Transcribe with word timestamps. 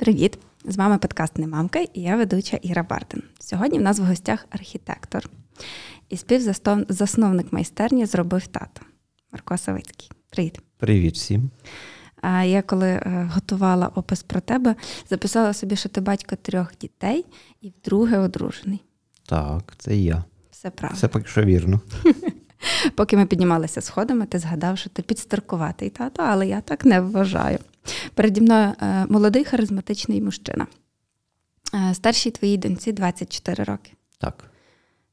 Привіт! 0.00 0.38
З 0.64 0.76
вами 0.76 0.98
подкаст 0.98 1.38
«Не 1.38 1.46
мамка» 1.46 1.78
і 1.78 2.00
я 2.00 2.16
ведуча 2.16 2.58
Іра 2.62 2.82
Бардин. 2.82 3.22
Сьогодні 3.38 3.78
в 3.78 3.82
нас 3.82 3.98
в 3.98 4.02
гостях 4.02 4.46
архітектор 4.50 5.30
і 6.08 6.16
співзасновник 6.16 7.52
майстерні 7.52 8.06
зробив 8.06 8.46
тато 8.46 8.80
Марко 9.32 9.56
Савицький. 9.58 10.10
Привіт. 10.30 10.60
Привіт 10.78 11.14
всім. 11.14 11.50
Я 12.44 12.62
коли 12.62 12.88
е, 12.88 13.30
готувала 13.34 13.88
опис 13.88 14.22
про 14.22 14.40
тебе, 14.40 14.74
записала 15.10 15.52
собі, 15.52 15.76
що 15.76 15.88
ти 15.88 16.00
батько 16.00 16.36
трьох 16.36 16.76
дітей 16.80 17.24
і 17.60 17.68
вдруге 17.70 18.18
одружений. 18.18 18.84
Так, 19.26 19.74
це 19.78 19.96
я. 19.96 20.24
Все 20.50 20.70
правда. 20.70 20.96
Все 20.96 21.08
поки 21.08 21.28
що 21.28 21.44
вірно. 21.44 21.80
Поки 22.94 23.16
ми 23.16 23.26
піднімалися 23.26 23.80
сходами, 23.80 24.26
ти 24.26 24.38
згадав, 24.38 24.78
що 24.78 24.90
ти 24.90 25.02
підстаркуватий 25.02 25.90
тато, 25.90 26.22
але 26.26 26.46
я 26.46 26.60
так 26.60 26.84
не 26.84 27.00
вважаю. 27.00 27.58
Переді 28.14 28.40
мною 28.40 28.72
е, 28.82 29.06
молодий 29.08 29.44
харизматичний 29.44 30.22
мужчина. 30.22 30.66
Е, 31.74 31.94
старшій 31.94 32.30
твоїй 32.30 32.56
доньці 32.56 32.92
24 32.92 33.64
роки. 33.64 33.92
Так. 34.18 34.44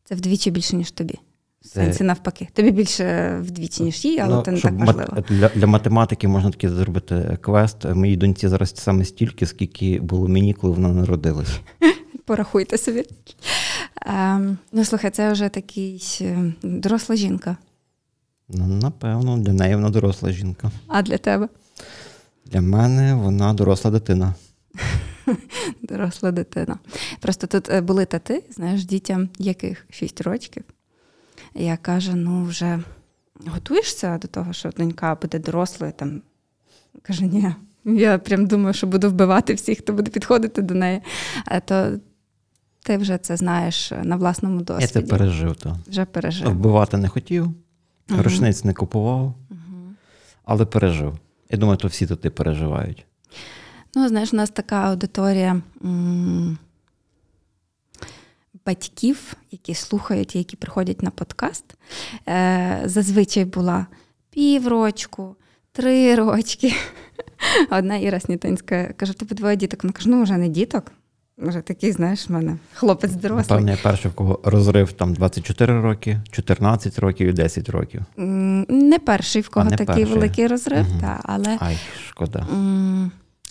Це 0.04 0.16
вдвічі 0.16 0.52
більше, 0.52 0.76
ніж 0.76 0.92
тобі. 0.92 1.20
В 1.62 1.68
сенсі 1.68 2.04
навпаки. 2.04 2.48
Тобі 2.54 2.72
більше 2.72 3.38
вдвічі, 3.42 3.84
ніж 3.84 4.06
їй, 4.06 4.20
але 4.20 4.36
ну, 4.36 4.42
це 4.42 4.52
не 4.52 4.62
так 4.62 4.74
важливо. 4.74 5.14
Мат... 5.16 5.26
Для 5.30 5.50
для 5.50 5.68
математики 5.68 6.28
можна 6.28 6.52
таки 6.52 6.70
зробити 6.70 7.38
квест. 7.42 7.86
Моїй 7.86 8.18
доньці 8.18 8.48
зараз 8.48 8.74
саме 8.76 9.06
стільки, 9.06 9.46
скільки 9.46 10.00
було 10.00 10.28
мені, 10.28 10.54
коли 10.54 10.74
вона 10.74 10.90
народилась. 10.90 11.60
Порахуйте 12.28 12.78
собі. 12.78 13.04
Ем, 14.06 14.58
Ну, 14.72 14.86
слухай, 14.86 15.12
це 15.12 15.32
вже 15.32 15.50
такий 15.50 16.04
е, 16.22 16.54
доросла 16.64 17.16
жінка. 17.16 17.58
Ну, 18.50 18.68
напевно, 18.68 19.38
для 19.38 19.54
неї 19.54 19.76
вона 19.76 19.90
доросла 19.90 20.32
жінка. 20.32 20.72
А 20.88 21.02
для 21.02 21.18
тебе? 21.18 21.50
Для 22.46 22.62
мене 22.62 23.16
вона 23.16 23.54
доросла 23.54 23.92
дитина. 23.92 24.36
Доросла 25.82 26.32
дитина. 26.32 26.80
Просто 27.20 27.48
тут 27.48 27.70
е, 27.70 27.82
були 27.82 28.06
тати, 28.06 28.44
знаєш, 28.50 28.86
дітям 28.86 29.30
яких 29.40 29.86
6 29.90 30.22
років. 30.22 30.64
Я 31.56 31.78
кажу: 31.78 32.12
ну, 32.16 32.44
вже 32.46 32.80
готуєшся 33.46 34.18
до 34.18 34.28
того, 34.28 34.54
що 34.54 34.70
донька 34.70 35.16
буде 35.16 35.40
дорослою. 35.40 35.94
там. 35.98 36.22
Каже, 37.02 37.26
ні. 37.26 37.54
Я 37.86 38.18
прям 38.18 38.48
думаю, 38.48 38.74
що 38.74 38.88
буду 38.88 39.10
вбивати 39.10 39.54
всіх, 39.54 39.78
хто 39.78 39.94
буде 39.94 40.12
підходити 40.12 40.62
до 40.62 40.74
неї. 40.74 41.02
А 41.46 41.60
то 41.60 42.00
ти 42.88 42.98
вже 42.98 43.18
це 43.18 43.38
знаєш 43.38 43.92
на 44.04 44.16
власному 44.16 44.62
досвіді. 44.62 44.84
Я 44.84 44.88
це 44.88 45.02
пережив. 45.02 45.56
то. 45.56 45.78
Вже 45.88 46.06
пережив. 46.06 46.50
Вбивати 46.50 46.98
не 46.98 47.08
хотів, 47.08 47.46
uh 48.10 48.22
рушниць 48.24 48.64
не 48.64 48.74
купував, 48.74 49.34
uh 49.52 49.56
але 50.44 50.66
пережив. 50.66 51.18
Я 51.50 51.58
думаю, 51.58 51.78
то 51.78 51.88
всі 51.88 52.08
тут 52.08 52.36
переживають. 52.36 53.06
Ну, 53.96 54.08
знаєш, 54.08 54.34
у 54.34 54.36
нас 54.38 54.50
така 54.50 54.76
аудиторія 54.76 55.62
м- 55.84 56.58
батьків, 58.66 59.34
які 59.52 59.74
слухають, 59.76 60.36
які 60.36 60.56
приходять 60.56 61.02
на 61.04 61.10
подкаст. 61.10 61.66
Е- 62.28 62.82
Зазвичай 62.86 63.46
була 63.46 63.88
піврочку, 64.30 65.36
три 65.72 66.16
рочки. 66.16 66.74
Одна 67.72 67.98
Іра 67.98 68.20
Снітинська 68.20 68.94
каже: 68.96 69.14
тобі 69.14 69.36
двоє 69.36 69.56
діток. 69.56 69.84
Вона 69.84 69.94
каже, 69.94 70.10
ну 70.10 70.24
вже 70.24 70.38
не 70.38 70.50
діток. 70.50 70.92
Вже 71.38 71.62
такий, 71.62 71.92
знаєш, 71.92 72.30
в 72.30 72.32
мене 72.32 72.58
хлопець 72.74 73.12
дорослий. 73.12 73.58
Певне, 73.58 73.72
я 73.72 73.78
перший, 73.84 74.12
в 74.12 74.14
кого 74.14 74.40
розрив 74.44 74.92
там 74.92 75.14
24 75.14 75.82
роки, 75.82 76.22
14 76.32 77.00
років 77.00 77.28
і 77.28 77.34
10 77.34 77.70
років. 77.70 78.02
Не 78.18 79.00
перший, 79.00 79.42
в 79.42 79.50
кого 79.50 79.70
такий 79.70 79.86
перший. 79.86 80.06
великий 80.06 80.48
розрив, 80.48 80.86
угу. 80.90 81.02
та, 81.02 81.20
але 81.24 81.58
Ай, 81.60 81.78
шкода. 82.08 82.48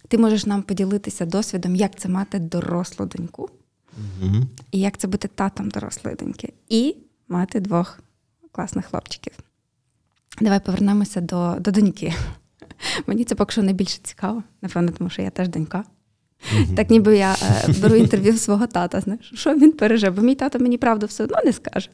ти 0.08 0.18
можеш 0.18 0.46
нам 0.46 0.62
поділитися 0.62 1.26
досвідом, 1.26 1.76
як 1.76 1.96
це 1.96 2.08
мати 2.08 2.38
дорослу 2.38 3.06
доньку, 3.06 3.50
угу. 3.96 4.34
і 4.72 4.80
як 4.80 4.98
це 4.98 5.08
бути 5.08 5.28
татом 5.28 5.68
дорослої 5.68 6.16
доньки, 6.16 6.52
і 6.68 6.96
мати 7.28 7.60
двох 7.60 7.98
класних 8.52 8.86
хлопчиків. 8.86 9.32
Давай 10.40 10.60
повернемося 10.60 11.20
до, 11.20 11.56
до 11.60 11.70
доньки. 11.70 12.14
Мені 13.06 13.24
це 13.24 13.34
поки 13.34 13.52
що 13.52 13.62
найбільше 13.62 13.98
цікаво, 14.02 14.42
напевно, 14.62 14.92
тому 14.98 15.10
що 15.10 15.22
я 15.22 15.30
теж 15.30 15.48
донька. 15.48 15.84
Mm-hmm. 16.54 16.74
Так 16.74 16.90
ніби 16.90 17.16
я 17.16 17.36
е, 17.68 17.72
беру 17.82 17.94
інтерв'ю 17.94 18.38
свого 18.38 18.66
тата, 18.66 19.00
знаєш, 19.00 19.32
що 19.34 19.54
він 19.54 19.72
пережив, 19.72 20.14
бо 20.14 20.22
мій 20.22 20.34
тато 20.34 20.58
мені 20.58 20.78
правду 20.78 21.06
все 21.06 21.24
одно 21.24 21.36
не 21.44 21.52
скаже, 21.52 21.90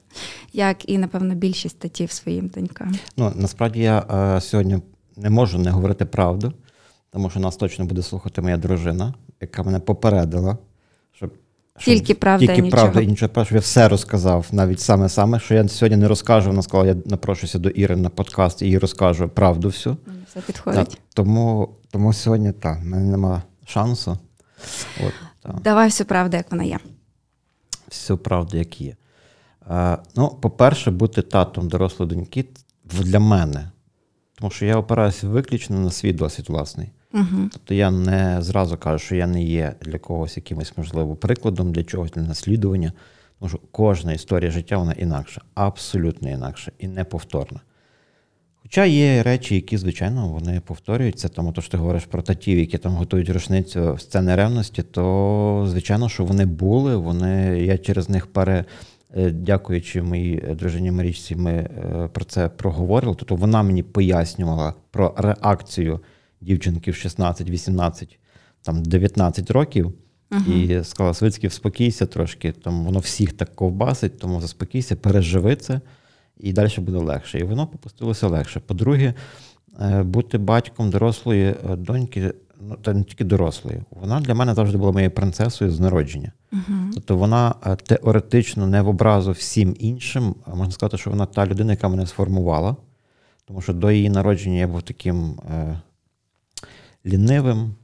як 0.52 0.90
і, 0.90 0.98
напевно, 0.98 1.34
більшість 1.34 1.76
статів 1.76 2.10
своїм 2.10 2.48
донькам. 2.48 2.94
Ну, 3.16 3.32
насправді 3.36 3.80
я 3.80 3.98
е, 4.36 4.40
сьогодні 4.40 4.78
не 5.16 5.30
можу 5.30 5.58
не 5.58 5.70
говорити 5.70 6.04
правду, 6.04 6.52
тому 7.10 7.30
що 7.30 7.40
нас 7.40 7.56
точно 7.56 7.84
буде 7.84 8.02
слухати 8.02 8.42
моя 8.42 8.56
дружина, 8.56 9.14
яка 9.40 9.62
мене 9.62 9.80
попередила, 9.80 10.58
щоб. 11.12 11.32
Тільки 11.78 12.14
правда 12.14 12.46
Тільки 12.46 12.68
і 12.68 12.70
правда 12.70 13.00
і 13.00 13.06
нічого. 13.06 13.44
Щоб 13.44 13.54
я 13.54 13.60
все 13.60 13.88
розказав, 13.88 14.46
навіть 14.52 14.80
саме 14.80 15.08
саме, 15.08 15.40
що 15.40 15.54
я 15.54 15.68
сьогодні 15.68 15.96
не 15.96 16.08
розкажу. 16.08 16.50
Вона 16.50 16.62
сказала, 16.62 16.88
я 16.88 16.96
напрошуся 17.04 17.58
до 17.58 17.68
Іри 17.68 17.96
на 17.96 18.08
подкаст 18.08 18.62
і 18.62 18.66
їй 18.66 18.78
розкажу 18.78 19.28
правду 19.28 19.68
всю. 19.68 19.96
Все 20.28 20.40
підходить. 20.40 20.88
Так, 20.88 20.98
тому 21.14 21.68
тому 21.90 22.12
сьогодні 22.12 22.52
так, 22.52 22.80
в 22.80 22.84
мене 22.84 23.10
немає 23.10 23.42
шансу. 23.66 24.18
От, 25.06 25.12
Давай 25.62 25.88
всю 25.88 26.06
правду, 26.06 26.36
як 26.36 26.50
вона 26.50 26.64
є. 26.64 26.78
Всю 27.88 28.18
правду, 28.18 28.56
як 28.56 28.80
є. 28.80 28.96
Е, 29.70 29.98
ну, 30.16 30.28
По-перше, 30.28 30.90
бути 30.90 31.22
татом 31.22 31.68
дорослої 31.68 32.10
доньки 32.10 32.44
для 32.84 33.20
мене. 33.20 33.70
Тому 34.34 34.50
що 34.50 34.66
я 34.66 34.76
опираюся 34.76 35.28
виключно 35.28 35.80
на 35.80 35.90
свій 35.90 36.12
досвід 36.12 36.48
власний. 36.48 36.90
Угу. 37.14 37.48
Тобто 37.52 37.74
я 37.74 37.90
не 37.90 38.42
зразу 38.42 38.76
кажу, 38.76 38.98
що 38.98 39.14
я 39.14 39.26
не 39.26 39.42
є 39.42 39.74
для 39.80 39.98
когось 39.98 40.36
якимось, 40.36 40.72
можливо, 40.76 41.16
прикладом, 41.16 41.72
для 41.72 41.84
чогось, 41.84 42.10
для 42.10 42.22
наслідування. 42.22 42.92
Тому 43.38 43.48
що 43.48 43.58
кожна 43.70 44.12
історія 44.12 44.50
життя 44.50 44.76
вона 44.76 44.92
інакша, 44.92 45.40
абсолютно 45.54 46.30
інакша 46.30 46.72
і 46.78 46.88
неповторна. 46.88 47.60
Хоча 48.72 48.84
є 48.84 49.22
речі, 49.22 49.54
які, 49.54 49.78
звичайно, 49.78 50.28
вони 50.28 50.60
повторюються. 50.60 51.28
Тому 51.28 51.52
то 51.52 51.60
що 51.60 51.70
ти 51.70 51.76
говориш 51.76 52.04
про 52.04 52.22
татів, 52.22 52.58
які 52.58 52.78
там 52.78 52.92
готують 52.92 53.30
рушницю 53.30 53.98
сцени 53.98 54.36
ревності, 54.36 54.82
то 54.82 55.66
звичайно, 55.68 56.08
що 56.08 56.24
вони 56.24 56.46
були. 56.46 56.96
Вони, 56.96 57.62
Я 57.64 57.78
через 57.78 58.08
них 58.08 58.26
пере. 58.26 58.64
Е, 59.16 59.30
дякуючи 59.30 60.02
моїй 60.02 60.36
дружині 60.36 60.90
Марічці, 60.90 61.36
ми 61.36 61.52
е, 61.52 62.08
про 62.12 62.24
це 62.24 62.48
проговорили. 62.48 63.14
Тобто 63.18 63.36
вона 63.36 63.62
мені 63.62 63.82
пояснювала 63.82 64.74
про 64.90 65.14
реакцію 65.16 66.00
дівчинки 66.40 66.90
в 66.90 66.94
16, 66.94 67.50
18, 67.50 68.18
там 68.62 68.82
19 68.82 69.50
років. 69.50 69.92
Uh-huh. 70.30 70.80
І 70.80 70.84
сказала, 70.84 71.14
Свицький, 71.14 71.48
вспокійся 71.48 72.06
трошки, 72.06 72.52
там 72.52 72.84
воно 72.84 72.98
всіх 72.98 73.32
так 73.32 73.54
ковбасить, 73.54 74.18
тому 74.18 74.40
заспокійся, 74.40 74.96
переживи 74.96 75.56
це 75.56 75.80
і 76.40 76.52
далі 76.52 76.70
буде 76.78 76.98
легше. 76.98 77.38
І 77.38 77.44
воно 77.44 77.66
попустилося 77.66 78.28
легше. 78.28 78.60
По-друге, 78.60 79.14
е, 79.80 80.02
бути 80.02 80.38
батьком 80.38 80.90
дорослої 80.90 81.44
е, 81.44 81.76
доньки, 81.76 82.34
ну 82.60 82.76
та 82.76 82.92
не 82.92 83.04
тільки 83.04 83.24
дорослої, 83.24 83.82
вона 83.90 84.20
для 84.20 84.34
мене 84.34 84.54
завжди 84.54 84.78
була 84.78 84.92
моєю 84.92 85.10
принцесою 85.10 85.70
з 85.70 85.80
народження. 85.80 86.32
Uh-huh. 86.52 86.90
Тобто 86.94 87.16
вона 87.16 87.54
е, 87.66 87.76
теоретично 87.76 88.66
не 88.66 88.82
в 88.82 88.88
образу 88.88 89.30
всім 89.30 89.76
іншим, 89.78 90.34
а 90.44 90.54
можна 90.54 90.72
сказати, 90.72 90.98
що 90.98 91.10
вона 91.10 91.26
та 91.26 91.46
людина, 91.46 91.72
яка 91.72 91.88
мене 91.88 92.06
сформувала. 92.06 92.76
Тому 93.44 93.60
що 93.60 93.72
до 93.72 93.90
її 93.90 94.10
народження 94.10 94.58
я 94.58 94.68
був 94.68 94.82
таким 94.82 95.40
е, 95.50 95.80
лінивим, 97.06 97.74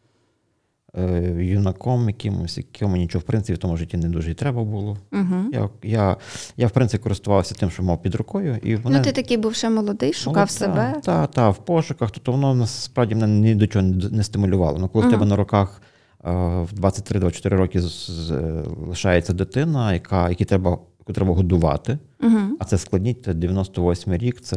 юнаком 1.38 2.08
якимось, 2.08 2.58
якому 2.58 2.96
нічого 2.96 3.20
в 3.20 3.24
принципі 3.24 3.54
в 3.54 3.58
тому 3.58 3.76
житті 3.76 3.96
не 3.96 4.08
дуже 4.08 4.30
і 4.30 4.34
треба 4.34 4.64
було. 4.64 4.96
Угу. 5.12 5.50
Я, 5.52 5.68
я, 5.82 6.16
я, 6.56 6.66
в 6.66 6.70
принципі, 6.70 7.02
користувався 7.02 7.54
тим, 7.54 7.70
що 7.70 7.82
мав 7.82 8.02
під 8.02 8.14
рукою. 8.14 8.58
І 8.62 8.76
вони... 8.76 8.98
Ну, 8.98 9.04
ти 9.04 9.12
такий 9.12 9.36
був 9.36 9.54
ще 9.54 9.70
молодий, 9.70 10.12
шукав 10.12 10.36
Молод, 10.36 10.50
себе. 10.50 10.92
Так, 10.94 11.02
та, 11.02 11.26
та, 11.26 11.48
в 11.50 11.64
пошуках, 11.64 12.10
тобто 12.10 12.32
воно 12.32 12.54
насправді 12.54 13.14
мене 13.14 13.40
ні 13.40 13.54
до 13.54 13.66
чого 13.66 13.84
не 14.10 14.22
стимулювало. 14.22 14.78
Ну, 14.78 14.88
коли 14.88 15.04
угу. 15.04 15.10
в 15.10 15.14
тебе 15.14 15.26
на 15.26 15.36
руках 15.36 15.82
е, 16.24 16.30
в 16.62 16.80
23-24 16.80 17.48
роки 17.48 17.82
лишається 18.86 19.32
дитина, 19.32 19.94
яка, 19.94 20.28
які 20.28 20.44
треба, 20.44 20.78
яку 20.98 21.12
треба 21.12 21.34
годувати, 21.34 21.98
угу. 22.22 22.38
а 22.58 22.64
це 22.64 22.78
складніть, 22.78 23.24
це 23.24 23.34
98 23.34 24.16
рік, 24.16 24.40
це 24.40 24.56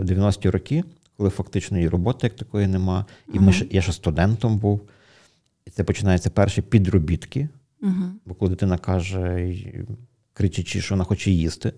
90-ті 0.00 0.50
роки, 0.50 0.84
коли 1.16 1.30
фактично 1.30 1.78
і 1.78 1.88
роботи 1.88 2.18
як 2.26 2.36
такої 2.36 2.66
нема. 2.66 3.04
І 3.34 3.40
ми 3.40 3.52
ще, 3.52 3.66
я 3.70 3.82
ще 3.82 3.92
студентом 3.92 4.58
був. 4.58 4.80
І 5.66 5.70
це 5.70 5.84
починаються 5.84 6.30
перші 6.30 6.62
підробітки. 6.62 7.48
Угу. 7.82 8.04
Бо 8.26 8.34
коли 8.34 8.50
дитина 8.50 8.78
каже, 8.78 9.54
кричачи, 10.32 10.80
що 10.80 10.94
вона 10.94 11.04
хоче 11.04 11.30
їсти, 11.30 11.72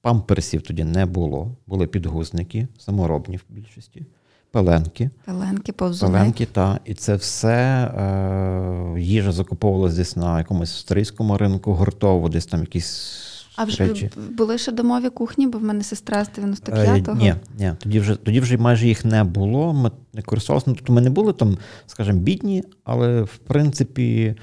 памперсів 0.00 0.62
тоді 0.62 0.84
не 0.84 1.06
було. 1.06 1.56
Були 1.66 1.86
підгузники, 1.86 2.68
саморобні 2.78 3.36
в 3.36 3.44
більшості, 3.48 4.06
пеленки. 4.50 5.10
Пеленки, 5.24 5.72
повзуни. 5.72 6.12
Пеленки, 6.12 6.46
так. 6.46 6.80
І 6.84 6.94
це 6.94 7.14
все 7.14 7.54
е, 7.84 9.00
їжа 9.00 9.32
закуповувалася 9.32 9.96
десь 9.96 10.16
на 10.16 10.38
якомусь 10.38 10.72
австрійському 10.72 11.38
ринку, 11.38 11.72
гуртово, 11.72 12.28
десь 12.28 12.46
там 12.46 12.60
якісь 12.60 13.25
А 13.56 13.64
вже 13.64 13.86
речі. 13.86 14.10
були 14.30 14.58
ще 14.58 14.72
домові 14.72 15.08
кухні, 15.08 15.46
бо 15.46 15.58
в 15.58 15.62
мене 15.62 15.82
сестра 15.82 16.24
з 16.24 16.28
95-го. 16.28 17.12
Е, 17.12 17.16
ні, 17.16 17.34
ні, 17.58 17.72
тоді 17.78 18.00
вже 18.00 18.16
тоді 18.16 18.40
вже 18.40 18.56
майже 18.56 18.86
їх 18.86 19.04
не 19.04 19.24
було. 19.24 19.72
Ми 19.72 19.90
не 20.12 20.22
користувалися. 20.22 20.64
Ну, 20.70 20.74
тобто 20.74 20.92
ми 20.92 21.00
не 21.00 21.10
були 21.10 21.32
там, 21.32 21.58
скажімо, 21.86 22.18
бідні, 22.18 22.64
але 22.84 23.22
в 23.22 23.36
принципі 23.36 24.36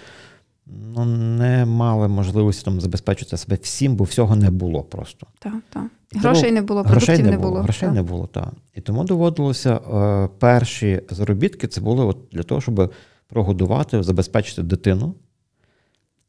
ну, 0.95 1.06
не 1.06 1.65
мали 1.65 2.07
можливості 2.07 2.65
там 2.65 2.81
забезпечити 2.81 3.38
себе 3.38 3.57
всім, 3.62 3.95
бо 3.95 4.04
всього 4.04 4.36
не 4.36 4.51
було 4.51 4.83
просто. 4.83 5.27
Так, 5.39 5.54
так. 5.69 5.83
Грошей 6.15 6.51
не 6.51 6.62
було, 6.62 6.83
продуктів 6.83 7.25
не 7.25 7.38
було. 7.38 7.62
Грошей 7.62 7.89
не 7.89 8.04
було, 8.04 8.27
так. 8.27 8.54
І 8.75 8.81
тому 8.81 9.04
доводилося 9.04 9.75
е, 9.75 10.30
перші 10.39 11.01
заробітки 11.10 11.68
це 11.68 11.81
були 11.81 12.06
от 12.06 12.18
для 12.31 12.44
того, 12.44 12.62
щоб 12.62 12.94
прогодувати, 13.27 14.04
забезпечити 14.04 14.63
дитину. 14.63 15.15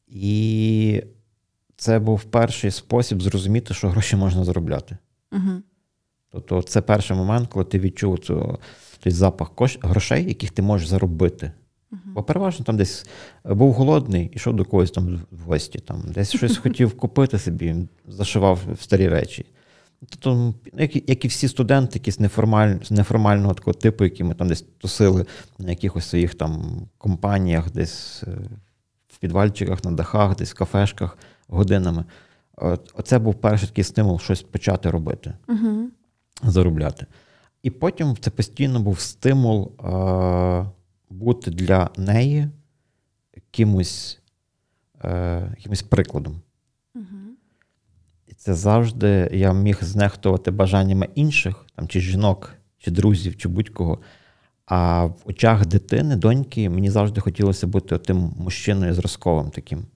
І 0.08 1.02
це 1.76 1.98
був 1.98 2.24
перший 2.24 2.70
спосіб 2.70 3.22
зрозуміти, 3.22 3.74
що 3.74 3.88
гроші 3.88 4.16
можна 4.16 4.44
заробляти. 4.44 4.98
Угу. 5.32 5.62
Тобто, 6.32 6.62
це 6.62 6.80
перший 6.80 7.16
момент, 7.16 7.48
коли 7.48 7.64
ти 7.64 7.78
відчув 7.78 8.18
цю, 8.18 8.58
цей 9.02 9.12
запах 9.12 9.54
кош, 9.54 9.78
грошей, 9.82 10.28
яких 10.28 10.50
ти 10.50 10.62
можеш 10.62 10.88
заробити. 10.88 11.52
Угу. 11.92 12.00
Бо 12.04 12.22
переважно 12.22 12.64
там 12.64 12.76
десь 12.76 13.06
був 13.44 13.72
голодний, 13.72 14.30
ішов 14.34 14.56
до 14.56 14.64
когось 14.64 14.90
там 14.90 15.20
в 15.30 15.40
гості, 15.40 15.78
там, 15.78 16.02
десь 16.14 16.36
щось 16.36 16.56
хотів 16.62 16.96
купити 16.96 17.38
собі, 17.38 17.74
зашивав 18.08 18.60
в 18.72 18.82
старі 18.82 19.08
речі. 19.08 19.46
Тобто, 20.10 20.54
як, 20.72 21.08
як 21.08 21.24
і 21.24 21.28
всі 21.28 21.48
студенти, 21.48 21.98
якісь 21.98 22.20
неформаль, 22.20 22.76
неформального 22.90 23.54
такого 23.54 23.74
типу, 23.74 24.04
які 24.04 24.24
ми 24.24 24.34
там 24.34 24.48
десь 24.48 24.64
тусили 24.78 25.26
на 25.58 25.70
якихось 25.70 26.04
своїх 26.04 26.34
там 26.34 26.82
компаніях, 26.98 27.70
десь 27.70 28.22
е, 28.22 28.30
в 29.08 29.18
підвальчиках, 29.18 29.84
на 29.84 29.90
дахах, 29.90 30.36
десь 30.36 30.52
в 30.52 30.54
кафешках 30.54 31.18
годинами. 31.48 32.04
Оце 32.94 33.18
був 33.18 33.34
перший 33.34 33.68
такий 33.68 33.84
стимул 33.84 34.18
щось 34.18 34.42
почати 34.42 34.90
робити, 34.90 35.34
Угу. 35.48 35.88
заробляти. 36.42 37.06
І 37.62 37.70
потім 37.70 38.16
це 38.20 38.30
постійно 38.30 38.80
був 38.80 39.00
стимул 39.00 39.72
е, 39.84 40.66
бути 41.10 41.50
для 41.50 41.90
неї 41.96 42.48
якимось, 43.34 44.20
е, 45.04 45.54
якимось 45.56 45.82
прикладом. 45.82 46.40
Угу. 46.94 47.04
І 48.26 48.34
це 48.34 48.54
завжди 48.54 49.30
я 49.32 49.52
міг 49.52 49.78
знехтувати 49.80 50.50
бажаннями 50.50 51.08
інших, 51.14 51.66
там, 51.74 51.88
чи 51.88 52.00
жінок, 52.00 52.54
чи 52.78 52.90
друзів, 52.90 53.36
чи 53.36 53.48
будь-кого. 53.48 53.98
А 54.66 55.04
в 55.04 55.16
очах 55.24 55.66
дитини, 55.66 56.16
доньки, 56.16 56.70
мені 56.70 56.90
завжди 56.90 57.20
хотілося 57.20 57.66
бути 57.66 57.98
тим 57.98 58.34
мужчиною 58.36 58.94
зразковим 58.94 59.50
таким. 59.50 59.86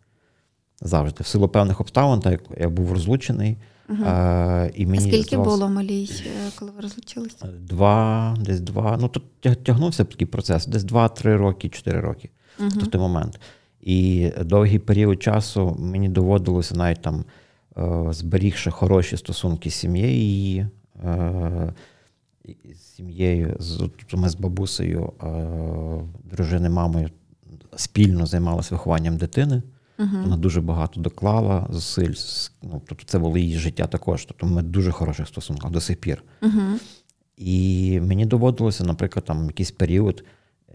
Завжди. 0.82 1.22
В 1.22 1.26
силу 1.26 1.48
певних 1.48 1.80
обставин, 1.80 2.20
так 2.20 2.40
я 2.60 2.68
був 2.68 2.92
розлучений. 2.92 3.56
Угу. 3.90 3.98
А, 4.06 4.68
і 4.74 4.86
мені 4.86 5.00
Скільки 5.00 5.36
здавалося- 5.36 5.44
було 5.58 5.68
малій, 5.68 6.10
е, 6.26 6.50
коли 6.58 6.70
ви 6.70 6.80
розлучилися? 6.80 7.46
Два, 7.46 8.36
десь 8.40 8.60
два. 8.60 8.96
Ну 9.00 9.08
тут 9.08 9.22
тяг- 9.42 9.56
тягнувся 9.56 10.04
такий 10.04 10.26
процес, 10.26 10.66
десь 10.66 10.84
два-три 10.84 11.36
роки, 11.36 11.68
чотири 11.68 12.00
роки 12.00 12.30
Угу. 12.60 12.68
в 12.68 12.86
той 12.86 13.00
момент. 13.00 13.40
І 13.80 14.30
довгий 14.40 14.78
період 14.78 15.22
часу 15.22 15.76
мені 15.78 16.08
доводилося 16.08 16.74
навіть 16.74 17.02
там, 17.02 17.24
е, 17.78 18.12
зберігши 18.12 18.70
хороші 18.70 19.16
стосунки 19.16 19.70
з 19.70 19.74
сім'єю 19.74 20.14
її, 20.16 20.66
е, 21.04 21.72
з 22.74 22.80
сім'єю, 22.96 23.56
з, 23.58 23.76
тобто 23.78 24.16
ми 24.16 24.28
з 24.28 24.34
бабусею, 24.34 25.12
е, 25.22 25.26
дружини, 26.30 26.68
мамою 26.70 27.08
спільно 27.76 28.26
займалися 28.26 28.68
вихованням 28.74 29.16
дитини. 29.16 29.62
Вона 29.98 30.26
Угу. 30.26 30.36
дуже 30.36 30.60
багато 30.60 31.00
доклала 31.00 31.66
зусиль. 31.70 32.14
Ну, 32.62 32.82
тобто 32.88 33.04
це 33.06 33.18
було 33.18 33.38
її 33.38 33.58
життя 33.58 33.86
також. 33.86 34.24
Тобто 34.24 34.46
ми 34.46 34.62
дуже 34.62 34.90
хороших 34.90 35.28
стосунках 35.28 35.70
до 35.70 35.80
сих 35.80 35.96
пір. 36.00 36.22
Угу. 36.42 36.78
І 37.36 38.00
мені 38.02 38.26
доводилося, 38.26 38.84
наприклад, 38.84 39.24
там 39.24 39.46
якийсь 39.46 39.70
період 39.70 40.24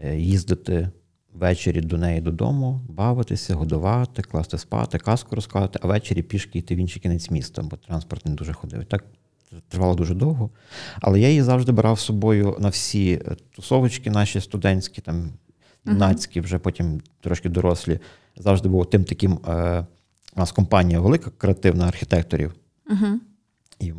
е, 0.00 0.16
їздити 0.16 0.90
ввечері 1.32 1.80
до 1.80 1.98
неї 1.98 2.20
додому, 2.20 2.80
бавитися, 2.88 3.54
годувати, 3.54 4.22
класти 4.22 4.58
спати, 4.58 4.98
казку 4.98 5.36
розказати, 5.36 5.78
а 5.82 5.86
ввечері 5.86 6.22
пішки 6.22 6.58
йти 6.58 6.74
в 6.74 6.78
інший 6.78 7.02
кінець 7.02 7.30
міста, 7.30 7.62
бо 7.62 7.76
транспорт 7.76 8.26
не 8.26 8.34
дуже 8.34 8.52
ходив. 8.52 8.84
Так 8.84 9.04
тривало 9.68 9.94
дуже 9.94 10.14
довго. 10.14 10.50
Але 11.00 11.20
я 11.20 11.28
її 11.28 11.42
завжди 11.42 11.72
брав 11.72 11.98
з 11.98 12.02
собою 12.02 12.56
на 12.60 12.68
всі 12.68 13.12
е, 13.12 13.36
тусовочки 13.56 14.10
наші 14.10 14.40
студентські, 14.40 15.00
там 15.00 15.32
юнацькі, 15.86 16.40
вже 16.40 16.58
потім 16.58 17.00
трошки 17.20 17.48
дорослі. 17.48 18.00
Завжди 18.36 18.68
був 18.68 18.90
тим 18.90 19.04
таким. 19.04 19.38
Е, 19.48 19.86
у 20.36 20.40
нас 20.40 20.52
компанія 20.52 21.00
велика, 21.00 21.30
креативна 21.38 21.86
архітекторів. 21.86 22.54
Угу. 22.90 23.20
І 23.80 23.92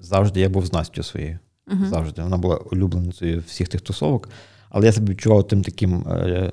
завжди 0.00 0.40
я 0.40 0.48
був 0.48 0.66
з 0.66 0.72
Настю 0.72 1.02
своєю. 1.02 1.38
Угу. 1.72 1.86
Завжди. 1.86 2.22
Вона 2.22 2.36
була 2.36 2.56
улюбленицею 2.56 3.42
всіх 3.46 3.68
тих 3.68 3.80
тусовок. 3.80 4.28
Але 4.70 4.86
я 4.86 4.92
себе 4.92 5.12
відчував 5.12 5.48
тим 5.48 5.62
таким, 5.62 6.08
е, 6.08 6.52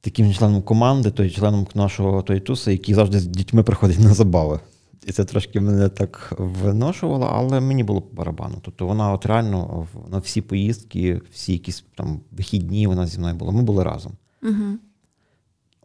таким 0.00 0.34
членом 0.34 0.62
команди, 0.62 1.10
той 1.10 1.30
членом 1.30 1.66
нашого 1.74 2.22
той 2.22 2.40
туса, 2.40 2.70
який 2.70 2.94
завжди 2.94 3.20
з 3.20 3.26
дітьми 3.26 3.62
приходить 3.62 4.00
на 4.00 4.14
забави. 4.14 4.60
І 5.06 5.12
це 5.12 5.24
трошки 5.24 5.60
мене 5.60 5.88
так 5.88 6.32
виношувало, 6.38 7.26
але 7.32 7.60
мені 7.60 7.84
було 7.84 8.00
по 8.00 8.16
барабану. 8.16 8.54
Тобто 8.62 8.86
вона 8.86 9.12
от 9.12 9.26
реально 9.26 9.86
на 10.10 10.18
всі 10.18 10.40
поїздки, 10.40 11.20
всі 11.32 11.52
якісь 11.52 11.84
там 11.94 12.20
вихідні 12.30 12.86
вона 12.86 13.06
зі 13.06 13.18
мною 13.18 13.34
була. 13.34 13.52
Ми 13.52 13.62
були 13.62 13.84
разом. 13.84 14.12
Угу. 14.42 14.78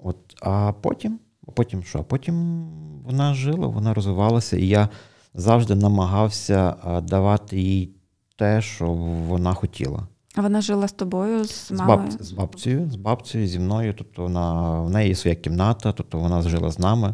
От, 0.04 0.18
а 0.42 0.74
потім, 0.82 1.20
потім 1.54 1.84
що? 1.84 2.04
Потім 2.04 2.68
вона 3.06 3.34
жила, 3.34 3.68
вона 3.68 3.94
розвивалася, 3.94 4.58
і 4.58 4.68
я 4.68 4.90
завжди 5.34 5.76
намагався 5.76 6.76
давати 7.04 7.60
їй 7.62 7.92
те, 8.36 8.62
що 8.62 8.86
вона 9.28 9.54
хотіла. 9.54 10.08
А 10.36 10.42
вона 10.42 10.62
жила 10.62 10.88
з 10.88 10.92
тобою, 10.92 11.44
з 11.46 11.68
З, 11.68 11.72
мамою? 11.72 11.98
баб, 11.98 12.12
з 12.22 12.32
бабцею, 12.32 12.90
з 12.92 12.96
бабцею, 12.96 13.48
зі 13.48 13.60
мною. 13.60 13.94
Тобто 13.98 14.22
вона, 14.22 14.80
в 14.82 14.90
неї 14.90 15.10
є 15.10 15.16
своя 15.16 15.36
кімната, 15.36 15.92
тобто 15.92 16.20
вона 16.20 16.42
жила 16.42 16.72
з 16.72 16.80
нами. 16.80 17.14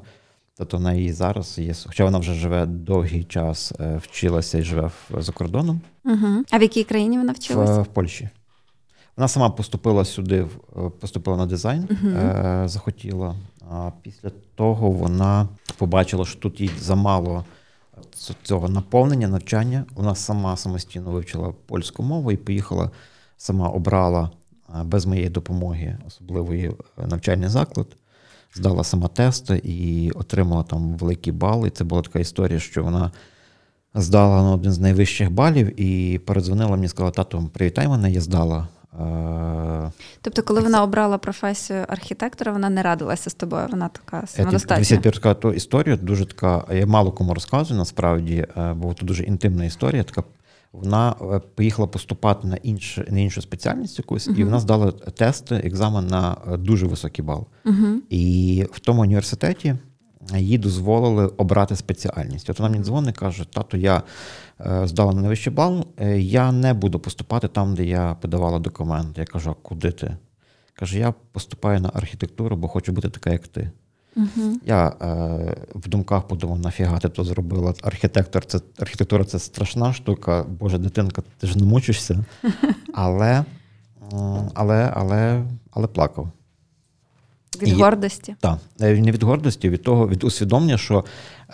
Тобто 0.58 0.78
в 0.78 0.82
неї 0.82 1.14
зараз 1.14 1.58
є, 1.58 1.74
хоча 1.86 2.06
вона 2.06 2.18
вже 2.18 2.34
живе 2.34 2.66
довгий 2.66 3.24
час, 3.24 3.74
е, 3.80 3.98
вчилася 4.04 4.58
і 4.58 4.64
живе 4.64 4.92
за 5.18 5.32
кордоном 5.32 5.82
Угу. 6.06 6.44
А 6.52 6.58
в 6.58 6.62
якій 6.62 6.84
країні 6.84 7.18
вона 7.18 7.34
вчилася? 7.34 7.80
в, 7.80 7.84
в 7.84 7.88
Польщі. 7.88 8.30
Вона 9.18 9.28
сама 9.28 9.50
поступила 9.50 10.06
сюди, 10.06 10.46
е, 10.78 10.90
поступила 11.00 11.38
на 11.38 11.46
дизайн, 11.46 11.84
е, 11.84 12.64
захотіла. 12.66 13.36
А 13.72 13.92
після 14.02 14.32
того 14.56 14.92
вона 14.92 15.48
побачила, 15.78 16.26
що 16.26 16.40
тут 16.40 16.62
їй 16.62 16.72
замало 16.80 17.46
цього 18.44 18.70
наповнення, 18.70 19.28
навчання. 19.28 19.86
Вона 19.96 20.16
сама 20.16 20.58
самостійно 20.58 21.12
вивчила 21.12 21.54
польську 21.66 22.04
мову 22.04 22.32
і 22.32 22.38
поїхала, 22.38 22.92
сама 23.38 23.70
обрала 23.70 24.32
е, 24.70 24.84
без 24.84 25.06
моєї 25.06 25.30
допомоги 25.30 25.98
особливий 26.08 26.64
е, 26.64 26.74
навчальний 27.08 27.50
заклад. 27.50 27.88
Здала 28.56 28.84
сама 28.84 29.08
тести 29.08 29.62
і 29.64 30.12
отримала 30.12 30.64
там 30.64 30.98
великий 30.98 31.34
бал. 31.34 31.68
І 31.68 31.70
це 31.70 31.84
була 31.84 32.02
така 32.02 32.20
історія, 32.20 32.60
що 32.60 32.84
вона 32.84 33.12
здала 33.96 34.44
на 34.44 34.52
один 34.52 34.72
з 34.72 34.80
найвищих 34.80 35.32
балів 35.32 35.82
і 35.82 36.20
передзвонила 36.20 36.72
мені, 36.72 36.88
сказала, 36.88 37.12
тату, 37.12 37.50
привітай 37.54 37.88
мене, 37.88 38.12
я 38.12 38.22
здала. 38.22 38.68
Тобто, 40.22 40.44
коли 40.44 40.62
вона 40.62 40.84
обрала 40.84 41.18
професію 41.18 41.86
архітектора, 41.88 42.52
вона 42.52 42.70
не 42.70 42.82
радилася 42.82 43.30
з 43.30 43.34
тобою, 43.34 43.68
вона 43.72 43.90
така 43.90 44.20
Я 44.22 44.28
самодостатня. 44.28 45.00
розказати 45.12 45.42
ту 45.42 45.54
історію, 45.54 45.98
дуже 45.98 46.26
така, 46.26 46.66
я 46.72 46.86
мало 46.86 47.12
кому 47.12 47.34
розказую, 47.34 47.80
насправді, 47.80 48.48
е, 48.58 48.74
бо 48.74 48.94
це 48.94 49.06
дуже 49.06 49.24
інтимна 49.24 49.66
історія. 49.66 50.04
Така, 50.04 50.24
вона 50.74 51.16
е, 51.22 51.42
поїхала 51.56 51.88
поступати 51.88 52.48
на 52.48 52.56
іншу, 52.56 53.04
на 53.10 53.20
іншу 53.20 53.42
спеціальність 53.42 54.00
якусь, 54.00 54.28
і 54.28 54.44
вона 54.44 54.60
здала 54.60 54.92
тести, 54.92 55.56
екзамен 55.56 56.08
на 56.08 56.38
е, 56.54 56.58
дуже 56.58 56.86
високий 56.86 57.26
бал. 57.26 57.48
Угу. 57.66 58.02
І 58.10 58.66
в 58.72 58.80
тому 58.80 59.02
університеті 59.02 59.76
їй 60.38 60.58
дозволили 60.58 61.28
обрати 61.28 61.76
спеціальність. 61.76 62.50
От 62.50 62.60
вона 62.60 62.72
мені 62.72 62.84
дзвонить 62.84 63.16
і 63.16 63.20
каже: 63.20 63.46
тато, 63.46 63.78
я 63.78 64.04
е, 64.60 64.88
здала 64.88 65.14
на 65.14 65.22
найвищий 65.22 65.54
бал, 65.54 65.86
е, 65.98 66.20
я 66.20 66.52
не 66.52 66.74
буду 66.74 67.00
поступати 67.00 67.48
там, 67.48 67.76
де 67.76 67.86
я 67.86 68.14
подавала 68.22 68.60
документи. 68.60 69.22
Я 69.22 69.26
кажу, 69.26 69.50
а 69.50 69.54
куди 69.54 69.92
ти? 69.92 70.18
Каже, 70.74 71.00
я 71.00 71.14
поступаю 71.32 71.80
на 71.80 71.92
архітектуру, 71.94 72.56
бо 72.56 72.68
хочу 72.68 72.92
бути 72.92 73.10
така, 73.10 73.30
як 73.30 73.48
ти. 73.48 73.72
Угу. 74.16 74.58
Я 74.66 74.88
е, 74.88 74.96
в 75.76 75.90
думках 75.90 76.28
подумав, 76.28 76.60
нафіга 76.60 77.00
ти 77.00 77.10
то 77.10 77.24
зробила. 77.24 77.74
Архітектор, 77.82 78.46
це 78.46 78.60
архітектура 78.80 79.24
це 79.24 79.40
страшна 79.40 79.94
штука. 79.94 80.46
Боже, 80.60 80.78
дитинка, 80.78 81.24
ти 81.38 81.48
ж 81.48 81.58
не 81.58 81.66
мучишся. 81.66 82.26
Але, 82.94 83.46
але, 84.54 84.92
але, 84.96 85.44
але 85.72 85.88
плакав. 85.88 86.32
Від 87.62 87.70
І- 87.70 87.74
гордості. 87.74 88.36
Так, 88.40 88.58
Е, 88.82 88.94
не 89.02 89.12
від 89.12 89.24
гордості, 89.24 89.70
від 89.70 89.84
того, 89.84 90.08
від 90.08 90.24
усвідомлення, 90.24 90.78
що 90.78 91.06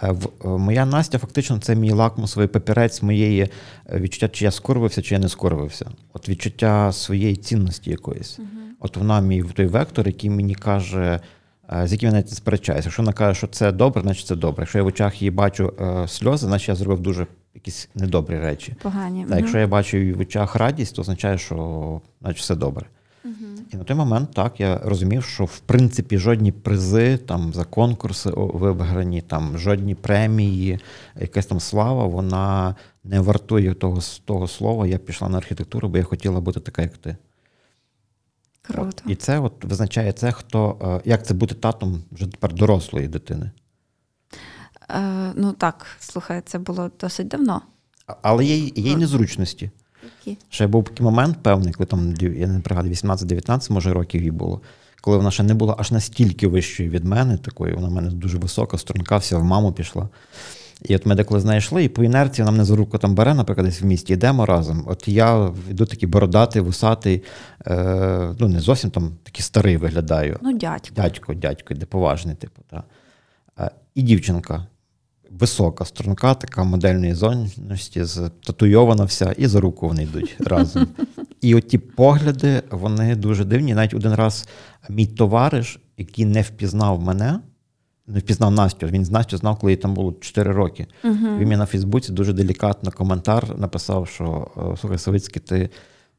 е, 0.03 0.11
в- 0.11 0.29
е, 0.45 0.47
моя 0.47 0.85
Настя 0.85 1.17
фактично 1.17 1.59
це 1.59 1.75
мій 1.75 1.91
лакмусовий 1.91 2.47
папірець 2.47 3.01
моєї 3.01 3.47
відчуття, 3.93 4.27
чи 4.29 4.45
я 4.45 4.51
скорбився, 4.51 5.01
чи 5.01 5.15
я 5.15 5.19
не 5.21 5.29
скорбився. 5.29 5.89
От 6.13 6.29
відчуття 6.29 6.91
своєї 6.91 7.35
цінності 7.35 7.89
якоїсь. 7.89 8.39
Угу. 8.39 8.47
От 8.79 8.97
вона 8.97 9.21
мій 9.21 9.43
той 9.43 9.65
вектор, 9.65 10.07
який 10.07 10.29
мені 10.29 10.55
каже: 10.55 11.19
з 11.83 11.91
яким 11.91 12.07
я 12.07 12.13
навіть 12.13 12.29
не 12.29 12.35
сперечаюся. 12.35 12.87
Якщо 12.87 13.01
вона 13.03 13.13
каже, 13.13 13.37
що 13.37 13.47
це 13.47 13.71
добре, 13.71 14.01
значить 14.01 14.27
це 14.27 14.35
добре. 14.35 14.61
Якщо 14.61 14.77
я 14.77 14.83
в 14.83 14.87
очах 14.87 15.21
її 15.21 15.31
бачу 15.31 15.73
сльози, 16.07 16.47
значить 16.47 16.69
я 16.69 16.75
зробив 16.75 16.99
дуже 16.99 17.27
якісь 17.55 17.89
недобрі 17.95 18.39
речі. 18.39 18.75
Погані. 18.81 19.25
Так, 19.29 19.37
Якщо 19.39 19.57
я 19.57 19.67
бачу 19.67 19.97
її 19.97 20.13
в 20.13 20.19
очах 20.19 20.55
радість, 20.55 20.95
то 20.95 21.01
означає, 21.01 21.37
що 21.37 22.01
значить 22.21 22.41
все 22.41 22.55
добре. 22.55 22.85
І 23.69 23.77
на 23.77 23.83
той 23.83 23.95
момент 23.95 24.33
так 24.33 24.59
я 24.59 24.77
розумів, 24.77 25.23
що 25.23 25.45
в 25.45 25.59
принципі 25.59 26.17
жодні 26.17 26.51
призи 26.51 27.17
там 27.17 27.53
за 27.53 27.63
конкурси 27.63 28.31
виграні, 28.35 29.21
там 29.21 29.57
жодні 29.57 29.95
премії, 29.95 30.79
якась 31.19 31.45
там 31.45 31.59
слава, 31.59 32.05
вона 32.05 32.75
не 33.03 33.19
вартує 33.19 33.73
того 33.73 34.01
того 34.25 34.47
слова. 34.47 34.88
Я 34.88 34.97
пішла 34.97 35.29
на 35.29 35.38
архітектуру, 35.38 35.89
бо 35.89 35.97
я 35.97 36.03
хотіла 36.03 36.39
бути 36.39 36.59
така, 36.59 36.81
як 36.81 36.97
ти. 36.97 37.17
Круто. 38.61 39.03
От. 39.05 39.11
І 39.11 39.15
це 39.15 39.39
от 39.39 39.63
визначає 39.63 40.11
це, 40.11 40.31
хто 40.31 40.77
е, 41.05 41.09
як 41.09 41.25
це 41.25 41.33
бути 41.33 41.55
татом 41.55 42.03
вже 42.11 42.27
тепер 42.27 42.53
дорослої 42.53 43.07
дитини. 43.07 43.51
Е, 44.89 45.33
Ну 45.35 45.53
так, 45.53 45.85
слухай, 45.99 46.41
це 46.45 46.59
було 46.59 46.91
досить 46.99 47.27
давно. 47.27 47.61
Але 48.21 48.45
є 48.45 48.57
є 48.57 48.91
й 48.91 48.95
незручності. 48.95 49.71
Ще 50.49 50.67
був 50.67 50.83
такий 50.83 51.03
момент 51.05 51.37
певний, 51.41 51.73
коли 51.73 51.87
там, 51.87 52.13
я 52.21 52.47
не 52.47 52.59
пригадую, 52.59 52.93
18-19, 52.93 53.71
може, 53.71 53.93
років 53.93 54.23
їй 54.23 54.31
було, 54.31 54.61
коли 55.01 55.17
вона 55.17 55.31
ще 55.31 55.43
не 55.43 55.53
була 55.53 55.75
аж 55.77 55.91
настільки 55.91 56.47
вищою 56.47 56.89
від 56.89 57.05
мене, 57.05 57.37
такою, 57.37 57.75
вона 57.75 57.87
в 57.87 57.91
мене 57.91 58.09
дуже 58.09 58.37
висока, 58.37 58.77
струнка, 58.77 59.17
вся 59.17 59.37
в 59.37 59.43
маму 59.43 59.71
пішла. 59.71 60.09
І 60.81 60.95
от 60.95 61.05
ми 61.05 61.15
деколи 61.15 61.39
знайшли, 61.39 61.83
і 61.83 61.89
по 61.89 62.03
інерції 62.03 62.43
вона 62.43 62.51
мене 62.51 62.65
за 62.65 62.75
руку 62.75 62.97
там 62.97 63.15
бере, 63.15 63.33
наприклад, 63.33 63.67
десь 63.67 63.81
в 63.81 63.85
місті, 63.85 64.13
йдемо 64.13 64.45
разом. 64.45 64.83
От 64.87 65.07
я 65.07 65.51
йду 65.69 65.85
такий 65.85 66.09
бородатий, 66.09 66.61
вусатий, 66.61 67.23
е, 67.67 68.35
ну 68.39 68.47
не 68.47 68.59
зовсім 68.59 68.89
там 68.89 69.11
такий 69.23 69.41
старий 69.41 69.77
виглядаю. 69.77 70.39
Ну, 70.41 70.57
дядько. 70.57 70.95
Дядько, 70.95 71.33
дядько, 71.33 71.73
де 71.73 71.85
поважний, 71.85 72.35
типу. 72.35 72.61
Та. 72.69 72.83
Е, 73.59 73.71
і 73.95 74.01
дівчинка 74.01 74.67
висока, 75.31 75.86
струнка, 75.86 76.33
така 76.33 76.63
модельної 76.63 77.13
зовнішності, 77.13 78.03
татуйована 78.45 79.03
вся, 79.03 79.31
і 79.38 79.48
за 79.48 79.59
руку 79.59 79.88
вони 79.88 80.03
йдуть 80.03 80.36
разом. 80.39 80.88
І 81.41 81.55
от 81.55 81.67
ті 81.67 81.77
погляди, 81.77 82.63
вони 82.71 83.15
дуже 83.15 83.45
дивні. 83.45 83.74
Навіть 83.74 83.93
один 83.93 84.13
раз 84.13 84.48
мій 84.89 85.05
товариш, 85.05 85.79
який 85.98 86.25
не 86.25 86.41
впізнав 86.41 87.01
мене, 87.01 87.39
не 88.07 88.19
впізнав 88.19 88.51
Настю, 88.51 88.88
він 88.88 89.05
з 89.05 89.12
Настю 89.12 89.38
знав, 89.38 89.59
коли 89.59 89.74
їй 89.74 89.77
там 89.77 89.93
було 89.93 90.13
4 90.19 90.51
роки. 90.51 90.88
Uh-huh. 91.03 91.38
Він 91.38 91.48
мені 91.48 91.57
на 91.57 91.65
Фейсбуці 91.65 92.12
дуже 92.12 92.33
делікатно 92.33 92.91
коментар 92.91 93.59
написав, 93.59 94.07
що 94.07 94.48
слухай, 94.81 94.98
Савицький, 94.98 95.41
ти. 95.41 95.69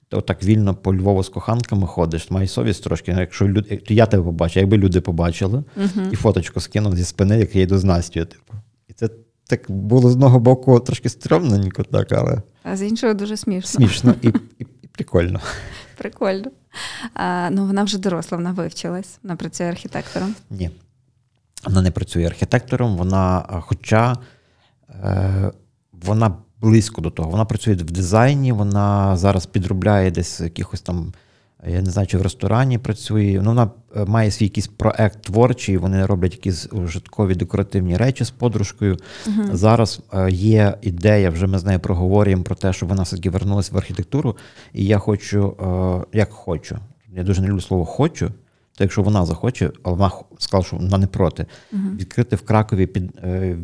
Ти 0.08 0.16
отак 0.16 0.44
вільно 0.44 0.74
по 0.74 0.94
Львову 0.94 1.22
з 1.22 1.28
коханками 1.28 1.86
ходиш, 1.86 2.30
має 2.30 2.48
совість 2.48 2.84
трошки. 2.84 3.12
Якщо 3.18 3.48
люди, 3.48 3.76
то 3.76 3.94
я 3.94 4.06
тебе 4.06 4.22
побачу, 4.22 4.60
якби 4.60 4.76
люди 4.76 5.00
побачили, 5.00 5.64
uh-huh. 5.78 6.12
і 6.12 6.16
фоточку 6.16 6.60
скинув 6.60 6.96
зі 6.96 7.04
спини, 7.04 7.38
як 7.38 7.56
я 7.56 7.62
йду 7.62 7.78
з 7.78 7.84
Настю. 7.84 8.24
Типу. 8.24 8.54
Це 9.00 9.08
так 9.46 9.70
було 9.70 10.10
з 10.10 10.12
одного 10.12 10.40
боку 10.40 10.80
трошки 10.80 11.08
стрьомненько, 11.08 11.82
так, 11.82 12.12
але. 12.12 12.42
А 12.62 12.76
з 12.76 12.82
іншого 12.82 13.14
дуже 13.14 13.36
смішно. 13.36 13.70
Смішно 13.70 14.14
і 14.22 14.28
і, 14.58 14.66
і 14.82 14.86
прикольно. 14.86 15.40
Прикольно. 15.98 16.50
А, 17.14 17.50
Ну, 17.50 17.66
вона 17.66 17.82
вже 17.82 17.98
доросла, 17.98 18.38
вона 18.38 18.52
вивчилась, 18.52 19.18
вона 19.22 19.36
працює 19.36 19.66
архітектором. 19.66 20.34
Ні. 20.50 20.70
Вона 21.64 21.82
не 21.82 21.90
працює 21.90 22.26
архітектором, 22.26 22.96
вона, 22.96 23.46
хоча 23.60 24.16
е, 24.90 25.52
вона 25.92 26.36
близько 26.60 27.00
до 27.00 27.10
того. 27.10 27.30
Вона 27.30 27.44
працює 27.44 27.74
в 27.74 27.90
дизайні, 27.90 28.52
вона 28.52 29.16
зараз 29.16 29.46
підробляє 29.46 30.10
десь 30.10 30.40
якихось 30.40 30.80
там. 30.80 31.12
Я 31.68 31.82
не 31.82 31.90
знаю, 31.90 32.06
чи 32.06 32.18
в 32.18 32.22
ресторані 32.22 32.78
працює. 32.78 33.40
Ну, 33.42 33.48
Вона 33.50 33.70
е, 33.96 34.04
має 34.04 34.30
свій 34.30 34.44
якийсь 34.44 34.66
проект 34.66 35.22
творчий, 35.22 35.76
вони 35.76 36.06
роблять 36.06 36.32
якісь 36.32 36.68
ужиткові 36.72 37.34
декоративні 37.34 37.96
речі 37.96 38.24
з 38.24 38.30
подружкою. 38.30 38.96
Uh-huh. 39.26 39.54
Зараз 39.54 40.00
е, 40.12 40.30
є 40.30 40.74
ідея, 40.82 41.30
вже 41.30 41.46
ми 41.46 41.58
з 41.58 41.64
нею 41.64 41.80
проговорюємо 41.80 42.42
про 42.42 42.54
те, 42.54 42.72
що 42.72 42.86
вона 42.86 43.02
все-таки 43.02 43.30
вернулася 43.30 43.74
в 43.74 43.76
архітектуру. 43.76 44.36
І 44.72 44.84
я 44.84 44.98
хочу, 44.98 45.56
е, 46.12 46.18
як 46.18 46.30
хочу. 46.30 46.78
Я 47.08 47.22
дуже 47.22 47.42
не 47.42 47.48
люблю 47.48 47.60
слово 47.60 47.84
хочу. 47.84 48.30
То 48.76 48.84
якщо 48.84 49.02
вона 49.02 49.26
захоче, 49.26 49.70
але 49.82 49.96
вона 49.96 50.12
сказала, 50.38 50.64
що 50.64 50.76
вона 50.76 50.98
не 50.98 51.06
проти, 51.06 51.46
uh-huh. 51.72 51.96
відкрити 51.96 52.36
в 52.36 52.42
Кракові 52.42 52.86
під 52.86 53.10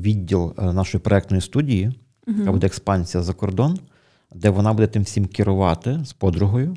відділ 0.01 0.55
нашої 0.59 1.03
проектної 1.03 1.41
студії, 1.41 1.87
uh-huh. 1.87 2.39
яка 2.39 2.53
буде 2.53 2.67
експансія 2.67 3.23
за 3.23 3.33
кордон, 3.33 3.79
де 4.35 4.51
вона 4.51 4.73
буде 4.73 4.87
тим 4.87 5.03
всім 5.03 5.27
керувати 5.27 6.01
з 6.05 6.13
подругою 6.13 6.77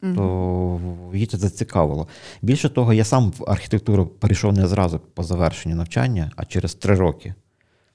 то 0.00 0.80
її 1.14 1.26
це 1.26 1.36
зацікавило. 1.36 2.08
Більше 2.42 2.68
того, 2.68 2.92
я 2.92 3.04
сам 3.04 3.30
в 3.30 3.50
архітектуру 3.50 4.06
перейшов 4.06 4.52
не 4.52 4.66
зразу 4.66 4.98
по 4.98 5.22
завершенню 5.22 5.76
навчання, 5.76 6.30
а 6.36 6.44
через 6.44 6.74
три 6.74 6.94
роки. 6.94 7.34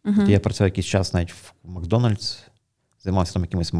Тобто 0.06 0.32
я 0.32 0.40
працював 0.40 0.68
якийсь 0.68 0.88
час 0.88 1.14
навіть 1.14 1.32
в 1.32 1.54
Макдональдс, 1.64 2.40
займався 3.04 3.34
там 3.34 3.42
якимось 3.42 3.74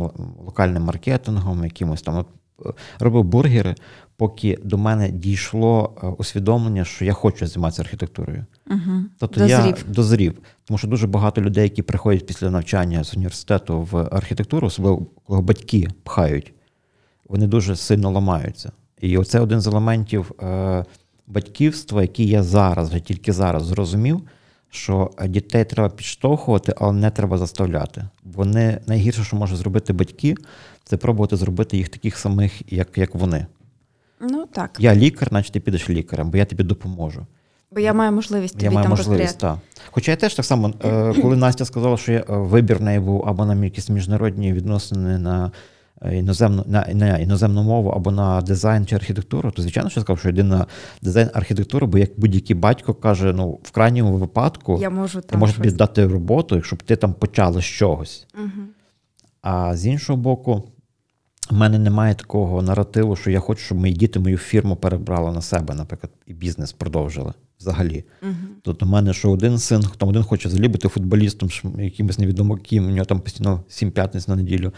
локальним 0.46 0.84
маркетингом, 0.84 1.64
якимось 1.64 2.02
там 2.02 2.26
е, 2.66 2.74
робив 3.00 3.24
бургери, 3.24 3.76
поки 4.18 4.60
до 4.64 4.78
мене 4.78 5.10
дійшло 5.10 5.98
е, 6.04 6.08
усвідомлення, 6.08 6.86
що 6.86 7.06
я 7.06 7.14
хочу 7.14 7.48
займатися 7.48 7.82
архітектурою. 7.82 8.46
Uh-huh. 8.68 9.04
Тобто 9.20 9.40
дозрів. 9.40 9.86
я 9.88 9.94
дозрів. 9.94 10.40
Тому 10.66 10.78
що 10.78 10.88
дуже 10.88 11.08
багато 11.08 11.42
людей, 11.42 11.64
які 11.64 11.82
приходять 11.82 12.26
після 12.26 12.50
навчання 12.50 13.04
з 13.04 13.14
університету 13.14 13.82
в 13.82 13.98
архітектуру, 13.98 14.68
особливо 14.68 15.06
коли 15.28 15.42
батьки 15.42 15.88
пхають 16.04 16.54
вони 17.30 17.48
дуже 17.48 17.76
сильно 17.76 18.12
ламаються. 18.12 18.72
І 19.02 19.18
оце 19.18 19.40
один 19.40 19.62
з 19.62 19.68
елементів 19.68 20.32
е, 20.44 20.86
батьківства, 21.28 22.02
який 22.02 22.28
я 22.28 22.44
зараз, 22.44 22.90
вже 22.90 23.00
тільки 23.00 23.34
зараз 23.34 23.64
зрозумів, 23.64 24.22
що 24.70 25.12
дітей 25.28 25.66
треба 25.66 25.90
підштовхувати, 25.90 26.74
але 26.78 26.94
не 26.94 27.12
треба 27.12 27.38
заставляти. 27.38 28.04
Вони 28.24 28.82
найгірше, 28.88 29.24
що 29.24 29.36
можуть 29.36 29.58
зробити 29.58 29.94
батьки, 29.94 30.36
це 30.84 30.98
пробувати 30.98 31.36
зробити 31.36 31.78
їх 31.78 31.90
таких 31.90 32.18
самих, 32.18 32.74
як 32.74 32.98
як 32.98 33.16
вони. 33.16 33.46
Ну 34.22 34.46
так. 34.52 34.78
Я 34.80 34.96
лікар, 34.96 35.28
значить 35.30 35.54
ти 35.54 35.60
підеш 35.60 35.90
лікарем, 35.90 36.30
бо 36.30 36.38
я 36.38 36.46
тобі 36.46 36.64
допоможу. 36.64 37.26
Бо 37.72 37.80
я 37.80 37.94
маю 37.94 38.12
можливість 38.12 38.54
тобі 38.54 38.66
я 38.66 38.72
маю 38.72 38.84
там 38.84 38.92
можливість, 38.92 39.40
так. 39.40 39.58
Хоча 39.92 40.12
я 40.12 40.18
теж 40.18 40.34
так 40.34 40.46
само, 40.46 40.74
е, 40.86 41.14
коли 41.22 41.36
Настя 41.36 41.66
сказала, 41.66 41.98
що 41.98 42.12
я, 42.12 42.20
е, 42.20 42.24
вибір 42.28 42.78
в 42.78 42.82
неї 42.82 43.00
був 43.00 43.24
або 43.28 43.46
на 43.46 43.66
якісь 43.66 43.90
міжнародні 43.90 44.54
відносини 44.54 45.18
на 45.18 45.52
іноземну 46.12 46.64
на, 46.68 46.88
на 46.94 47.18
іноземну 47.18 47.64
мову 47.64 47.90
або 47.90 48.12
на 48.12 48.42
дизайн 48.42 48.86
чи 48.86 48.96
архітектуру, 48.96 49.52
то 49.52 49.62
звичайно, 49.62 49.90
що 49.90 50.00
я 50.00 50.04
сказав, 50.04 50.20
що 50.20 50.30
йди 50.30 50.44
на 50.44 50.66
дизайн 51.02 51.30
архітектури, 51.34 51.88
бо 51.88 51.98
як 51.98 52.10
будь-який 52.18 52.56
батько 52.56 52.94
каже, 52.94 53.34
ну 53.34 53.60
в 53.64 53.72
крайньому 53.72 54.18
випадку 54.18 54.78
я 54.82 54.90
можу 54.90 55.22
я 55.32 55.38
можу 55.38 55.54
тобі 55.54 55.72
дати 55.72 56.08
роботу, 56.08 56.56
якщо 56.56 56.76
ти 56.76 56.96
там 56.96 57.14
почала 57.14 57.62
з 57.62 57.66
чогось. 57.66 58.28
Угу. 58.40 58.66
А 59.42 59.76
з 59.76 59.86
іншого 59.86 60.18
боку, 60.18 60.64
в 61.50 61.54
мене 61.54 61.80
немає 61.80 62.16
такого 62.16 62.62
наративу, 62.62 63.16
що 63.16 63.32
я 63.32 63.40
хочу, 63.40 63.62
щоб 63.62 63.78
мої 63.78 63.94
діти 63.94 64.20
мою 64.20 64.38
фірму 64.38 64.76
перебрали 64.76 65.32
на 65.32 65.42
себе, 65.42 65.76
наприклад, 65.76 66.12
і 66.28 66.34
бізнес 66.34 66.74
продовжили 66.74 67.34
взагалі. 67.60 68.04
Угу. 68.24 68.34
Тобто, 68.62 68.86
у 68.86 68.90
мене 68.90 69.14
що 69.14 69.32
один 69.32 69.58
син, 69.58 69.84
там 69.98 70.10
один 70.10 70.24
хоче 70.24 70.48
взагалі 70.48 70.68
бути 70.68 70.88
футболістом, 70.88 71.50
якимось 71.80 72.20
невідомо 72.20 72.58
ким, 72.58 72.88
у 72.88 72.90
нього 72.90 73.06
там 73.06 73.20
постійно 73.20 73.64
сім 73.68 73.92
п'ятниць 73.92 74.28
на 74.28 74.36
неділю. 74.36 74.72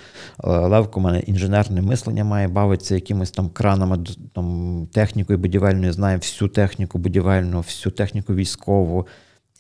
Левко 0.44 1.00
у 1.00 1.04
мене 1.04 1.20
інженерне 1.20 1.82
мислення 1.82 2.24
має, 2.24 2.48
бавиться 2.48 2.96
якимись 2.96 3.32
там 3.32 3.50
кранами, 3.50 3.98
там, 4.34 4.88
технікою 4.94 5.40
будівельною, 5.40 5.94
знає 5.94 6.18
всю 6.18 6.50
техніку 6.50 6.98
будівельну, 6.98 7.60
всю 7.60 7.94
техніку 7.94 8.36
військову. 8.36 9.08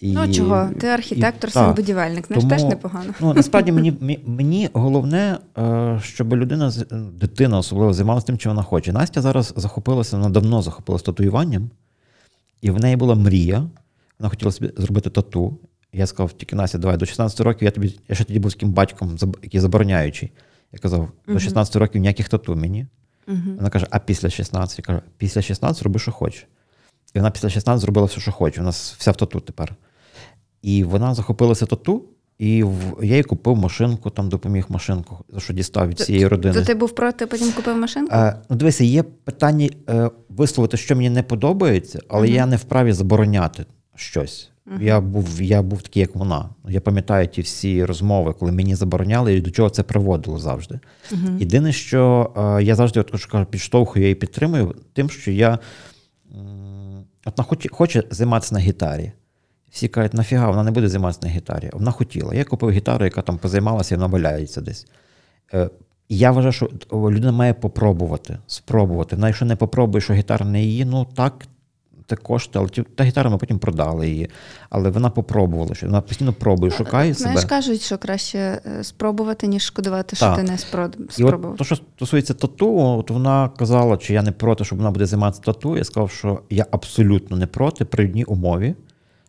І, 0.01 0.13
Ну 0.13 0.33
чого? 0.33 0.69
Ти 0.79 0.87
архітектор, 0.87 1.51
сам 1.51 1.73
будівельник, 1.73 2.29
не 2.29 2.39
ж 2.39 2.47
теж 2.47 2.63
непогано. 2.63 3.13
Ну 3.21 3.33
насправді 3.33 3.71
мені 3.71 4.19
мені 4.25 4.69
головне, 4.73 5.37
е, 5.57 5.99
щоб 6.03 6.35
людина 6.35 6.71
дитина 7.13 7.57
особливо 7.57 7.93
займалася 7.93 8.27
тим, 8.27 8.37
чим 8.37 8.51
вона 8.51 8.63
хоче. 8.63 8.93
Настя 8.93 9.21
зараз 9.21 9.53
захопилася, 9.55 10.17
вона 10.17 10.29
давно 10.29 10.61
захопилася 10.61 11.05
татуюванням. 11.05 11.69
І 12.61 12.71
в 12.71 12.79
неї 12.79 12.95
була 12.95 13.15
мрія. 13.15 13.69
Вона 14.19 14.29
хотіла 14.29 14.51
собі 14.51 14.71
зробити 14.77 15.09
тату. 15.09 15.57
Я 15.93 16.07
сказав, 16.07 16.33
тільки 16.33 16.55
Настя, 16.55 16.77
давай 16.77 16.97
до 16.97 17.05
16 17.05 17.39
років 17.39 17.65
я 17.65 17.71
тобі, 17.71 17.99
я 18.07 18.15
ще 18.15 18.23
тоді 18.23 18.39
був 18.39 18.53
таким 18.53 18.71
батьком, 18.71 19.17
який 19.43 19.59
забороняючий. 19.59 20.31
Я 20.71 20.79
казав, 20.79 21.11
до 21.27 21.39
16 21.39 21.75
років 21.75 22.01
ніяких 22.01 22.29
тату 22.29 22.55
мені. 22.55 22.87
Uh-huh. 23.27 23.55
Вона 23.55 23.69
каже, 23.69 23.87
а 23.89 23.99
після 23.99 24.29
16? 24.29 24.79
Я 24.79 24.85
кажу, 24.85 25.01
після 25.17 25.41
16 25.41 25.83
роби, 25.83 25.99
що 25.99 26.11
хочеш. 26.11 26.47
І 27.13 27.19
вона 27.19 27.31
після 27.31 27.49
16 27.49 27.81
зробила 27.81 28.07
все, 28.07 28.21
що 28.21 28.31
хоче. 28.31 28.61
У 28.61 28.63
нас 28.63 28.95
вся 28.97 29.11
в 29.11 29.15
тату 29.15 29.39
тепер. 29.39 29.75
І 30.61 30.83
вона 30.83 31.13
захопилася 31.13 31.65
тату, 31.65 32.03
і 32.39 32.65
я 33.01 33.15
їй 33.15 33.23
купив 33.23 33.57
машинку, 33.57 34.09
там 34.09 34.29
допоміг 34.29 34.65
машинку, 34.69 35.17
за 35.29 35.39
що 35.39 35.53
дістав 35.53 35.89
від 35.89 35.99
цієї 35.99 36.27
родини. 36.27 36.53
То 36.53 36.65
ти 36.65 36.75
був 36.75 36.95
проти, 36.95 37.25
потім 37.25 37.51
купив 37.51 37.77
машинку? 37.77 38.11
А, 38.13 38.33
ну, 38.49 38.55
Дивися, 38.55 38.83
є 38.83 39.03
питання 39.03 39.69
е, 39.89 40.09
висловити, 40.29 40.77
що 40.77 40.95
мені 40.95 41.09
не 41.09 41.23
подобається, 41.23 41.99
але 42.07 42.27
uh-huh. 42.27 42.33
я 42.33 42.45
не 42.45 42.55
вправі 42.55 42.91
забороняти 42.91 43.65
щось. 43.95 44.49
Uh-huh. 44.67 44.83
Я 44.83 45.01
був 45.01 45.41
я 45.41 45.61
був 45.61 45.81
такий, 45.81 46.01
як 46.01 46.15
вона. 46.15 46.49
Я 46.69 46.81
пам'ятаю 46.81 47.27
ті 47.27 47.41
всі 47.41 47.85
розмови, 47.85 48.33
коли 48.39 48.51
мені 48.51 48.75
забороняли, 48.75 49.33
і 49.33 49.41
до 49.41 49.51
чого 49.51 49.69
це 49.69 49.83
приводило 49.83 50.39
завжди. 50.39 50.79
Uh-huh. 51.11 51.39
Єдине, 51.39 51.71
що 51.71 52.31
е, 52.37 52.63
я 52.63 52.75
завжди 52.75 52.99
от, 52.99 53.25
кажу, 53.25 53.45
підштовхую 53.45 54.09
і 54.09 54.15
підтримую, 54.15 54.75
тим, 54.93 55.09
що 55.09 55.31
я 55.31 55.59
От 57.25 57.45
хоче, 57.45 57.69
хоче 57.69 58.03
займатися 58.09 58.55
на 58.55 58.61
гітарі. 58.61 59.11
Всі 59.71 59.87
кажуть, 59.87 60.13
нафіга, 60.13 60.49
вона 60.49 60.63
не 60.63 60.71
буде 60.71 60.89
займатися 60.89 61.19
на 61.23 61.29
гітарі. 61.29 61.69
Вона 61.73 61.91
хотіла. 61.91 62.35
Я 62.35 62.43
купив 62.43 62.71
гітару, 62.71 63.05
яка 63.05 63.21
там 63.21 63.37
позаймалася 63.37 63.95
і 63.95 63.97
вона 63.97 64.07
валяється 64.07 64.61
десь. 64.61 64.87
Е, 65.53 65.69
я 66.09 66.31
вважаю, 66.31 66.51
що 66.51 66.69
людина 66.93 67.31
має 67.31 67.53
попробувати, 67.53 68.37
спробувати. 68.47 69.15
Вона, 69.15 69.27
якщо 69.27 69.45
не 69.45 69.55
попробує, 69.55 70.01
що 70.01 70.13
гітара 70.13 70.45
не 70.45 70.63
її, 70.63 70.85
ну 70.85 71.07
так, 71.15 71.47
це 72.09 72.15
кошти, 72.15 72.59
але 72.59 72.67
та 72.95 73.03
гітара 73.03 73.29
ми 73.29 73.37
потім 73.37 73.59
продали 73.59 74.09
її. 74.09 74.29
Але 74.69 74.89
вона 74.89 75.09
попробувала, 75.09 75.75
що 75.75 75.85
вона 75.85 76.01
постійно 76.01 76.33
пробує, 76.33 76.71
ну, 76.71 76.77
шукає 76.77 77.13
Знаєш, 77.13 77.39
себе. 77.39 77.49
кажуть, 77.49 77.81
що 77.81 77.97
краще 77.97 78.61
е, 78.65 78.83
спробувати, 78.83 79.47
ніж 79.47 79.63
шкодувати, 79.63 80.15
що 80.15 80.25
Так. 80.25 80.35
ти 80.35 80.43
не 80.43 80.57
спробував. 80.57 81.07
І 81.17 81.23
от 81.23 81.57
то, 81.57 81.63
що 81.63 81.75
стосується 81.75 82.33
тату, 82.33 82.79
от 82.79 83.09
вона 83.09 83.49
казала, 83.49 83.97
чи 83.97 84.13
я 84.13 84.21
не 84.23 84.31
проти, 84.31 84.63
щоб 84.63 84.77
вона 84.77 84.91
буде 84.91 85.05
займатися 85.05 85.41
тату. 85.45 85.77
Я 85.77 85.83
сказав, 85.83 86.11
що 86.11 86.41
я 86.49 86.65
абсолютно 86.71 87.37
не 87.37 87.47
проти 87.47 87.85
при 87.85 88.05
одній 88.05 88.23
умові, 88.23 88.75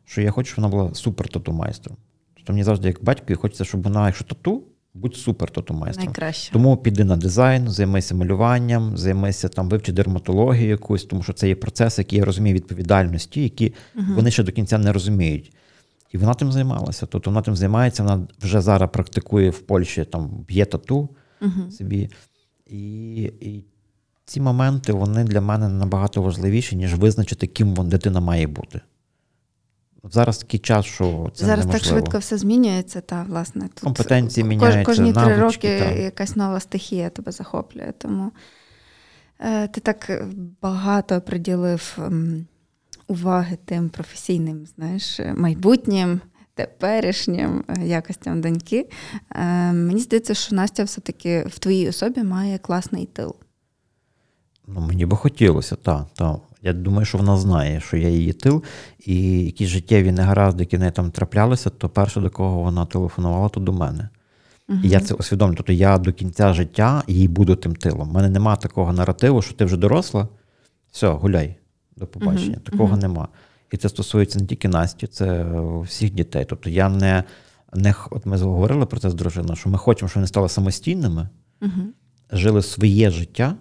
що 0.09 0.23
я 0.23 0.31
хочу, 0.31 0.53
щоб 0.53 0.65
вона 0.65 0.77
була 0.77 0.95
супер 0.95 1.29
тату 1.29 1.53
майстром. 1.53 1.97
Тобто 2.35 2.53
мені 2.53 2.65
завжди, 2.65 2.89
як 2.89 3.05
батько, 3.05 3.37
хочеться, 3.37 3.65
щоб 3.65 3.83
вона, 3.83 4.07
якщо 4.07 4.25
тату, 4.25 4.63
будь 4.95 5.17
супер 5.17 5.51
тату 5.51 5.75
майстром. 5.75 6.07
Найкраще. 6.07 6.53
Тому 6.53 6.77
піди 6.77 7.05
на 7.05 7.17
дизайн, 7.17 7.69
займайся 7.69 8.15
малюванням, 8.15 8.97
займайся 8.97 9.49
там, 9.49 9.69
вивчи 9.69 9.93
дерматологію 9.93 10.69
якусь, 10.69 11.05
тому 11.05 11.23
що 11.23 11.33
це 11.33 11.49
є 11.49 11.55
процеси, 11.55 12.03
які 12.03 12.17
я 12.17 12.25
розумію 12.25 12.55
відповідальності, 12.55 13.43
які 13.43 13.75
вони 13.95 14.31
ще 14.31 14.43
до 14.43 14.53
кінця 14.53 14.79
не 14.79 14.93
розуміють. 14.93 15.53
І 16.13 16.19
вона 16.19 16.35
тим 16.35 16.53
займалася. 16.53 17.07
Тобто 17.07 17.31
вона 17.31 17.43
тим 17.43 17.57
займається, 17.57 18.03
вона 18.03 18.29
вже 18.43 18.61
зараз 18.61 18.91
практикує 18.93 19.51
в 19.51 19.59
Польщі, 19.59 20.05
там 20.05 20.45
б'є 20.49 20.65
тату 20.65 21.09
собі. 21.71 22.11
І, 22.67 23.23
і 23.23 23.65
ці 24.25 24.41
моменти 24.41 24.93
вони 24.93 25.25
для 25.25 25.41
мене 25.41 25.69
набагато 25.69 26.23
важливіші, 26.23 26.77
ніж 26.77 26.95
визначити, 26.95 27.47
ким 27.47 27.75
вон 27.75 27.89
дитина 27.89 28.21
має 28.21 28.47
бути. 28.47 28.81
Зараз 30.05 30.39
такий 30.39 30.61
час, 30.61 30.87
що 30.87 31.31
це 31.35 31.47
Зараз 31.47 31.67
неможливо. 31.67 31.73
так 31.73 31.83
швидко 31.85 32.19
все 32.19 32.39
змінюється, 32.39 33.01
та 33.01 33.23
власне 33.23 33.63
тут 33.63 33.81
Компетенції 33.81 34.45
міняються, 34.45 34.85
Кожні 34.85 35.13
три 35.13 35.37
роки 35.37 35.79
так. 35.79 35.99
якась 35.99 36.37
нова 36.37 36.61
стихія 36.61 37.11
тебе 37.11 37.33
захоплює. 37.33 37.93
Тому 37.99 38.33
е, 39.41 39.69
ти 39.69 39.81
так 39.81 40.23
багато 40.63 41.21
приділив 41.21 41.99
ем, 41.99 42.47
уваги 43.09 43.59
тим 43.65 43.89
професійним, 43.89 44.67
знаєш, 44.77 45.21
майбутнім, 45.37 46.21
теперішнім 46.55 47.65
е, 47.69 47.87
якостям 47.87 48.41
доньки. 48.41 48.89
Е, 49.31 49.73
мені 49.73 50.01
здається, 50.01 50.35
що 50.35 50.55
Настя 50.55 50.85
все-таки 50.85 51.45
в 51.49 51.59
твоїй 51.59 51.89
особі 51.89 52.23
має 52.23 52.59
класний 52.59 53.07
тил. 53.07 53.35
Ну, 54.67 54.81
мені 54.81 55.07
би 55.07 55.17
хотілося, 55.17 55.77
так. 55.77 56.07
так. 56.15 56.37
Я 56.69 56.75
думаю, 56.75 57.05
що 57.05 57.19
вона 57.19 57.37
знає, 57.37 57.81
що 57.81 57.97
я 57.97 58.09
її 58.09 58.33
тил, 58.33 58.63
і 59.07 59.45
якісь 59.45 59.69
життєві 59.69 60.13
негаразди, 60.13 60.63
які 60.63 60.77
в 60.77 60.81
неї 60.81 60.93
там 60.93 61.11
траплялися, 61.11 61.71
то 61.71 61.89
перше, 61.89 62.21
до 62.21 62.31
кого 62.31 62.63
вона 62.63 62.87
телефонувала, 62.87 63.49
то 63.49 63.61
до 63.61 63.73
мене. 63.73 64.09
І 64.85 64.89
я 64.89 65.01
це 65.01 65.15
усвідомлюю. 65.15 65.57
Тобто 65.57 65.73
я 65.73 65.99
до 65.99 66.13
кінця 66.13 66.53
життя 66.53 67.03
їй 67.07 67.29
буду 67.29 67.57
тим 67.57 67.75
тилом. 67.75 68.11
У 68.11 68.13
мене 68.13 68.29
нема 68.29 68.57
такого 68.57 68.93
наративу, 68.93 69.43
що 69.43 69.55
ти 69.55 69.65
вже 69.65 69.77
доросла, 69.77 70.29
все, 70.91 71.09
гуляй, 71.09 71.57
до 71.97 72.07
побачення. 72.07 72.59
Такого 72.59 72.97
нема. 72.97 73.29
І 73.73 73.77
це 73.77 73.89
стосується 73.89 74.39
не 74.39 74.47
тільки 74.47 74.69
Насті, 74.69 75.07
це 75.07 75.47
всіх 75.83 76.11
дітей. 76.11 76.47
Тобто 76.49 76.71
я 76.71 76.89
не, 76.89 77.25
не 77.75 77.95
от 78.11 78.27
ми 78.27 78.37
говорили 78.37 78.87
про 78.87 79.01
це 79.01 79.11
з 79.11 79.15
дружиною, 79.15 79.57
що 79.57 79.71
ми 79.71 79.79
хочемо, 79.79 80.09
щоб 80.09 80.21
вони 80.21 80.27
стали 80.27 80.49
самостійними, 80.49 81.29
жили 82.33 82.63
своє 82.63 83.11
життя, 83.11 83.55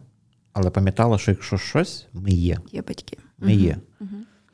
але 0.57 0.69
пам'ятали, 0.69 1.17
що 1.17 1.31
якщо 1.31 1.57
щось, 1.57 2.07
ми 2.13 2.29
є. 2.29 2.57
Є 2.71 2.81
батьки. 2.81 3.17
Ми 3.39 3.53
є. 3.53 3.77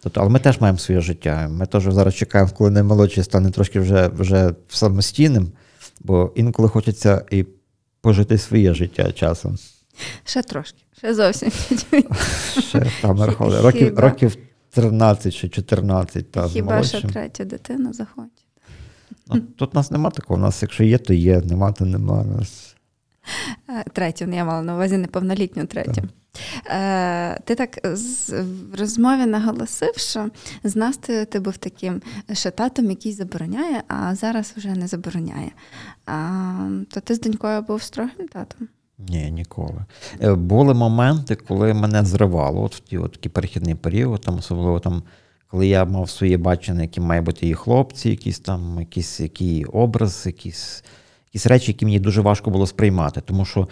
Тобто, 0.03 0.21
але 0.21 0.29
ми 0.29 0.39
теж 0.39 0.61
маємо 0.61 0.79
своє 0.79 1.01
життя. 1.01 1.47
Ми 1.51 1.65
теж 1.65 1.83
зараз 1.83 2.15
чекаємо, 2.15 2.51
коли 2.57 2.69
наймолодший 2.69 3.23
стане 3.23 3.51
трошки 3.51 3.79
вже, 3.79 4.07
вже 4.07 4.53
самостійним, 4.69 5.51
бо 6.01 6.31
інколи 6.35 6.69
хочеться 6.69 7.25
і 7.31 7.45
пожити 8.01 8.37
своє 8.37 8.73
життя 8.73 9.11
часом. 9.11 9.57
Ще 10.23 10.41
трошки, 10.43 10.77
ще 10.97 11.13
зовсім. 11.13 11.51
Ще 12.61 12.85
там 13.01 13.23
рахували. 13.23 13.61
Років, 13.61 13.99
років 13.99 14.37
13 14.69 15.35
чи 15.35 15.49
14. 15.49 16.31
Та, 16.31 16.47
Хіба 16.47 16.71
молодшим. 16.71 17.09
третя 17.09 17.45
дитина 17.45 17.93
захоче. 17.93 18.29
Ну, 19.27 19.41
тут 19.41 19.73
нас 19.73 19.91
нема 19.91 20.09
такого. 20.09 20.39
У 20.39 20.41
нас, 20.41 20.61
якщо 20.61 20.83
є, 20.83 20.97
то 20.97 21.13
є, 21.13 21.41
нема, 21.41 21.71
то 21.71 21.85
нема. 21.85 22.21
У 22.21 22.25
Нас... 22.25 22.72
Е, 23.69 23.83
Третю, 23.93 24.25
я 24.25 24.45
мала 24.45 24.61
на 24.61 24.75
увазі 24.75 24.97
неповнолітню 24.97 25.65
третю. 25.65 26.01
Е, 26.67 27.39
ти 27.39 27.55
так 27.55 27.79
з, 27.83 28.29
в 28.41 28.79
розмові 28.79 29.25
наголосив, 29.25 29.93
що 29.97 30.29
з 30.63 30.75
Настею 30.75 31.25
ти 31.25 31.39
був 31.39 31.57
таким 31.57 32.01
ще 32.33 32.51
татом, 32.51 32.89
який 32.89 33.11
забороняє, 33.13 33.83
а 33.87 34.15
зараз 34.15 34.53
вже 34.57 34.69
не 34.69 34.87
забороняє. 34.87 35.51
А, 36.05 36.69
то 36.89 36.99
ти 36.99 37.15
з 37.15 37.19
донькою 37.21 37.61
був 37.61 37.81
строгим 37.81 38.27
татом? 38.31 38.67
Ні, 38.97 39.31
ніколи. 39.31 39.85
Е, 40.21 40.33
Були 40.33 40.73
моменти, 40.73 41.35
коли 41.35 41.73
мене 41.73 42.05
зривало, 42.05 42.61
от 42.63 42.75
в 42.75 42.79
ті 42.79 42.97
от 42.97 43.11
такий 43.11 43.31
перехідний 43.31 43.75
період, 43.75 44.21
там, 44.21 44.35
особливо 44.37 44.79
там, 44.79 45.03
коли 45.47 45.67
я 45.67 45.85
мав 45.85 46.09
своє 46.09 46.37
бачення, 46.37 46.81
які 46.81 47.01
мають 47.01 47.25
бути 47.25 47.49
і 47.49 47.53
хлопці, 47.53 48.09
якісь 48.09 48.39
там, 48.39 48.79
якийсь 48.79 49.19
який 49.19 49.65
образ, 49.65 50.23
якісь, 50.25 50.83
якісь 51.33 51.47
речі, 51.47 51.71
які 51.71 51.85
мені 51.85 51.99
дуже 51.99 52.21
важко 52.21 52.51
було 52.51 52.67
сприймати. 52.67 53.21
Тому 53.25 53.45
що 53.45 53.67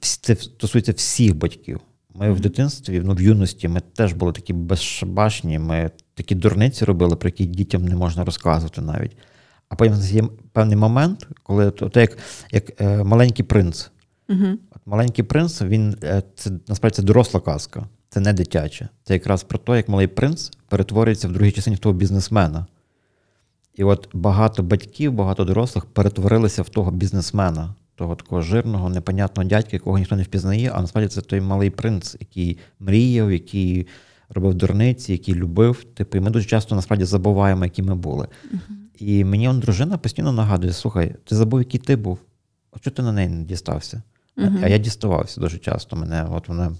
це 0.00 0.36
стосується 0.36 0.92
всіх 0.92 1.36
батьків. 1.36 1.80
Ми 2.14 2.32
в 2.32 2.40
дитинстві, 2.40 3.02
ну 3.04 3.14
в 3.14 3.20
юності, 3.20 3.68
ми 3.68 3.80
теж 3.80 4.12
були 4.12 4.32
такі 4.32 4.52
безшабашні, 4.52 5.58
ми 5.58 5.90
такі 6.14 6.34
дурниці 6.34 6.84
робили, 6.84 7.16
про 7.16 7.28
які 7.28 7.44
дітям 7.46 7.84
не 7.84 7.96
можна 7.96 8.24
розказувати 8.24 8.80
навіть. 8.80 9.16
А 9.68 9.74
потім 9.74 9.96
є 10.00 10.24
певний 10.52 10.76
момент, 10.76 11.28
коли 11.42 11.70
то, 11.70 11.88
то 11.88 12.00
як, 12.00 12.18
як 12.52 12.80
е, 12.80 13.04
маленький 13.04 13.44
принц. 13.44 13.90
Угу. 14.28 14.46
От 14.76 14.82
маленький 14.86 15.24
принц, 15.24 15.62
він 15.62 15.96
е, 16.02 16.22
це 16.36 16.50
насправді 16.68 16.96
це 16.96 17.02
доросла 17.02 17.40
казка, 17.40 17.88
це 18.08 18.20
не 18.20 18.32
дитяча. 18.32 18.88
Це 19.04 19.14
якраз 19.14 19.42
про 19.42 19.58
те, 19.58 19.76
як 19.76 19.88
малий 19.88 20.06
принц 20.06 20.50
перетворюється 20.68 21.28
в 21.28 21.32
другій 21.32 21.52
частині 21.52 21.76
в 21.76 21.78
того 21.78 21.92
бізнесмена. 21.92 22.66
І 23.74 23.84
от 23.84 24.08
багато 24.12 24.62
батьків, 24.62 25.12
багато 25.12 25.44
дорослих 25.44 25.84
перетворилися 25.86 26.62
в 26.62 26.68
того 26.68 26.90
бізнесмена, 26.90 27.74
того 27.94 28.14
такого 28.14 28.42
жирного, 28.42 28.88
непонятного 28.88 29.48
дядька, 29.48 29.70
якого 29.72 29.98
ніхто 29.98 30.16
не 30.16 30.22
впізнає, 30.22 30.70
а 30.74 30.80
насправді 30.80 31.08
це 31.08 31.20
той 31.20 31.40
малий 31.40 31.70
принц, 31.70 32.16
який 32.20 32.58
мріяв, 32.80 33.32
який 33.32 33.86
робив 34.28 34.54
дурниці, 34.54 35.12
який 35.12 35.34
любив. 35.34 35.84
Типу, 35.84 36.18
і 36.18 36.20
ми 36.20 36.30
дуже 36.30 36.48
часто 36.48 36.74
насправді 36.74 37.04
забуваємо, 37.04 37.64
які 37.64 37.82
ми 37.82 37.94
були. 37.94 38.28
І 38.98 39.24
мені 39.24 39.48
он 39.48 39.60
дружина 39.60 39.98
постійно 39.98 40.32
нагадує: 40.32 40.72
слухай, 40.72 41.14
ти 41.24 41.36
забув, 41.36 41.60
який 41.60 41.80
ти 41.80 41.96
був. 41.96 42.18
А 42.72 42.78
чого 42.78 42.96
ти 42.96 43.02
на 43.02 43.12
неї 43.12 43.28
не 43.28 43.44
дістався? 43.44 44.02
А 44.36 44.68
я 44.68 44.78
діставався 44.78 45.40
дуже 45.40 45.58
часто. 45.58 45.96
Мене 45.96 46.26
от 46.30 46.48
вона 46.48 46.72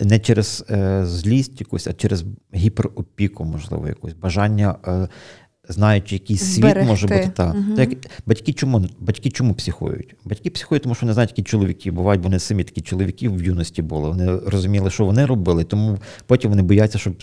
не 0.00 0.18
через 0.18 0.64
е, 0.70 1.06
злість 1.06 1.60
якусь, 1.60 1.86
а 1.86 1.92
через 1.92 2.24
гіперопіку, 2.54 3.44
можливо, 3.44 3.88
якусь 3.88 4.12
бажання, 4.12 4.76
е, 4.86 5.08
знаючи, 5.68 6.14
який 6.14 6.36
світ 6.36 6.76
може 6.86 7.06
бути. 7.06 7.30
Так. 7.36 7.54
Мгм. 7.54 7.74
Так, 7.76 7.88
батьки, 8.26 8.52
чому, 8.52 8.86
батьки 9.00 9.30
чому 9.30 9.54
психують? 9.54 10.14
Батьки 10.24 10.50
психують, 10.50 10.82
тому 10.82 10.94
що 10.94 11.06
не 11.06 11.12
знають, 11.12 11.30
які 11.30 11.42
чоловіки 11.42 11.90
бувають, 11.90 12.20
бо 12.20 12.28
вони 12.28 12.38
самі 12.38 12.64
такі 12.64 12.80
чоловіки 12.80 13.28
в 13.28 13.42
юності 13.42 13.82
були. 13.82 14.08
Вони 14.08 14.36
розуміли, 14.36 14.90
що 14.90 15.04
вони 15.04 15.26
робили, 15.26 15.64
тому 15.64 15.98
потім 16.26 16.50
вони 16.50 16.62
бояться, 16.62 16.98
щоб 16.98 17.14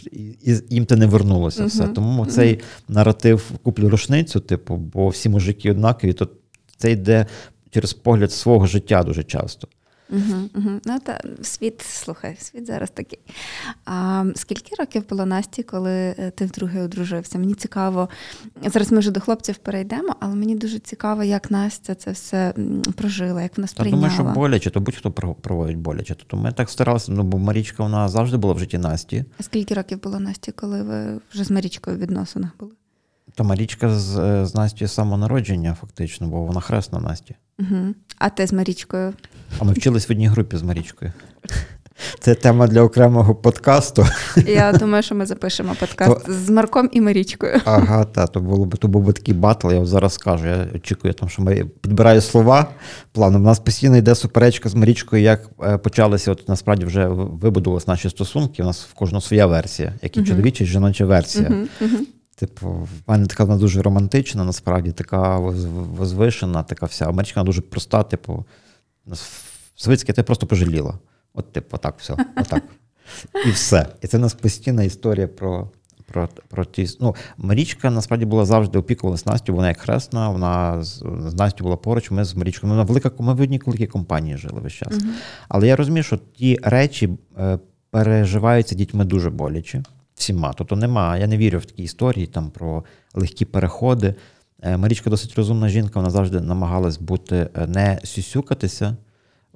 їм 0.69 0.85
це 0.85 0.95
не 0.95 1.05
вернулося 1.05 1.65
все. 1.65 1.83
Мгм. 1.83 1.93
Тому 1.93 2.25
цей 2.25 2.59
наратив 2.87 3.51
куплю 3.63 3.89
рушницю, 3.89 4.39
типу, 4.39 4.75
бо 4.75 5.09
всі 5.09 5.29
мужики 5.29 5.71
однакові, 5.71 6.13
то 6.13 6.29
це 6.77 6.91
йде 6.91 7.25
через 7.69 7.93
погляд 7.93 8.31
свого 8.31 8.65
життя 8.65 9.03
дуже 9.03 9.23
часто. 9.23 9.67
Угу, 10.11 10.49
угу. 10.55 10.69
Ну 10.85 10.99
та 10.99 11.21
світ, 11.41 11.81
слухай, 11.81 12.35
світ 12.39 12.65
зараз 12.67 12.89
такий. 12.89 13.19
А 13.85 14.25
скільки 14.35 14.75
років 14.79 15.09
було 15.09 15.25
Насті, 15.25 15.63
коли 15.63 15.91
е, 15.91 16.31
ти 16.35 16.45
вдруге 16.45 16.81
одружився? 16.83 17.39
Мені 17.39 17.53
цікаво, 17.53 18.09
зараз 18.65 18.91
ми 18.91 18.99
вже 18.99 19.11
до 19.11 19.19
хлопців 19.19 19.57
перейдемо, 19.57 20.15
але 20.19 20.35
мені 20.35 20.55
дуже 20.55 20.79
цікаво, 20.79 21.23
як 21.23 21.51
Настя 21.51 21.95
це 21.95 22.11
все 22.11 22.53
прожила, 22.95 23.41
як 23.41 23.57
вона 23.57 23.67
сприйняла. 23.67 24.01
думаю, 24.01 24.13
що 24.13 24.39
боляче, 24.41 24.69
то 24.69 24.79
будь-хто 24.79 25.11
про- 25.11 25.33
проводить 25.35 25.77
боляче. 25.77 26.15
Тобто 26.15 26.37
ми 26.37 26.51
так 26.51 26.69
старалися, 26.69 27.11
ну 27.11 27.23
бо 27.23 27.37
Марічка 27.37 27.83
вона 27.83 28.09
завжди 28.09 28.37
була 28.37 28.53
в 28.53 28.59
житті 28.59 28.77
Насті. 28.77 29.25
А 29.39 29.43
скільки 29.43 29.73
років 29.73 30.01
було 30.03 30.19
Насті, 30.19 30.51
коли 30.51 30.83
ви 30.83 31.19
вже 31.31 31.43
з 31.43 31.51
Марічкою 31.51 31.97
в 31.97 31.99
відносинах 31.99 32.49
були? 32.59 32.71
Та 33.35 33.43
Марічка 33.43 33.89
з, 33.95 34.17
е, 34.17 34.45
з 34.45 34.55
Насті 34.55 34.85
з 34.85 34.93
самого 34.93 35.17
народження, 35.17 35.77
фактично, 35.81 36.27
бо 36.27 36.41
вона 36.41 36.59
хресна 36.59 36.99
Насті. 36.99 37.35
Угу. 37.59 37.93
А 38.17 38.29
ти 38.29 38.47
з 38.47 38.53
Марічкою? 38.53 39.13
А 39.59 39.63
ми 39.63 39.73
вчились 39.73 40.09
в 40.09 40.11
одній 40.11 40.27
групі 40.27 40.57
з 40.57 40.63
Марічкою. 40.63 41.13
Це 42.19 42.35
тема 42.35 42.67
для 42.67 42.81
окремого 42.81 43.35
подкасту. 43.35 44.05
Я 44.47 44.71
думаю, 44.71 45.03
що 45.03 45.15
ми 45.15 45.25
запишемо 45.25 45.75
подкаст 45.79 46.25
то... 46.25 46.33
з 46.33 46.49
Марком 46.49 46.89
і 46.91 47.01
Марічкою. 47.01 47.61
Ага, 47.65 48.05
так, 48.05 48.29
то 48.29 48.39
було 48.39 48.65
б 48.65 48.77
то 48.77 48.87
був 48.87 49.03
би 49.03 49.13
такий 49.13 49.33
батл, 49.33 49.71
я 49.71 49.85
зараз 49.85 50.13
скажу. 50.13 50.47
Я 50.47 50.67
очікую, 50.75 51.13
там, 51.13 51.29
що 51.29 51.41
ми 51.41 51.65
підбираю 51.81 52.21
слова 52.21 52.67
планом. 53.11 53.41
У 53.41 53.45
нас 53.45 53.59
постійно 53.59 53.97
йде 53.97 54.15
суперечка 54.15 54.69
з 54.69 54.75
Марічкою, 54.75 55.23
як 55.23 55.49
е, 55.63 55.77
почалися, 55.77 56.31
от 56.31 56.49
насправді 56.49 56.85
вже 56.85 57.07
вибудувалися 57.07 57.91
наші 57.91 58.09
стосунки. 58.09 58.63
У 58.63 58.65
нас 58.65 58.87
в 58.91 58.93
кожного 58.93 59.21
своя 59.21 59.45
версія, 59.45 59.93
як 60.01 60.17
і 60.17 60.19
uh-huh. 60.19 60.27
чоловіча, 60.27 60.63
і 60.63 60.67
жіноча 60.67 61.05
версія. 61.05 61.49
Uh-huh. 61.49 61.67
Uh-huh. 61.81 61.99
Типу, 62.39 62.69
в 62.69 62.89
мене 63.07 63.25
така 63.25 63.43
вона 63.43 63.59
дуже 63.59 63.81
романтична, 63.81 64.43
насправді, 64.43 64.91
така 64.91 65.37
возвишена, 65.37 66.63
така 66.63 66.85
вся. 66.85 67.05
Америчка 67.05 67.43
дуже 67.43 67.61
проста, 67.61 68.03
типу, 68.03 68.45
Свицьке, 69.75 70.13
ти 70.13 70.23
просто 70.23 70.47
пожаліла. 70.47 70.99
От, 71.33 71.51
типу, 71.53 71.77
так, 71.77 71.95
все. 71.97 72.15
Отак. 72.37 72.63
І 73.47 73.51
все. 73.51 73.87
І 74.01 74.07
це 74.07 74.17
у 74.17 74.21
нас 74.21 74.33
постійна 74.33 74.83
історія 74.83 75.27
про 75.27 75.69
про, 76.11 76.29
про 76.47 76.65
ті. 76.65 76.87
Ну, 76.99 77.15
Марічка 77.37 77.89
насправді 77.89 78.25
була 78.25 78.45
завжди 78.45 78.79
опікувалась 78.79 79.25
Настю, 79.25 79.55
вона 79.55 79.67
як 79.67 79.77
хресна, 79.77 80.29
вона 80.29 80.83
з, 80.83 81.03
з 81.27 81.33
Настю 81.33 81.63
була 81.63 81.75
поруч, 81.75 82.11
ми 82.11 82.23
з 82.23 82.35
Марічкою. 82.35 82.73
Вона 82.73 82.83
велика, 82.83 83.11
ми 83.19 83.33
в 83.33 83.41
одній 83.41 83.61
великій 83.65 83.87
компанії 83.87 84.37
жили 84.37 84.61
весь 84.61 84.73
час. 84.73 84.93
Uh-huh. 84.93 85.07
Але 85.49 85.67
я 85.67 85.75
розумію, 85.75 86.03
що 86.03 86.17
ті 86.17 86.59
речі 86.63 87.09
е, 87.39 87.59
переживаються 87.91 88.75
дітьми 88.75 89.05
дуже 89.05 89.29
боляче. 89.29 89.83
Всіма. 90.19 90.53
Тобто 90.53 90.75
нема. 90.75 91.17
Я 91.17 91.27
не 91.27 91.37
вірю 91.37 91.59
в 91.59 91.65
такі 91.65 91.83
історії 91.83 92.27
там 92.27 92.49
про 92.49 92.83
легкі 93.13 93.45
переходи. 93.45 94.15
Е, 94.61 94.77
Марічка 94.77 95.09
досить 95.09 95.35
розумна 95.35 95.69
жінка, 95.69 95.91
вона 95.95 96.09
завжди 96.09 96.41
намагалась 96.41 96.97
бути 96.97 97.49
е, 97.55 97.67
не 97.67 97.99
сюсюкатися. 98.03 98.95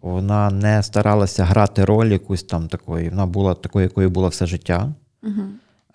Вона 0.02 0.50
не 0.50 0.84
старалася 0.84 1.44
грати 1.44 1.86
роль 1.86 2.08
якусь 2.08 2.44
там 2.44 2.68
такої. 2.68 3.10
Вона 3.10 3.26
була 3.26 3.54
такою, 3.54 3.84
якою 3.84 4.10
була 4.10 4.28
все 4.28 4.46
життя. 4.46 4.94
Угу. 5.24 5.42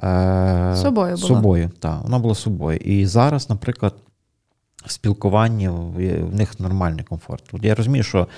Е, 0.08 0.76
Собою 0.76 1.14
була. 1.14 1.28
Собою, 1.28 1.70
так. 1.78 2.02
Вона 2.02 2.18
була 2.18 2.34
собою. 2.34 2.78
І 2.78 3.06
зараз, 3.06 3.50
наприклад, 3.50 3.94
в 4.86 4.90
спілкуванні 4.90 5.68
в 5.68 6.34
них 6.34 6.60
нормальний 6.60 7.04
комфорт. 7.04 7.44
Я 7.62 7.74
розумію, 7.74 8.02
що 8.04 8.28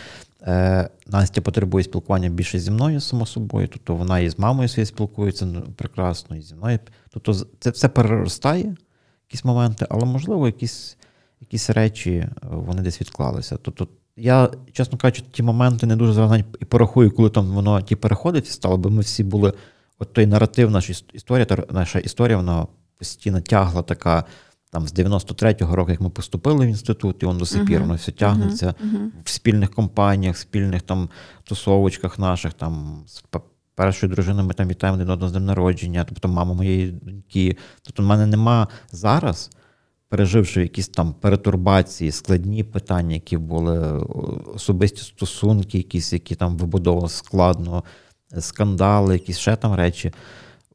Настя 1.06 1.40
потребує 1.42 1.84
спілкування 1.84 2.28
більше 2.28 2.58
зі 2.58 2.70
мною, 2.70 3.00
само 3.00 3.26
собою. 3.26 3.68
Тобто 3.68 3.94
вона 3.94 4.20
і 4.20 4.28
з 4.28 4.38
мамою 4.38 4.68
своєю 4.68 4.86
спілкується 4.86 5.46
ну, 5.46 5.62
прекрасно, 5.76 6.36
і 6.36 6.42
зі 6.42 6.54
мною. 6.54 6.78
Тобто 7.10 7.34
це 7.60 7.70
все 7.70 7.88
переростає, 7.88 8.76
якісь 9.28 9.44
моменти, 9.44 9.86
але, 9.90 10.04
можливо, 10.04 10.46
якісь 10.46 10.96
якісь 11.40 11.70
речі 11.70 12.10
е, 12.12 12.30
вони 12.42 12.82
десь 12.82 13.00
відклалися. 13.00 13.56
Тобто 13.62 13.88
я, 14.16 14.50
чесно 14.72 14.98
кажучи, 14.98 15.22
ті 15.32 15.42
моменти 15.42 15.86
не 15.86 15.96
дуже 15.96 16.12
зараз 16.12 16.40
і 16.60 16.64
порахую, 16.64 17.10
коли 17.10 17.30
там 17.30 17.46
воно 17.46 17.82
ті 17.82 17.96
переходи 17.96 18.42
стало, 18.42 18.76
бо 18.76 18.90
ми 18.90 19.02
всі 19.02 19.24
були. 19.24 19.52
От 19.98 20.12
той 20.12 20.26
наратив, 20.26 20.70
наша 20.70 20.94
історія, 21.12 21.46
наша 21.70 21.98
історія, 21.98 22.36
вона 22.36 22.66
постійно 22.98 23.40
тягла 23.40 23.82
така. 23.82 24.24
Там 24.72 24.88
з 24.88 24.94
93-го 24.94 25.76
року, 25.76 25.90
як 25.90 26.00
ми 26.00 26.10
поступили 26.10 26.66
в 26.66 26.68
інститут, 26.68 27.22
і 27.22 27.26
воно 27.26 27.38
до 27.38 27.46
сих 27.46 27.66
пір 27.66 27.80
воно 27.80 27.94
все 27.94 28.12
тягнеться 28.12 28.66
uh-huh, 28.66 29.08
в 29.24 29.30
спільних 29.30 29.70
компаніях, 29.70 30.36
спільних 30.36 30.82
там 30.82 31.08
тусовочках 31.44 32.18
наших, 32.18 32.52
там 32.52 33.02
з 33.06 33.22
першою 33.74 34.12
дружиною 34.12 34.46
ми 34.46 34.54
там 34.54 34.68
вітаємо 34.68 34.96
один 34.96 35.10
одного 35.10 35.28
з 35.28 35.32
днем 35.32 35.44
народження, 35.44 36.04
тобто 36.04 36.28
мама 36.28 36.54
моєї 36.54 36.90
доньки. 36.90 37.56
Тобто 37.82 38.02
в 38.02 38.06
мене 38.06 38.26
нема 38.26 38.68
зараз 38.92 39.50
переживши 40.08 40.62
якісь 40.62 40.88
там 40.88 41.12
перетурбації, 41.12 42.12
складні 42.12 42.64
питання, 42.64 43.14
які 43.14 43.36
були 43.36 43.78
особисті 44.54 45.02
стосунки, 45.02 45.78
якісь, 45.78 46.12
які 46.12 46.34
там 46.34 46.56
вибудовували 46.56 47.08
складно, 47.08 47.84
скандали, 48.38 49.14
якісь 49.14 49.38
ще 49.38 49.56
там 49.56 49.74
речі, 49.74 50.12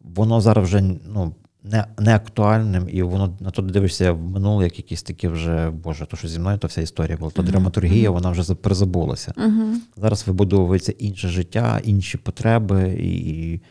воно 0.01 0.41
зараз 0.41 0.67
вже 0.67 0.81
ну, 1.05 1.35
не 1.71 1.85
не 1.99 2.15
актуальним, 2.15 2.87
і 2.89 3.01
воно 3.01 3.37
на 3.39 3.51
то 3.51 3.61
дивишся 3.61 4.11
в 4.11 4.21
минуле, 4.21 4.63
як 4.63 4.77
якісь 4.77 5.03
такі 5.03 5.27
вже, 5.27 5.69
Боже, 5.69 6.05
то 6.05 6.17
що 6.17 6.27
зі 6.27 6.39
мною 6.39 6.57
то 6.57 6.67
вся 6.67 6.81
історія 6.81 7.17
була. 7.17 7.31
То 7.31 7.41
uh-huh. 7.41 7.45
драматургія, 7.45 8.09
вона 8.09 8.29
вже 8.29 8.55
перезабулася. 8.55 9.33
Uh-huh. 9.37 9.75
Зараз 9.97 10.27
вибудовується 10.27 10.91
інше 10.91 11.27
життя, 11.27 11.81
інші 11.83 12.17
потреби, 12.17 12.97
і, 12.99 13.61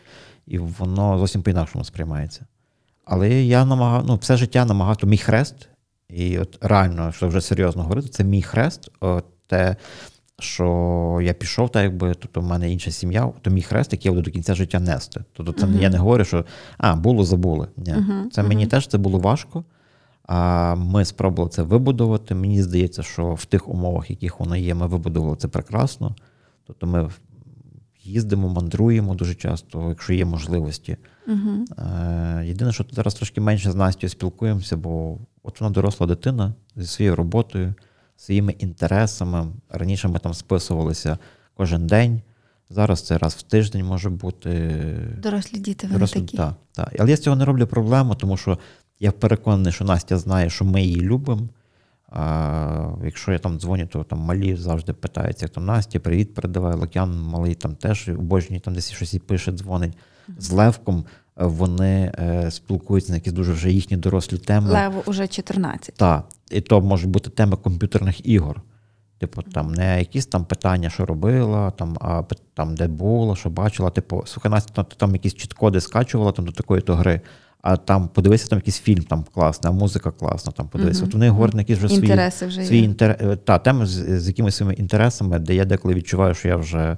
і 0.47 0.57
воно 0.57 1.17
зовсім 1.17 1.41
по-інакшому 1.41 1.85
сприймається. 1.85 2.45
Але 3.05 3.29
я 3.29 3.65
намагав, 3.65 4.03
ну, 4.07 4.15
все 4.15 4.37
життя 4.37 4.65
намагав, 4.65 4.97
то 4.97 5.07
мій 5.07 5.17
хрест, 5.17 5.69
і 6.09 6.39
от 6.39 6.57
реально, 6.61 7.11
що 7.11 7.27
вже 7.27 7.41
серйозно 7.41 7.81
говорити, 7.81 8.07
це 8.07 8.23
мій 8.23 8.41
хрест. 8.41 8.91
От 8.99 9.25
те, 9.47 9.75
що 10.39 11.19
я 11.23 11.33
пішов, 11.33 11.69
так 11.69 11.83
якби 11.83 12.13
тобто 12.13 12.41
в 12.41 12.43
мене 12.43 12.71
інша 12.71 12.91
сім'я, 12.91 13.31
то 13.41 13.49
мій 13.49 13.61
хрест, 13.61 13.93
який 13.93 14.09
я 14.09 14.13
буду 14.13 14.25
до 14.25 14.31
кінця 14.31 14.55
життя 14.55 14.79
нести. 14.79 15.23
Тобто 15.33 15.53
це 15.53 15.65
uh-huh. 15.65 15.81
я 15.81 15.89
не 15.89 15.97
говорю, 15.97 16.25
що 16.25 16.45
а, 16.77 16.95
було, 16.95 17.23
забули. 17.23 17.67
Ні. 17.77 17.93
Uh-huh. 17.93 18.29
Це 18.31 18.43
мені 18.43 18.65
uh-huh. 18.65 18.69
теж 18.69 18.87
це 18.87 18.97
було 18.97 19.19
важко. 19.19 19.63
А 20.27 20.75
ми 20.75 21.05
спробували 21.05 21.49
це 21.49 21.63
вибудувати. 21.63 22.35
Мені 22.35 22.63
здається, 22.63 23.03
що 23.03 23.33
в 23.33 23.45
тих 23.45 23.69
умовах, 23.69 24.09
яких 24.09 24.39
воно 24.39 24.55
є, 24.55 24.75
ми 24.75 24.87
вибудували 24.87 25.35
це 25.35 25.47
прекрасно. 25.47 26.15
Тобто 26.67 26.87
ми 26.87 27.09
їздимо, 28.03 28.49
мандруємо 28.49 29.15
дуже 29.15 29.35
часто, 29.35 29.89
якщо 29.89 30.13
є 30.13 30.25
можливості. 30.25 30.97
Угу. 31.27 31.65
Єдине, 32.43 32.71
що 32.71 32.85
зараз 32.91 33.15
трошки 33.15 33.41
менше 33.41 33.71
з 33.71 33.75
Настю 33.75 34.09
спілкуємося, 34.09 34.77
бо 34.77 35.17
от 35.43 35.61
вона 35.61 35.73
доросла 35.73 36.07
дитина 36.07 36.53
зі 36.75 36.87
своєю 36.87 37.15
роботою, 37.15 37.73
своїми 38.17 38.51
інтересами. 38.51 39.47
Раніше 39.69 40.07
ми 40.07 40.19
там 40.19 40.33
списувалися 40.33 41.17
кожен 41.55 41.87
день. 41.87 42.21
Зараз 42.69 43.01
це 43.01 43.17
раз 43.17 43.33
в 43.33 43.41
тиждень 43.41 43.85
може 43.85 44.09
бути. 44.09 44.71
Дорослі 45.17 45.59
діти 45.59 45.87
вони 45.87 45.99
Дорослі, 45.99 46.19
такі. 46.21 46.37
Так, 46.37 46.53
так. 46.71 46.95
Але 46.99 47.09
я 47.09 47.17
з 47.17 47.21
цього 47.21 47.35
не 47.35 47.45
роблю 47.45 47.67
проблему, 47.67 48.15
тому 48.15 48.37
що 48.37 48.57
я 48.99 49.11
переконаний, 49.11 49.71
що 49.73 49.85
Настя 49.85 50.17
знає, 50.17 50.49
що 50.49 50.65
ми 50.65 50.81
її 50.81 51.01
любимо. 51.01 51.47
А, 52.09 52.89
Якщо 53.03 53.31
я 53.31 53.39
там 53.39 53.59
дзвоню, 53.59 53.87
то 53.87 54.03
там 54.03 54.19
малі 54.19 54.55
завжди 54.55 54.93
питаються, 54.93 55.45
як 55.45 55.51
там 55.51 55.65
Настя, 55.65 55.99
привіт, 55.99 56.33
передавай, 56.33 56.75
Лук'ян 56.75 57.21
малий 57.21 57.55
там 57.55 57.75
теж 57.75 58.09
обожнює, 58.09 58.59
там 58.59 58.73
десь 58.73 58.91
щось 58.91 59.13
і 59.13 59.19
пише, 59.19 59.51
дзвонить. 59.51 59.97
З 60.37 60.51
Левком 60.51 61.05
е, 61.37 61.45
вони 61.45 62.11
е, 62.19 62.51
спілкуються 62.51 63.11
на 63.11 63.15
якісь 63.15 63.33
дуже 63.33 63.53
вже 63.53 63.71
їхні 63.71 63.97
дорослі 63.97 64.37
теми. 64.37 64.69
Леву 64.71 65.03
уже 65.05 65.27
14. 65.27 65.95
Так. 65.95 66.25
І 66.51 66.61
то 66.61 66.81
можуть 66.81 67.09
бути 67.09 67.29
теми 67.29 67.57
комп'ютерних 67.57 68.27
ігор. 68.27 68.61
Типу, 69.19 69.41
там 69.41 69.71
не 69.71 69.99
якісь 69.99 70.25
там 70.25 70.45
питання, 70.45 70.89
що 70.89 71.05
робила, 71.05 71.71
там, 71.71 71.97
а 72.01 72.23
там 72.53 72.75
де 72.75 72.87
була, 72.87 73.35
що 73.35 73.49
бачила. 73.49 73.89
Типу, 73.89 74.23
слухай, 74.25 74.51
Настя, 74.51 74.83
ти 74.83 74.95
там 74.95 75.13
якісь 75.13 75.33
чіткоди 75.33 75.81
скачувала 75.81 76.31
там 76.31 76.45
до 76.45 76.51
такої 76.51 76.81
то 76.81 76.95
гри 76.95 77.21
а 77.65 77.77
там 77.77 78.07
подивися, 78.07 78.47
там 78.47 78.59
якийсь 78.59 78.79
фільм 78.79 79.03
там 79.03 79.25
класний, 79.33 79.73
а 79.73 79.75
музика 79.75 80.11
класна, 80.11 80.51
там 80.51 80.67
подивися. 80.67 80.99
Угу. 80.99 81.07
От 81.07 81.13
вони 81.13 81.29
говорять 81.29 81.55
на 81.55 81.61
якісь 81.61 81.77
вже 81.77 81.87
свої 81.87 82.01
Інтереси 82.01 82.45
вже 82.45 82.65
свої 82.65 82.83
інтер... 82.83 83.17
Е, 83.21 83.35
та, 83.35 83.59
теми 83.59 83.85
з, 83.85 84.19
з 84.21 84.27
якимись 84.27 84.55
своїми 84.55 84.73
інтересами, 84.73 85.39
де 85.39 85.55
я 85.55 85.65
деколи 85.65 85.93
відчуваю, 85.93 86.33
що 86.33 86.47
я 86.47 86.55
вже 86.55 86.97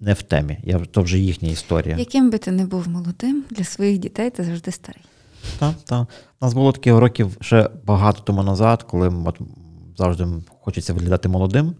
не 0.00 0.12
в 0.12 0.22
темі. 0.22 0.58
Я, 0.64 0.78
То 0.78 1.02
вже 1.02 1.18
їхня 1.18 1.48
історія. 1.48 1.96
Яким 1.96 2.30
би 2.30 2.38
ти 2.38 2.50
не 2.50 2.66
був 2.66 2.88
молодим, 2.88 3.44
для 3.50 3.64
своїх 3.64 3.98
дітей 3.98 4.30
ти 4.30 4.44
завжди 4.44 4.70
старий. 4.70 5.02
Так, 5.58 5.74
так. 5.84 6.06
У 6.40 6.44
нас 6.44 6.54
було 6.54 6.72
таке 6.72 7.00
років 7.00 7.36
ще 7.40 7.70
багато 7.84 8.20
тому 8.20 8.42
назад, 8.42 8.82
коли 8.82 9.08
от, 9.26 9.40
завжди 9.96 10.26
хочеться 10.60 10.92
виглядати 10.92 11.28
молодим. 11.28 11.74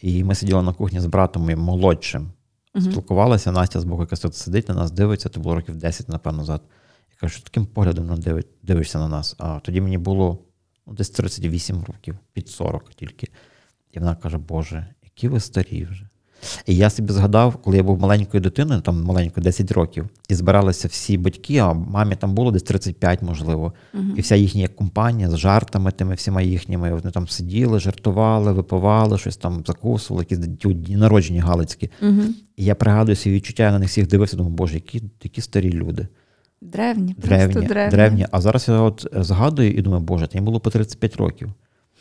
І 0.00 0.24
ми 0.24 0.34
сиділи 0.34 0.62
на 0.62 0.72
кухні 0.72 1.00
з 1.00 1.06
братом 1.06 1.50
і 1.50 1.56
молодшим. 1.56 2.32
uh 2.74 2.80
Спілкувалися, 2.80 3.52
Настя 3.52 3.80
з 3.80 3.84
боку 3.84 4.02
якась 4.02 4.20
тут 4.20 4.34
сидить 4.34 4.68
на 4.68 4.74
нас, 4.74 4.90
дивиться, 4.90 5.28
це 5.28 5.40
було 5.40 5.54
років 5.54 5.76
10, 5.76 6.08
напевно, 6.08 6.38
назад. 6.38 6.62
Я 7.10 7.16
Кажу, 7.20 7.34
що 7.34 7.42
таким 7.42 7.66
поглядом 7.66 8.20
дивишся 8.62 8.98
на 8.98 9.08
нас. 9.08 9.36
А 9.38 9.60
тоді 9.60 9.80
мені 9.80 9.98
було 9.98 10.38
ну, 10.86 10.92
десь 10.94 11.10
38 11.10 11.84
років, 11.84 12.18
під 12.32 12.48
40 12.48 12.94
тільки. 12.94 13.28
І 13.92 13.98
вона 13.98 14.16
каже, 14.16 14.38
Боже, 14.38 14.86
які 15.02 15.28
ви 15.28 15.40
старі 15.40 15.84
вже. 15.84 16.09
І 16.66 16.76
я 16.76 16.90
собі 16.90 17.12
згадав, 17.12 17.56
коли 17.56 17.76
я 17.76 17.82
був 17.82 18.00
маленькою 18.00 18.40
дитиною, 18.40 18.80
там 18.80 19.02
маленькою 19.02 19.44
10 19.44 19.72
років, 19.72 20.08
і 20.28 20.34
збиралися 20.34 20.88
всі 20.88 21.18
батьки, 21.18 21.56
а 21.56 21.72
мамі 21.72 22.16
там 22.16 22.34
було 22.34 22.50
десь 22.50 22.62
35, 22.62 23.22
можливо. 23.22 23.72
uh 23.94 24.16
І 24.16 24.20
вся 24.20 24.36
їхня 24.36 24.68
компанія 24.68 25.30
з 25.30 25.36
жартами 25.36 25.90
тими 25.90 26.14
всіма 26.14 26.42
їхніми. 26.42 26.90
Вони 26.94 27.10
там 27.10 27.28
сиділи, 27.28 27.80
жартували, 27.80 28.52
випивали, 28.52 29.18
щось 29.18 29.36
там 29.36 29.64
закусували, 29.66 30.26
якісь 30.30 30.74
дні 30.74 30.96
народження 30.96 31.42
галицькі. 31.42 31.90
uh 32.02 32.24
І 32.56 32.64
я 32.64 32.74
пригадую 32.74 33.16
свої 33.16 33.36
відчуття, 33.36 33.62
я 33.62 33.70
на 33.72 33.78
них 33.78 33.88
всіх 33.88 34.08
дивився, 34.08 34.36
думаю, 34.36 34.54
Боже, 34.54 34.74
які, 34.74 35.02
які 35.22 35.40
старі 35.40 35.72
люди. 35.72 36.08
Древні, 36.62 37.14
древні, 37.18 37.54
просто 37.54 37.74
древні. 37.74 37.90
древні. 37.90 38.26
А 38.30 38.40
зараз 38.40 38.68
я 38.68 38.74
от 38.74 39.06
згадую 39.12 39.72
і 39.72 39.82
думаю, 39.82 40.02
боже, 40.02 40.28
мені 40.34 40.44
було 40.44 40.60
по 40.60 40.70
35 40.70 41.16
років. 41.16 41.52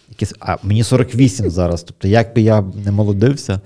Якісь, 0.09 0.33
а 0.39 0.57
мені 0.63 0.83
48 0.83 1.49
зараз. 1.49 1.83
Тобто, 1.83 2.07
як 2.07 2.35
би 2.35 2.41
я 2.41 2.63
не 2.85 2.91
молодився. 2.91 3.59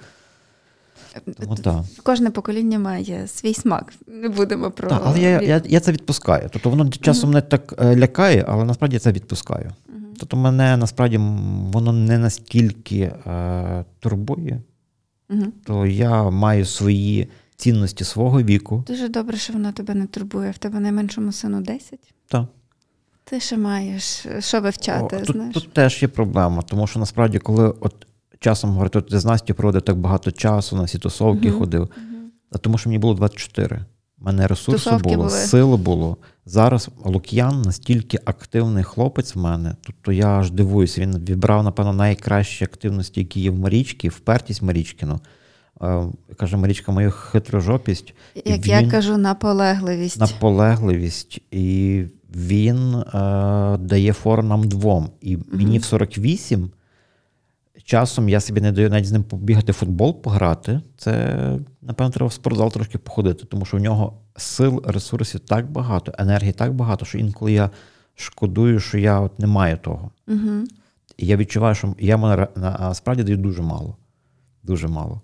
Тому, 1.40 1.56
та. 1.56 1.84
Кожне 2.04 2.30
покоління 2.30 2.80
має 2.80 3.28
свій 3.28 3.54
смак. 3.54 3.94
Не 4.08 4.30
будемо 4.30 4.72
про. 4.72 4.90
Так, 4.90 5.02
Але 5.06 5.20
я 5.20 5.42
я, 5.42 5.62
я 5.66 5.80
це 5.80 5.92
відпускаю. 5.92 6.50
Тобто 6.52 6.70
воно 6.70 6.90
часом 6.90 7.30
uh-huh. 7.30 7.34
не 7.34 7.42
так 7.42 7.76
е, 7.80 7.96
лякає, 7.96 8.46
але 8.48 8.66
насправді 8.66 8.96
я 8.96 9.00
це 9.00 9.12
відпускаю. 9.12 9.72
Тобто, 10.20 10.38
мене 10.38 10.78
насправді 10.78 11.18
воно 11.74 11.94
не 11.94 12.18
настільки 12.18 13.00
е, 13.00 13.86
турбує, 14.00 14.62
uh-huh. 15.30 15.48
то 15.66 15.86
я 15.86 16.30
маю 16.30 16.66
свої 16.66 17.28
цінності 17.56 18.04
свого 18.04 18.42
віку. 18.42 18.84
Дуже 18.88 19.10
добре, 19.10 19.38
що 19.38 19.54
вона 19.54 19.72
тебе 19.72 19.94
не 19.94 20.06
турбує. 20.06 20.52
В 20.52 20.58
тебе 20.58 20.80
найменшому 20.80 21.32
сину 21.32 21.62
10? 21.62 22.00
Так. 22.28 22.46
Ти 23.24 23.40
ще 23.40 23.58
маєш 23.58 24.26
що 24.40 24.62
вивчати, 24.62 25.16
О, 25.16 25.20
тут, 25.20 25.36
знаєш? 25.36 25.54
тут 25.54 25.74
теж 25.74 26.02
є 26.02 26.08
проблема, 26.08 26.62
тому 26.62 26.88
що 26.88 27.00
насправді, 27.00 27.40
коли 27.40 27.74
от 27.80 28.08
часом 28.44 28.70
говорить, 28.72 28.96
от 28.96 29.08
ти 29.10 29.20
з 29.20 29.26
Настю 29.26 29.54
проводив 29.54 29.82
так 29.82 29.98
багато 29.98 30.32
часу, 30.32 30.76
на 30.76 30.84
всі 30.84 30.98
тусовки 30.98 31.50
Мгм. 31.50 31.60
ходив, 31.60 31.90
а 32.52 32.58
тому 32.58 32.78
що 32.78 32.90
мені 32.90 33.00
було 33.00 33.14
24. 33.14 33.86
У 34.22 34.26
мене 34.26 34.48
ресурсу 34.48 34.72
Тусовки 34.84 35.10
було, 35.10 35.18
були. 35.18 35.30
сили 35.30 35.78
було. 35.78 36.18
Зараз 36.46 36.90
Лук'ян 37.06 37.62
настільки 37.62 38.20
активний 38.26 38.84
хлопець 38.84 39.36
в 39.36 39.40
мене, 39.40 39.76
тобто 39.82 40.12
я 40.12 40.28
аж 40.28 40.52
дивуюся, 40.52 41.02
він 41.02 41.18
відбрав, 41.18 41.64
напевно, 41.64 41.94
найкращі 41.94 42.64
активності, 42.66 43.20
які 43.20 43.42
є 43.42 43.52
в 43.52 43.60
Марічці, 43.60 44.10
впертість 44.10 44.62
Марічкіну. 44.62 45.20
Е, 45.82 46.04
Каже, 46.38 46.58
Марічка, 46.58 46.92
мою 46.92 47.12
хитрожопість, 47.12 48.14
Як 48.46 48.68
я 48.68 48.92
кажу, 48.92 49.18
наполегливість. 49.18 50.20
наполегливість, 50.20 51.42
і 51.52 52.04
він 52.36 52.96
е, 52.96 53.78
дає 53.78 54.14
фору 54.14 54.44
нам 54.44 54.68
двом. 54.68 55.10
І 55.22 55.38
мені 55.52 55.80
в 55.80 55.84
48 55.84 56.70
часом 57.84 58.30
я 58.30 58.40
собі 58.40 58.62
не 58.62 58.72
даю 58.72 58.90
навіть 58.90 59.06
з 59.06 59.12
ним 59.12 59.24
побігати 59.24 59.72
в 59.72 59.76
футбол, 59.76 60.22
пограти. 60.22 60.82
Це, 60.98 61.36
напевно, 61.82 62.12
треба 62.12 62.28
в 62.28 62.34
спортзал 62.34 62.72
трошки 62.72 62.98
походити, 62.98 63.46
тому 63.46 63.66
що 63.66 63.78
в 63.78 63.80
нього 63.80 64.18
сил, 64.36 64.84
ресурсів 64.86 65.40
так 65.40 65.72
багато, 65.72 66.14
енергії 66.18 66.52
так 66.54 66.74
багато, 66.74 67.06
що 67.06 67.18
інколи 67.18 67.52
я 67.52 67.70
шкодую, 68.16 68.80
що 68.80 68.98
я 68.98 69.20
от 69.20 69.40
не 69.40 69.48
маю 69.48 69.78
того. 69.78 70.12
Угу. 70.28 70.64
І 71.18 71.26
я 71.26 71.38
відчуваю, 71.38 71.76
що 71.76 71.96
я 72.00 72.12
йому 72.12 72.48
насправді 72.56 73.24
даю 73.24 73.38
дуже 73.38 73.62
мало. 73.62 73.98
Дуже 74.64 74.88
мало 74.88 75.22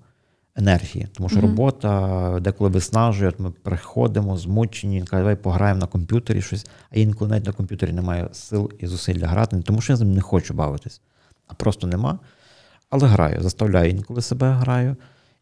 енергії. 0.56 1.08
Тому 1.14 1.30
що 1.30 1.38
Мгм. 1.38 1.48
робота 1.48 2.40
деколи 2.42 2.70
виснажує, 2.70 3.30
от 3.30 3.40
ми 3.40 3.52
приходимо, 3.52 4.38
змучені, 4.38 5.04
каже, 5.04 5.22
давай 5.22 5.36
пограємо 5.36 5.80
на 5.80 5.88
комп'ютері 5.88 6.42
щось, 6.42 6.66
а 6.90 6.98
я 6.98 7.04
інколи 7.04 7.32
навіть 7.32 7.46
на 7.46 7.52
комп'ютері 7.52 7.94
не 7.94 8.02
маю 8.02 8.30
сил 8.32 8.72
і 8.80 8.88
зусиль 8.88 9.16
для 9.16 9.28
грати, 9.28 9.56
не 9.56 9.62
тому 9.62 9.82
що 9.82 9.94
я 9.94 9.98
з 9.98 10.00
ним 10.00 10.14
не 10.14 10.22
хочу 10.22 10.54
бавитись, 10.54 11.02
а 11.48 11.54
просто 11.54 11.88
нема. 11.88 12.20
Але 12.90 13.08
граю, 13.08 13.42
заставляю 13.42 13.90
інколи 13.90 14.22
себе 14.22 14.52
граю. 14.52 14.96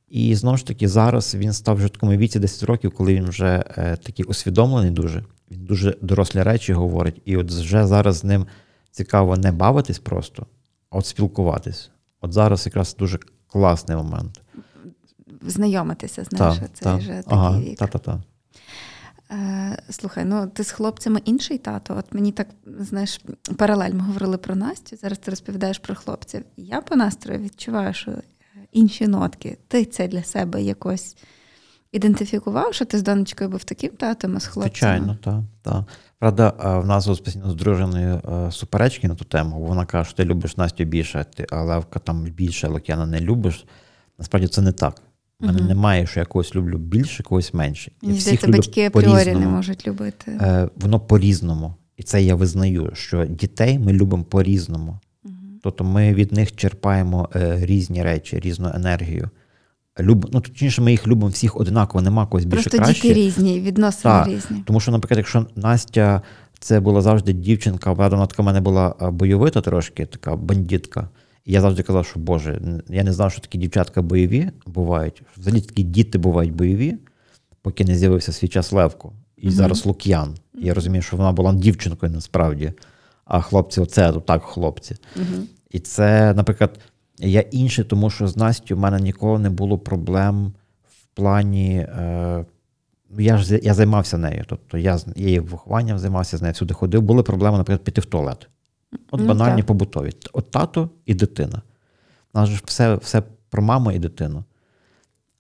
І 0.09 0.35
знову 0.35 0.57
ж 0.57 0.67
таки, 0.67 0.87
зараз 0.87 1.35
він 1.35 1.53
став 1.53 1.75
вже 1.75 1.87
в 1.87 1.89
такому 1.89 2.11
віці 2.11 2.39
10 2.39 2.63
років, 2.63 2.91
коли 2.91 3.15
він 3.15 3.25
вже 3.25 3.63
е, 3.77 3.97
такий 3.97 4.25
усвідомлений 4.25 4.91
дуже. 4.91 5.23
Він 5.51 5.65
дуже 5.65 5.97
дорослі 6.01 6.43
речі 6.43 6.73
говорить. 6.73 7.21
І 7.25 7.37
от 7.37 7.51
вже 7.51 7.87
зараз 7.87 8.15
з 8.17 8.23
ним 8.23 8.45
цікаво 8.91 9.37
не 9.37 9.51
бавитись 9.51 9.99
просто, 9.99 10.45
а 10.89 10.97
от 10.97 11.05
спілкуватись. 11.05 11.91
От 12.21 12.33
зараз 12.33 12.65
якраз 12.65 12.95
дуже 12.95 13.19
класний 13.47 13.97
момент. 13.97 14.41
Знайомитися, 15.41 16.23
знаєш, 16.23 16.57
це 16.73 16.95
вже 16.95 17.07
такий 17.07 17.23
ага, 17.27 17.59
вік. 17.59 17.77
Та, 17.77 17.87
та, 17.87 17.99
та. 17.99 18.23
Е, 19.31 19.77
слухай, 19.89 20.25
ну 20.25 20.47
ти 20.47 20.63
з 20.63 20.71
хлопцями 20.71 21.21
інший 21.25 21.57
тато. 21.57 21.95
От 21.97 22.13
мені 22.13 22.31
так, 22.31 22.47
знаєш, 22.65 23.21
паралель 23.57 23.93
ми 23.93 23.99
говорили 23.99 24.37
про 24.37 24.55
Настю, 24.55 24.97
зараз 24.97 25.17
ти 25.17 25.31
розповідаєш 25.31 25.79
про 25.79 25.95
хлопців. 25.95 26.43
Я 26.57 26.81
по 26.81 26.95
настрою 26.95 27.39
відчуваю, 27.39 27.93
що 27.93 28.11
е, 28.11 28.21
інші 28.71 29.07
нотки. 29.07 29.57
Ти 29.67 29.85
це 29.85 30.07
для 30.07 30.23
себе 30.23 30.61
якось 30.61 31.17
ідентифікував, 31.91 32.73
що 32.73 32.85
ти 32.85 32.97
з 32.97 33.03
донечкою 33.03 33.49
був 33.49 33.63
таким 33.63 33.91
татом, 33.91 34.35
а 34.35 34.39
з 34.39 34.47
хлопцями? 34.47 34.97
Звичайно, 34.97 35.17
так. 35.23 35.41
Та. 35.61 35.85
Правда, 36.19 36.49
в 36.83 36.85
нас 36.85 37.07
ось 37.07 37.19
постійно 37.19 37.49
з 37.49 37.55
дружиною 37.55 38.21
е, 38.29 38.51
суперечки 38.51 39.07
на 39.07 39.15
ту 39.15 39.25
тему. 39.25 39.59
Вона 39.59 39.85
каже, 39.85 40.09
що 40.09 40.17
ти 40.17 40.25
любиш 40.25 40.57
Настю 40.57 40.83
більше, 40.83 41.25
а 41.51 41.61
Левка 41.61 41.99
там 41.99 42.23
більше, 42.23 42.67
Лук'яна 42.67 43.05
не 43.05 43.19
любиш. 43.19 43.65
Насправді 44.17 44.47
це 44.47 44.61
не 44.61 44.71
так. 44.71 45.01
У 45.39 45.45
мене 45.45 45.57
Мгм. 45.59 45.67
немає, 45.67 46.07
що 46.07 46.19
я 46.19 46.25
когось 46.25 46.55
люблю 46.55 46.77
більше, 46.77 47.23
когось 47.23 47.53
менше. 47.53 47.91
Я 48.01 48.07
Мені 48.07 48.19
всіх 48.19 48.43
люблю 48.43 48.57
батьки 48.57 48.85
апріорі 48.85 49.35
не 49.35 49.47
можуть 49.47 49.87
любити. 49.87 50.31
Е, 50.41 50.69
Воно 50.75 50.99
по-різному. 50.99 51.73
І 51.97 52.03
це 52.03 52.23
я 52.23 52.35
визнаю, 52.35 52.91
що 52.93 53.25
дітей 53.25 53.79
ми 53.79 53.93
любимо 53.93 54.23
по-різному. 54.23 54.99
Мгм. 55.23 55.35
Тобто 55.63 55.83
ми 55.83 56.13
від 56.13 56.31
них 56.31 56.55
черпаємо 56.55 57.29
е, 57.35 57.57
різні 57.65 58.03
речі, 58.03 58.39
різну 58.39 58.71
енергію. 58.75 59.29
Люб... 59.99 60.29
Ну, 60.33 60.41
точніше, 60.41 60.81
ми 60.81 60.91
їх 60.91 61.07
любимо 61.07 61.27
всіх 61.27 61.57
одинаково, 61.57 62.01
нема 62.01 62.25
когось 62.25 62.45
більше 62.45 62.63
Просто 62.69 62.77
краще. 62.77 63.01
діти 63.07 63.13
різні, 63.13 63.59
відносини 63.59 64.13
Так. 64.13 64.27
різні. 64.27 64.63
Тому 64.65 64.79
що, 64.79 64.91
наприклад, 64.91 65.17
якщо 65.17 65.45
Настя 65.55 66.21
це 66.59 66.79
була 66.79 67.01
завжди 67.01 67.33
дівчинка, 67.33 67.91
вона 67.91 68.27
така 68.27 68.43
в 68.43 68.45
мене 68.45 68.61
була 68.61 68.95
бойовита 69.11 69.61
трошки, 69.61 70.05
така 70.05 70.35
бандитка. 70.35 71.09
І 71.47 71.53
я 71.53 71.61
завжди 71.61 71.83
казав, 71.83 72.05
що 72.05 72.19
Боже, 72.19 72.61
я 72.89 73.03
не 73.03 73.13
знав, 73.13 73.31
що 73.31 73.41
такі 73.41 73.57
дівчатка 73.57 74.01
бойові 74.01 74.49
бувають. 74.65 75.21
Взагалі 75.37 75.61
такі 75.61 75.83
діти 75.83 76.17
бувають 76.17 76.53
бойові, 76.53 76.97
поки 77.61 77.85
не 77.85 77.95
з'явився 77.95 78.31
свій 78.31 78.47
час 78.47 78.71
Левко. 78.71 79.11
І 79.37 79.47
Мгм. 79.47 79.55
зараз 79.55 79.85
Лук'ян. 79.85 80.35
І 80.61 80.65
я 80.65 80.73
розумію, 80.73 81.01
що 81.01 81.17
вона 81.17 81.31
була 81.31 81.53
дівчинкою 81.53 82.11
насправді. 82.11 82.73
А 83.25 83.41
хлопці, 83.41 83.81
оце 83.81 84.13
так 84.13 84.43
хлопці. 84.43 84.95
Угу. 85.15 85.43
І 85.71 85.79
це, 85.79 86.33
наприклад, 86.33 86.79
я 87.19 87.41
інший, 87.41 87.85
тому 87.85 88.09
що 88.09 88.27
з 88.27 88.37
Настю 88.37 88.75
в 88.75 88.79
мене 88.79 88.99
ніколи 88.99 89.39
не 89.39 89.49
було 89.49 89.77
проблем 89.77 90.53
в 90.89 91.05
плані. 91.13 91.75
Е, 91.77 92.45
ну, 93.09 93.19
я 93.19 93.37
ж 93.37 93.59
я 93.63 93.73
займався 93.73 94.17
нею. 94.17 94.45
Тобто 94.47 94.77
я 94.77 94.97
з 94.97 95.05
я 95.15 95.25
її 95.25 95.39
вихованням 95.39 95.99
займався 95.99 96.37
з 96.37 96.41
нею, 96.41 96.53
всюди 96.53 96.73
ходив. 96.73 97.01
Були 97.01 97.23
проблеми, 97.23 97.57
наприклад, 97.57 97.83
піти 97.83 98.01
в 98.01 98.05
туалет. 98.05 98.49
От 99.11 99.19
Ну, 99.19 99.27
банальні 99.27 99.61
так. 99.61 99.65
побутові. 99.67 100.11
От 100.33 100.51
тато 100.51 100.89
і 101.05 101.13
дитина. 101.13 101.61
У 102.33 102.39
нас 102.39 102.49
ж 102.49 102.61
все, 102.65 102.95
все 102.95 103.23
про 103.49 103.61
маму 103.61 103.91
і 103.91 103.99
дитину. 103.99 104.43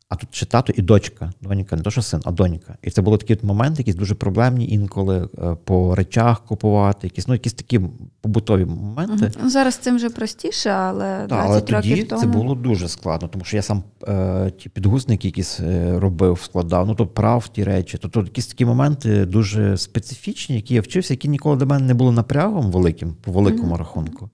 А 0.09 0.15
тут 0.15 0.35
ще 0.35 0.45
тато 0.45 0.73
і 0.75 0.81
дочка, 0.81 1.31
донька, 1.41 1.75
не 1.75 1.81
то, 1.81 1.91
що 1.91 2.01
син, 2.01 2.19
а 2.25 2.31
донька. 2.31 2.77
І 2.81 2.91
це 2.91 3.01
були 3.01 3.17
такі 3.17 3.45
моменти, 3.45 3.75
якісь 3.77 3.95
дуже 3.95 4.15
проблемні 4.15 4.69
інколи 4.69 5.29
е, 5.37 5.57
по 5.63 5.95
речах 5.95 6.45
купувати, 6.45 7.07
якісь, 7.07 7.27
ну, 7.27 7.33
якісь 7.33 7.53
такі 7.53 7.81
побутові 8.21 8.65
моменти. 8.65 9.31
Ну, 9.43 9.49
зараз 9.49 9.75
цим 9.75 9.95
вже 9.95 10.09
простіше, 10.09 10.69
але 10.69 11.27
20 11.27 11.29
Так, 11.29 11.45
але 11.45 11.61
тоді 11.61 12.03
тому. 12.03 12.21
це 12.21 12.27
було 12.27 12.55
дуже 12.55 12.87
складно, 12.87 13.27
тому 13.27 13.45
що 13.45 13.55
я 13.55 13.61
сам 13.61 13.83
е, 14.07 14.51
ті 14.57 14.69
підгузники 14.69 15.27
якісь 15.27 15.59
е, 15.59 15.99
робив, 15.99 16.39
складав, 16.43 16.87
ну 16.87 16.95
то 16.95 17.07
прав 17.07 17.47
ті 17.47 17.63
речі. 17.63 17.97
Тобто 18.01 18.19
якісь 18.19 18.47
такі 18.47 18.65
моменти 18.65 19.25
дуже 19.25 19.77
специфічні, 19.77 20.55
які 20.55 20.73
я 20.73 20.81
вчився, 20.81 21.13
які 21.13 21.27
ніколи 21.29 21.55
для 21.55 21.65
мене 21.65 21.85
не 21.85 21.93
були 21.93 22.11
напрягом 22.11 22.71
великим, 22.71 23.15
по 23.21 23.31
великому 23.31 23.67
Мгм. 23.67 23.77
рахунку. 23.77 24.29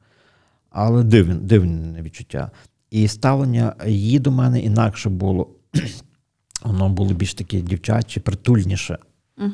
Але 0.69 1.03
дивне, 1.03 1.35
дивне 1.35 2.01
відчуття. 2.01 2.51
І 2.91 3.07
ставлення 3.07 3.75
її 3.87 4.19
до 4.19 4.31
мене 4.31 4.59
інакше 4.59 5.09
було. 5.09 5.49
Воно 6.63 6.89
було 6.89 7.13
більш 7.13 7.33
таке 7.33 7.61
дівчаче, 7.61 8.19
притульніше. 8.19 8.97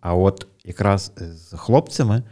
А 0.00 0.14
от 0.14 0.46
якраз 0.64 1.12
з 1.16 1.56
хлопцями, 1.56 2.22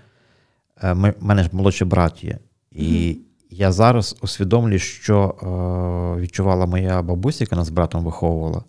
е, 0.82 0.94
ми, 0.94 1.10
в 1.10 1.24
мене 1.24 1.42
ж 1.42 1.48
молодший 1.52 1.86
брат 1.86 2.24
є. 2.24 2.38
І 2.72 3.18
я 3.50 3.72
зараз 3.72 4.16
усвідомлюю, 4.20 4.78
що 4.78 5.34
е, 5.42 6.20
відчувала 6.20 6.66
моя 6.66 7.02
бабуся, 7.02 7.44
яка 7.44 7.56
нас 7.56 7.66
з 7.66 7.70
братом 7.70 8.04
виховувала, 8.04 8.64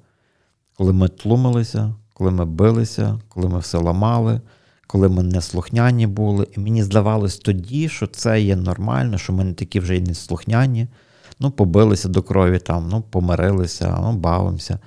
коли 0.78 0.94
ми 0.94 1.08
тлумилися, 1.08 1.96
коли 2.14 2.32
ми 2.32 2.46
билися, 2.46 3.20
коли 3.30 3.50
ми 3.50 3.60
все 3.60 3.78
ламали, 3.78 4.42
коли 4.88 5.10
ми 5.10 5.24
неслухняні 5.24 6.08
були. 6.08 6.48
І 6.58 6.60
мені 6.60 6.84
здавалось 6.84 7.38
тоді, 7.38 7.90
що 7.90 8.08
це 8.08 8.42
є 8.42 8.56
нормально, 8.56 9.18
що 9.18 9.34
ми 9.34 9.44
не 9.44 9.54
такі 9.54 9.80
вже 9.80 9.98
й 9.98 10.02
неслухняні. 10.02 10.88
Ну, 11.42 11.52
побилися 11.52 12.10
до 12.10 12.24
крові, 12.24 12.60
там, 12.60 12.90
ну, 12.90 13.02
помирилися, 13.02 14.00
ну, 14.02 14.14
бавимося. 14.14 14.80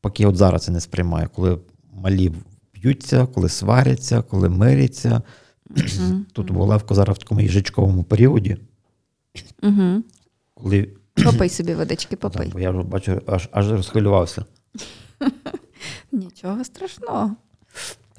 Поки 0.00 0.22
я 0.22 0.28
от 0.28 0.36
зараз 0.36 0.64
це 0.64 0.72
не 0.72 0.80
сприймаю, 0.80 1.28
коли 1.34 1.58
малі 1.92 2.32
б'ються, 2.74 3.26
коли 3.26 3.48
сваряться, 3.48 4.22
коли 4.22 4.48
миряться. 4.48 5.22
Мгм. 5.70 6.26
Тут 6.32 6.50
був 6.50 6.68
Левко 6.68 6.94
зараз 6.94 7.16
в 7.16 7.20
такому 7.20 7.40
їжачковому 7.40 8.02
періоді, 8.02 8.56
коли 10.54 10.88
Попий 11.24 11.48
собі 11.48 11.74
водички, 11.74 12.16
попий. 12.20 12.48
бо 12.48 12.60
я 12.60 12.70
вже 12.70 12.82
бачу, 12.82 13.20
аж, 13.26 13.48
аж 13.52 13.70
розхвилювався. 13.70 14.44
Нічого 16.12 16.64
страшного. 16.64 17.36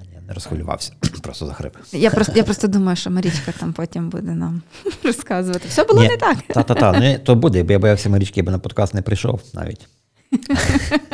Ні, 0.01 0.19
не 0.27 0.33
розхвилювався, 0.33 0.93
просто 1.21 1.45
захрип. 1.45 1.77
Я 1.91 2.09
просто, 2.11 2.33
я 2.35 2.43
просто 2.43 2.67
думаю, 2.67 2.97
що 2.97 3.11
Марічка 3.11 3.51
там 3.59 3.73
потім 3.73 4.09
буде 4.09 4.31
нам 4.31 4.61
розказувати. 5.03 5.67
Все 5.67 5.83
було 5.83 6.01
Ні. 6.01 6.07
не 6.07 6.17
так. 6.17 6.37
Та-та-та, 6.47 6.99
ну, 6.99 7.17
то 7.23 7.35
буде, 7.35 7.63
бо 7.63 7.73
я 7.73 7.79
боявся 7.79 8.09
Марічки, 8.09 8.39
я 8.39 8.43
би 8.43 8.51
на 8.51 8.59
подкаст 8.59 8.93
не 8.93 9.01
прийшов 9.01 9.41
навіть. 9.53 9.87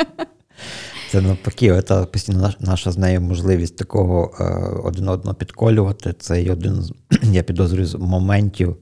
Це 1.10 1.22
навпаки, 1.22 1.82
це 1.82 2.06
постійно 2.06 2.54
наша 2.60 2.92
з 2.92 2.98
нею 2.98 3.22
можливість 3.22 3.78
такого 3.78 4.32
е, 4.40 4.44
один 4.84 5.08
одного 5.08 5.36
підколювати. 5.36 6.14
Це 6.20 6.42
і 6.42 6.50
один, 6.52 6.82
з, 6.82 6.94
я 7.24 7.44
підозрюю, 7.44 7.86
з 7.86 7.96
моментів, 7.96 8.78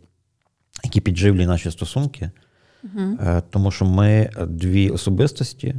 які 0.84 1.02
підживлюють 1.02 1.48
наші 1.48 1.72
стосунки. 1.72 2.32
Мгм. 2.84 3.20
Е, 3.22 3.44
тому 3.50 3.72
що 3.72 3.86
ми 3.86 4.30
дві 4.48 4.90
особистості, 4.90 5.76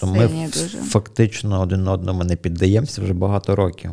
тобто 0.00 0.16
ми 0.16 0.28
Сильні 0.28 0.46
дуже. 0.46 0.78
фактично 0.78 1.60
один 1.60 1.88
одному 1.88 2.24
не 2.24 2.36
піддаємося 2.36 3.02
вже 3.02 3.12
багато 3.12 3.56
років. 3.56 3.90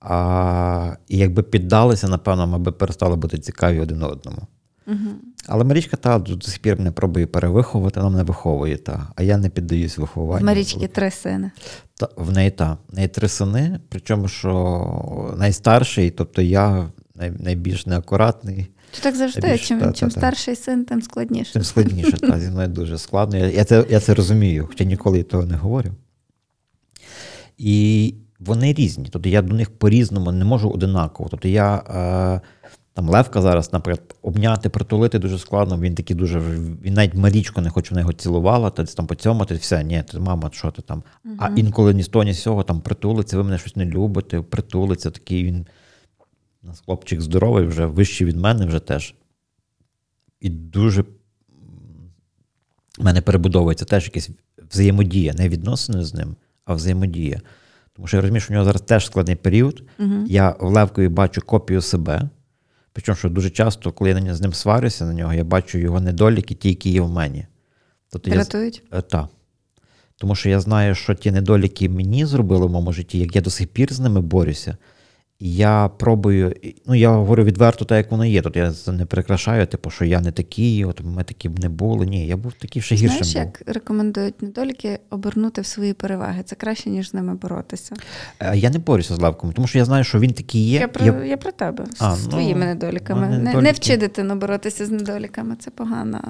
А, 0.00 0.96
і 1.08 1.18
якби 1.18 1.42
піддалися, 1.42 2.08
напевно, 2.08 2.46
ми 2.46 2.58
би 2.58 2.72
перестали 2.72 3.16
бути 3.16 3.38
цікаві 3.38 3.80
один 3.80 4.02
одному. 4.02 4.38
Угу. 4.86 5.10
Але 5.46 5.64
Марічка 5.64 5.96
та 5.96 6.18
до 6.18 6.40
сих 6.40 6.58
пір 6.58 6.78
мене 6.78 6.90
пробує 6.90 7.26
перевиховувати, 7.26 8.00
вона 8.00 8.10
мене 8.10 8.22
виховує, 8.22 8.76
та, 8.76 9.08
а 9.16 9.22
я 9.22 9.36
не 9.36 9.48
піддаюсь 9.48 9.98
вихованню. 9.98 10.42
В 10.42 10.46
Марічки 10.46 10.88
три 10.88 11.10
сини. 11.10 11.50
Та, 11.94 12.08
в 12.16 12.32
неї 12.32 12.50
та. 12.50 12.76
В 12.88 12.94
неї 12.94 13.08
три 13.08 13.28
сини, 13.28 13.80
причому 13.88 14.28
що 14.28 15.34
найстарший, 15.38 16.10
тобто 16.10 16.42
я 16.42 16.88
най, 17.14 17.30
найбільш 17.30 17.86
неакуратний. 17.86 18.70
Це 18.92 19.02
так 19.02 19.16
завжди. 19.16 19.40
Найбільш, 19.40 19.68
чим 19.68 19.80
та, 19.80 19.92
чим 19.92 20.08
та, 20.08 20.14
та. 20.14 20.20
старший 20.20 20.56
син, 20.56 20.84
тим 20.84 21.02
складніше. 21.02 21.52
Тим 21.52 21.62
складніше, 21.62 22.12
та, 22.12 22.40
зі 22.40 22.50
мною 22.50 22.68
дуже 22.68 22.98
складно. 22.98 23.38
Я, 23.38 23.46
я, 23.46 23.64
це, 23.64 23.84
я 23.90 24.00
це 24.00 24.14
розумію, 24.14 24.66
хоча 24.68 24.84
ніколи 24.84 25.22
того 25.22 25.46
не 25.46 25.56
говорю. 25.56 25.90
І 27.58 28.14
вони 28.38 28.72
різні. 28.72 29.08
Тобто 29.10 29.28
я 29.28 29.42
до 29.42 29.54
них 29.54 29.70
по-різному 29.70 30.32
не 30.32 30.44
можу 30.44 30.70
одинаково. 30.70 31.28
Тобто 31.28 31.48
я 31.48 31.76
е, 31.76 32.40
там 32.94 33.08
Левка 33.08 33.42
зараз, 33.42 33.72
наприклад, 33.72 34.14
обняти, 34.22 34.68
притулити 34.68 35.18
дуже 35.18 35.38
складно. 35.38 35.80
Він 35.80 35.94
такий 35.94 36.16
дуже 36.16 36.40
він 36.82 36.94
навіть 36.94 37.14
Марічку 37.14 37.60
не 37.60 37.70
хоче, 37.70 37.90
вона 37.90 38.00
його 38.00 38.12
цілувала, 38.12 38.70
та 38.70 38.84
там 38.84 39.06
поцьомати, 39.06 39.54
все, 39.54 39.84
ні, 39.84 40.04
ти 40.10 40.18
мама, 40.18 40.50
що 40.52 40.70
ти 40.70 40.82
там. 40.82 41.02
Мгм. 41.24 41.36
А 41.40 41.50
інколи 41.56 41.94
ні 41.94 42.02
з 42.02 42.08
того, 42.08 42.24
ні 42.24 42.32
з 42.32 42.42
цього 42.42 42.62
там 42.62 42.80
притулиться, 42.80 43.36
ви 43.36 43.44
мене 43.44 43.58
щось 43.58 43.76
не 43.76 43.84
любите, 43.84 44.40
притулиться. 44.40 45.10
Такий 45.10 45.44
він 45.44 45.66
у 46.62 46.66
нас 46.66 46.80
хлопчик 46.80 47.20
здоровий, 47.20 47.66
вже 47.66 47.86
вищий 47.86 48.26
від 48.26 48.36
мене 48.36 48.66
вже 48.66 48.80
теж. 48.80 49.14
І 50.40 50.50
дуже 50.50 51.02
в 51.02 53.04
мене 53.04 53.20
перебудовується 53.20 53.84
теж 53.84 54.04
якась 54.04 54.30
взаємодія, 54.70 55.34
не 55.34 55.48
відносини 55.48 56.04
з 56.04 56.14
ним, 56.14 56.36
а 56.64 56.74
взаємодія. 56.74 57.40
Тому 57.92 58.08
що 58.08 58.16
я 58.16 58.20
розумію, 58.20 58.40
що 58.40 58.52
у 58.52 58.54
нього 58.54 58.64
зараз 58.64 58.82
теж 58.82 59.06
складний 59.06 59.36
період. 59.36 59.82
Мгм. 59.98 60.26
Я 60.28 60.56
в 60.60 60.68
Левкові 60.68 61.08
бачу 61.08 61.40
копію 61.40 61.80
себе. 61.80 62.28
Причому, 62.92 63.16
що 63.16 63.28
дуже 63.28 63.50
часто, 63.50 63.92
коли 63.92 64.10
я 64.10 64.34
з 64.34 64.40
ним 64.40 64.52
сварюся 64.52 65.04
на 65.04 65.14
нього, 65.14 65.32
я 65.32 65.44
бачу 65.44 65.78
його 65.78 66.00
недоліки, 66.00 66.54
ті, 66.54 66.68
які 66.68 66.90
є 66.90 67.00
в 67.00 67.08
мені. 67.08 67.46
Тобто 68.10 68.30
я, 68.30 68.36
Рятують? 68.36 68.82
Е, 68.92 69.02
Так. 69.02 69.26
Тому 70.16 70.34
що 70.34 70.48
я 70.48 70.60
знаю, 70.60 70.94
що 70.94 71.14
ті 71.14 71.30
недоліки 71.30 71.88
мені 71.88 72.26
зробили 72.26 72.66
в 72.66 72.70
моєму 72.70 72.92
житті, 72.92 73.18
як 73.18 73.36
я 73.36 73.42
до 73.42 73.50
сих 73.50 73.68
пір 73.68 73.92
з 73.92 74.00
ними 74.00 74.20
борюся. 74.20 74.76
Я 75.44 75.88
пробую, 75.98 76.54
ну 76.86 76.94
я 76.94 77.10
говорю 77.10 77.44
відверто, 77.44 77.84
так 77.84 77.96
як 77.96 78.10
воно 78.10 78.24
є. 78.24 78.42
Тут 78.42 78.56
я 78.56 78.72
не 78.86 79.06
прикрашаю, 79.06 79.66
типу, 79.66 79.90
що 79.90 80.04
я 80.04 80.20
не 80.20 80.32
такий, 80.32 80.84
от 80.84 81.00
ми 81.04 81.24
такі 81.24 81.48
б 81.48 81.58
не 81.58 81.68
були. 81.68 82.06
Ні, 82.06 82.26
я 82.26 82.36
був 82.36 82.52
такий 82.52 82.82
ще 82.82 82.94
гіршим. 82.94 83.24
Знаєш, 83.24 83.34
був. 83.34 83.62
як 83.66 83.74
рекомендують 83.74 84.42
недоліки 84.42 84.98
обернути 85.10 85.60
в 85.60 85.66
свої 85.66 85.92
переваги. 85.92 86.42
Це 86.42 86.56
краще, 86.56 86.90
ніж 86.90 87.10
з 87.10 87.14
ними 87.14 87.34
боротися. 87.34 87.94
Е, 88.40 88.56
Я 88.56 88.70
не 88.70 88.78
борюся 88.78 89.14
з 89.14 89.18
Левком, 89.18 89.52
тому 89.52 89.68
що 89.68 89.78
я 89.78 89.84
знаю, 89.84 90.04
що 90.04 90.18
він 90.18 90.32
такий 90.32 90.68
є. 90.68 90.80
Я 90.80 90.88
про, 90.88 91.24
я... 91.24 91.36
про 91.36 91.52
тебе 91.52 91.84
А, 91.98 92.16
з 92.16 92.24
ну, 92.24 92.30
твоїми 92.30 92.66
недоліками. 92.66 93.20
мене 93.20 93.38
Не, 93.38 93.42
не 93.44 93.50
недоліки- 93.60 93.72
вчи 93.76 93.96
дитину 93.96 94.34
боротися 94.36 94.86
з 94.86 94.90
недоліками. 94.90 95.56
Це 95.58 95.70
погана 95.70 96.22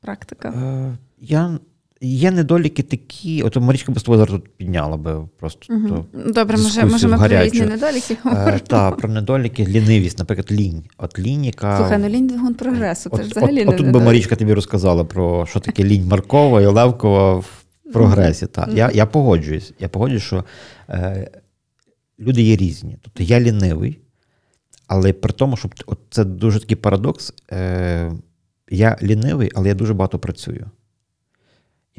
практика. 0.00 0.48
Е, 0.48 0.96
я, 1.20 1.58
є 2.00 2.30
недоліки 2.30 2.82
такі, 2.82 3.42
от 3.42 3.56
Марічка 3.56 3.92
би 3.92 4.00
з 4.00 4.02
тобою 4.02 4.18
зараз 4.18 4.40
тут 4.40 4.56
підняла 4.56 4.96
би 4.96 5.28
просто. 5.38 5.74
Угу. 5.74 5.88
то, 5.88 6.32
Добре, 6.32 6.56
може, 6.56 6.84
може 6.84 7.08
ми 7.08 7.18
про 7.18 7.28
різні 7.28 7.60
недоліки 7.60 8.14
Е, 8.14 8.16
говоримо. 8.22 8.58
та, 8.58 8.90
про 8.90 9.08
недоліки, 9.08 9.66
лінивість, 9.66 10.18
наприклад, 10.18 10.52
лінь. 10.52 10.84
От 10.98 11.18
лінь, 11.18 11.44
яка... 11.44 11.76
Слухай, 11.76 11.98
ну 11.98 12.08
лінь 12.08 12.26
двигун 12.26 12.54
прогресу. 12.54 13.10
Це 13.10 13.16
От, 13.16 13.22
ж 13.22 13.30
взагалі 13.30 13.60
от, 13.60 13.66
не 13.66 13.72
от 13.72 13.78
тут 13.78 13.90
би. 13.90 14.00
Марічка 14.00 14.36
тобі 14.36 14.54
розказала 14.54 15.04
про 15.04 15.46
що 15.46 15.60
таке 15.60 15.84
лінь 15.84 16.06
Маркова 16.06 16.62
і 16.62 16.66
Левкова 16.66 17.34
в 17.34 17.62
прогресі. 17.92 18.46
Та. 18.46 18.68
Я, 18.74 18.90
я 18.94 19.06
погоджуюсь. 19.06 19.72
Я 19.78 19.88
погоджуюсь, 19.88 20.22
що 20.22 20.44
е, 20.88 21.30
люди 22.18 22.42
є 22.42 22.56
різні. 22.56 22.98
Тобто 23.02 23.22
я 23.22 23.40
лінивий, 23.40 23.98
але 24.86 25.12
при 25.12 25.32
тому, 25.32 25.56
що 25.56 25.68
от 25.86 25.98
це 26.10 26.24
дуже 26.24 26.60
такий 26.60 26.76
парадокс. 26.76 27.34
Е, 27.52 28.12
я 28.70 28.96
лінивий, 29.02 29.50
але 29.54 29.68
я 29.68 29.74
дуже 29.74 29.94
багато 29.94 30.18
працюю. 30.18 30.66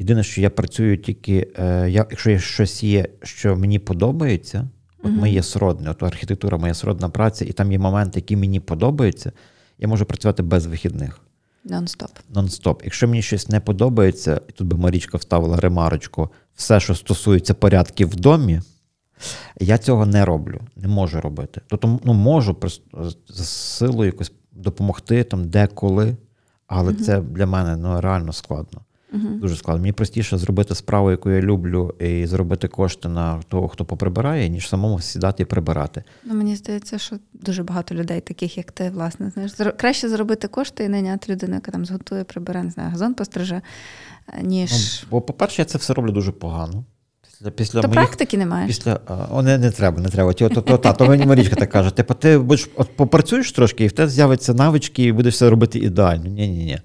Єдине, 0.02 0.22
що 0.22 0.40
я 0.40 0.50
працюю 0.50 0.98
тільки, 0.98 1.48
е, 1.58 1.90
я, 1.90 2.06
якщо 2.10 2.30
є 2.30 2.38
щось 2.38 2.82
є, 2.82 3.06
що 3.22 3.56
мені 3.56 3.78
подобається, 3.78 4.68
от 4.98 5.10
Мгм. 5.10 5.14
моє 5.14 5.42
сродне, 5.42 5.90
от 5.90 6.02
архітектура, 6.02 6.58
моя 6.58 6.74
сродна 6.74 7.08
праця, 7.08 7.44
і 7.44 7.52
там 7.52 7.72
є 7.72 7.78
моменти, 7.78 8.18
які 8.18 8.36
мені 8.36 8.60
подобаються, 8.60 9.32
я 9.78 9.88
можу 9.88 10.04
працювати 10.04 10.42
без 10.42 10.66
вихідних 10.66 11.20
Нон-стоп. 11.64 12.10
нон-стоп. 12.34 12.80
Якщо 12.84 13.08
мені 13.08 13.22
щось 13.22 13.48
не 13.48 13.60
подобається, 13.60 14.40
і 14.48 14.52
тут 14.52 14.66
би 14.66 14.76
Марічка 14.76 15.18
вставила 15.18 15.56
ремарочку, 15.56 16.28
все, 16.54 16.80
що 16.80 16.94
стосується 16.94 17.54
порядків 17.54 18.08
в 18.08 18.16
домі, 18.16 18.60
я 19.60 19.78
цього 19.78 20.06
не 20.06 20.24
роблю, 20.24 20.60
не 20.76 20.88
можу 20.88 21.20
робити. 21.20 21.60
Тобто, 21.68 22.00
ну, 22.04 22.14
можу 22.14 22.54
просто 22.54 23.10
з 23.28 23.48
силою 23.48 24.06
якось 24.06 24.32
допомогти 24.52 25.24
там 25.24 25.48
деколи, 25.48 26.16
але 26.66 26.94
це 26.94 27.20
для 27.20 27.46
мене 27.46 27.76
ну, 27.76 28.00
реально 28.00 28.32
складно. 28.32 28.80
Угу. 29.12 29.28
Дуже 29.34 29.56
складно. 29.56 29.80
Мені 29.80 29.92
простіше 29.92 30.38
зробити 30.38 30.74
справу, 30.74 31.10
яку 31.10 31.30
я 31.30 31.40
люблю, 31.40 31.94
і 32.00 32.26
зробити 32.26 32.68
кошти 32.68 33.08
на 33.08 33.42
того, 33.48 33.68
хто 33.68 33.84
поприбирає, 33.84 34.48
ніж 34.48 34.68
самому 34.68 35.00
сідати 35.00 35.42
і 35.42 35.46
прибирати. 35.46 36.02
Ну, 36.24 36.34
мені 36.34 36.56
здається, 36.56 36.98
що 36.98 37.16
дуже 37.32 37.62
багато 37.62 37.94
людей, 37.94 38.20
таких 38.20 38.56
як 38.56 38.72
ти, 38.72 38.90
власне, 38.90 39.30
знаєш, 39.30 39.52
зро- 39.52 39.76
краще 39.76 40.08
зробити 40.08 40.48
кошти 40.48 40.84
і 40.84 40.88
найняти 40.88 41.32
людину, 41.32 41.54
яка 41.54 41.72
там 41.72 41.84
зготує, 41.84 42.24
прибере, 42.24 42.62
не 42.62 42.70
знаю, 42.70 42.90
газон 42.90 43.14
постриже, 43.14 43.60
е, 44.28 44.42
ніж. 44.42 44.72
Ну, 45.02 45.08
бо, 45.10 45.20
по-перше, 45.20 45.62
я 45.62 45.66
це 45.66 45.78
все 45.78 45.94
роблю 45.94 46.12
дуже 46.12 46.32
погано. 46.32 46.84
Після, 47.56 47.80
То 47.80 47.88
моїх 47.88 48.00
практики 48.08 48.38
не 48.38 48.46
маєш. 48.46 48.66
Після 48.66 49.00
о, 49.30 49.42
не, 49.42 49.58
не 49.58 49.70
треба, 49.70 50.00
не 50.00 50.08
треба. 50.08 50.32
Ті, 50.32 50.48
то, 50.48 50.60
то, 50.60 50.78
та, 50.78 50.92
то 50.92 51.06
мені 51.06 51.26
Марічка 51.26 51.56
так 51.56 51.70
каже: 51.70 51.90
типу, 51.90 52.14
ти 52.14 52.38
будеш 52.38 52.70
от 52.76 52.96
попрацюєш 52.96 53.52
трошки, 53.52 53.84
і 53.84 53.88
в 53.88 53.92
тебе 53.92 54.08
з'являться 54.08 54.54
навички, 54.54 55.04
і 55.04 55.12
будеш 55.12 55.34
все 55.34 55.50
робити 55.50 55.78
ідеально. 55.78 56.24
Ні, 56.28 56.78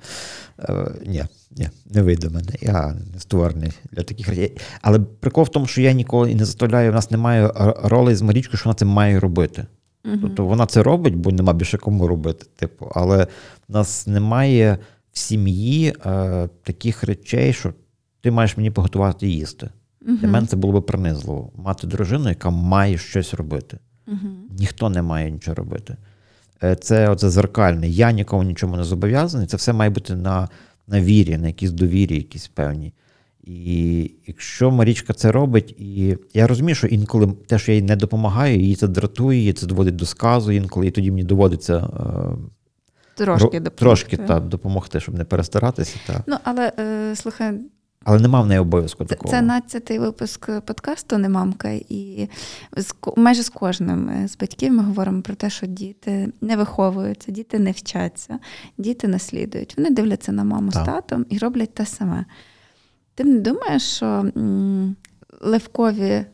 ні, 0.60 0.65
ні. 0.67 0.70
Е, 0.70 0.91
ні, 1.06 1.24
ні, 1.58 1.70
не 1.86 2.02
вийде 2.02 2.30
мене. 2.30 2.52
Я 2.62 2.96
не 3.13 3.20
створений 3.20 3.72
для 3.91 4.04
таких 4.04 4.28
речей. 4.30 4.58
Але 4.82 5.00
прикол 5.00 5.43
в 5.43 5.50
тому, 5.50 5.67
що 5.67 5.82
я 5.82 5.91
ніколи 5.91 6.36
не 6.36 6.46
заставляю, 6.46 6.91
в 6.91 6.96
нас 6.96 7.12
немає 7.12 7.43
р- 7.46 7.76
ролей 7.84 8.15
з 8.15 8.22
Марічкою, 8.22 8.58
що 8.58 8.70
вона 8.70 8.76
це 8.76 8.86
має 8.86 9.20
робити. 9.20 9.65
Мгм. 10.06 10.20
Тобто 10.22 10.46
вона 10.46 10.65
це 10.65 10.84
робить, 10.84 11.15
бо 11.15 11.32
нема 11.32 11.54
більше 11.54 11.78
кому 11.78 12.08
робити. 12.08 12.46
Типу, 12.56 12.91
але 12.96 13.24
в 13.70 13.74
нас 13.74 14.08
немає 14.08 14.78
в 15.12 15.17
сім'ї 15.20 15.93
е, 16.06 16.50
таких 16.63 17.04
речей, 17.04 17.54
що 17.54 17.74
ти 18.22 18.32
маєш 18.32 18.58
мені 18.58 18.72
поготувати 18.72 19.28
їсти. 19.28 19.70
Для 20.22 20.28
мене 20.28 20.48
це 20.48 20.56
було 20.58 20.74
би 20.74 20.82
принизливо. 20.82 21.52
Мати 21.56 21.88
дружину, 21.88 22.30
яка 22.30 22.50
має 22.50 22.98
щось 22.98 23.34
робити. 23.34 23.78
Мгм. 24.08 24.36
Ніхто 24.60 24.89
не 24.89 25.02
має 25.02 25.32
нічого 25.32 25.56
робити. 25.56 25.98
Е, 26.63 26.76
Це 26.76 27.10
оце 27.10 27.30
зеркальне. 27.30 27.88
Я 27.89 28.12
нікому 28.12 28.43
нічому 28.43 28.78
не 28.78 28.84
зобов'язаний. 28.84 29.48
Це 29.48 29.58
все 29.58 29.74
має 29.74 29.89
бути 29.89 30.15
на, 30.15 30.50
на 30.88 31.02
вірі, 31.02 31.38
на 31.38 31.48
якійсь 31.48 31.72
довірі, 31.72 32.15
якісь 32.15 32.48
певні. 32.48 32.93
І 33.43 34.12
якщо 34.28 34.72
Марічка 34.72 35.13
це 35.13 35.32
робить, 35.32 35.76
і 35.80 36.17
я 36.34 36.48
розумію, 36.48 36.76
що 36.76 36.88
інколи 36.88 37.28
те, 37.48 37.60
що 37.60 37.72
я 37.72 37.76
їй 37.76 37.82
не 37.82 37.96
допомагаю, 37.96 38.60
її 38.60 38.76
це 38.76 38.88
дратує, 38.88 39.39
її 39.39 39.54
це 39.54 39.65
доводить 39.65 39.96
до 39.96 40.06
сказу, 40.06 40.52
інколи 40.52 40.88
і 40.88 40.91
тоді 40.91 41.12
мені 41.12 41.24
доводиться 41.24 41.76
е, 41.78 42.38
Трошки 43.15 43.46
допомогти. 43.46 43.70
трошки 43.70 44.17
та, 44.17 44.39
допомогти, 44.39 45.00
щоб 45.00 45.15
не 45.17 45.24
перестаратися. 45.24 45.96
Та. 46.08 46.24
Ну, 46.28 46.38
але 46.43 46.72
е, 46.80 47.15
слухай, 47.15 47.54
Але 48.03 48.19
нема 48.19 48.41
в 48.41 48.47
неї 48.47 48.60
обов'язку 48.60 49.05
Це, 49.05 49.10
такого. 49.15 49.31
це 49.33 49.41
12-й 49.41 49.99
випуск 49.99 50.62
подкасту 50.62 51.17
«Не 51.17 51.29
мамка», 51.29 51.69
і 51.89 52.29
з, 52.77 52.93
майже 53.17 53.43
з 53.43 53.49
кожним 53.49 54.10
е, 54.10 54.27
з 54.27 54.38
батьків 54.38 54.73
ми 54.73 54.83
говоримо 54.83 55.21
про 55.21 55.36
те, 55.36 55.49
що 55.49 55.67
діти 55.67 56.33
не 56.41 56.55
виховуються, 56.57 57.31
діти 57.31 57.60
не 57.60 57.71
вчаться, 57.71 58.39
діти 58.77 59.07
наслідують. 59.07 59.73
Вони 59.77 59.89
дивляться 59.89 60.31
на 60.31 60.43
маму 60.43 60.71
Так. 60.71 60.83
з 60.83 60.86
татом 60.86 61.25
і 61.29 61.38
роблять 61.38 61.73
те 61.73 61.86
саме. 61.86 62.25
Ти 63.15 63.23
не 63.23 63.39
думаєш, 63.39 63.83
що 63.83 64.05
м, 64.38 64.95
левкові 65.41 66.25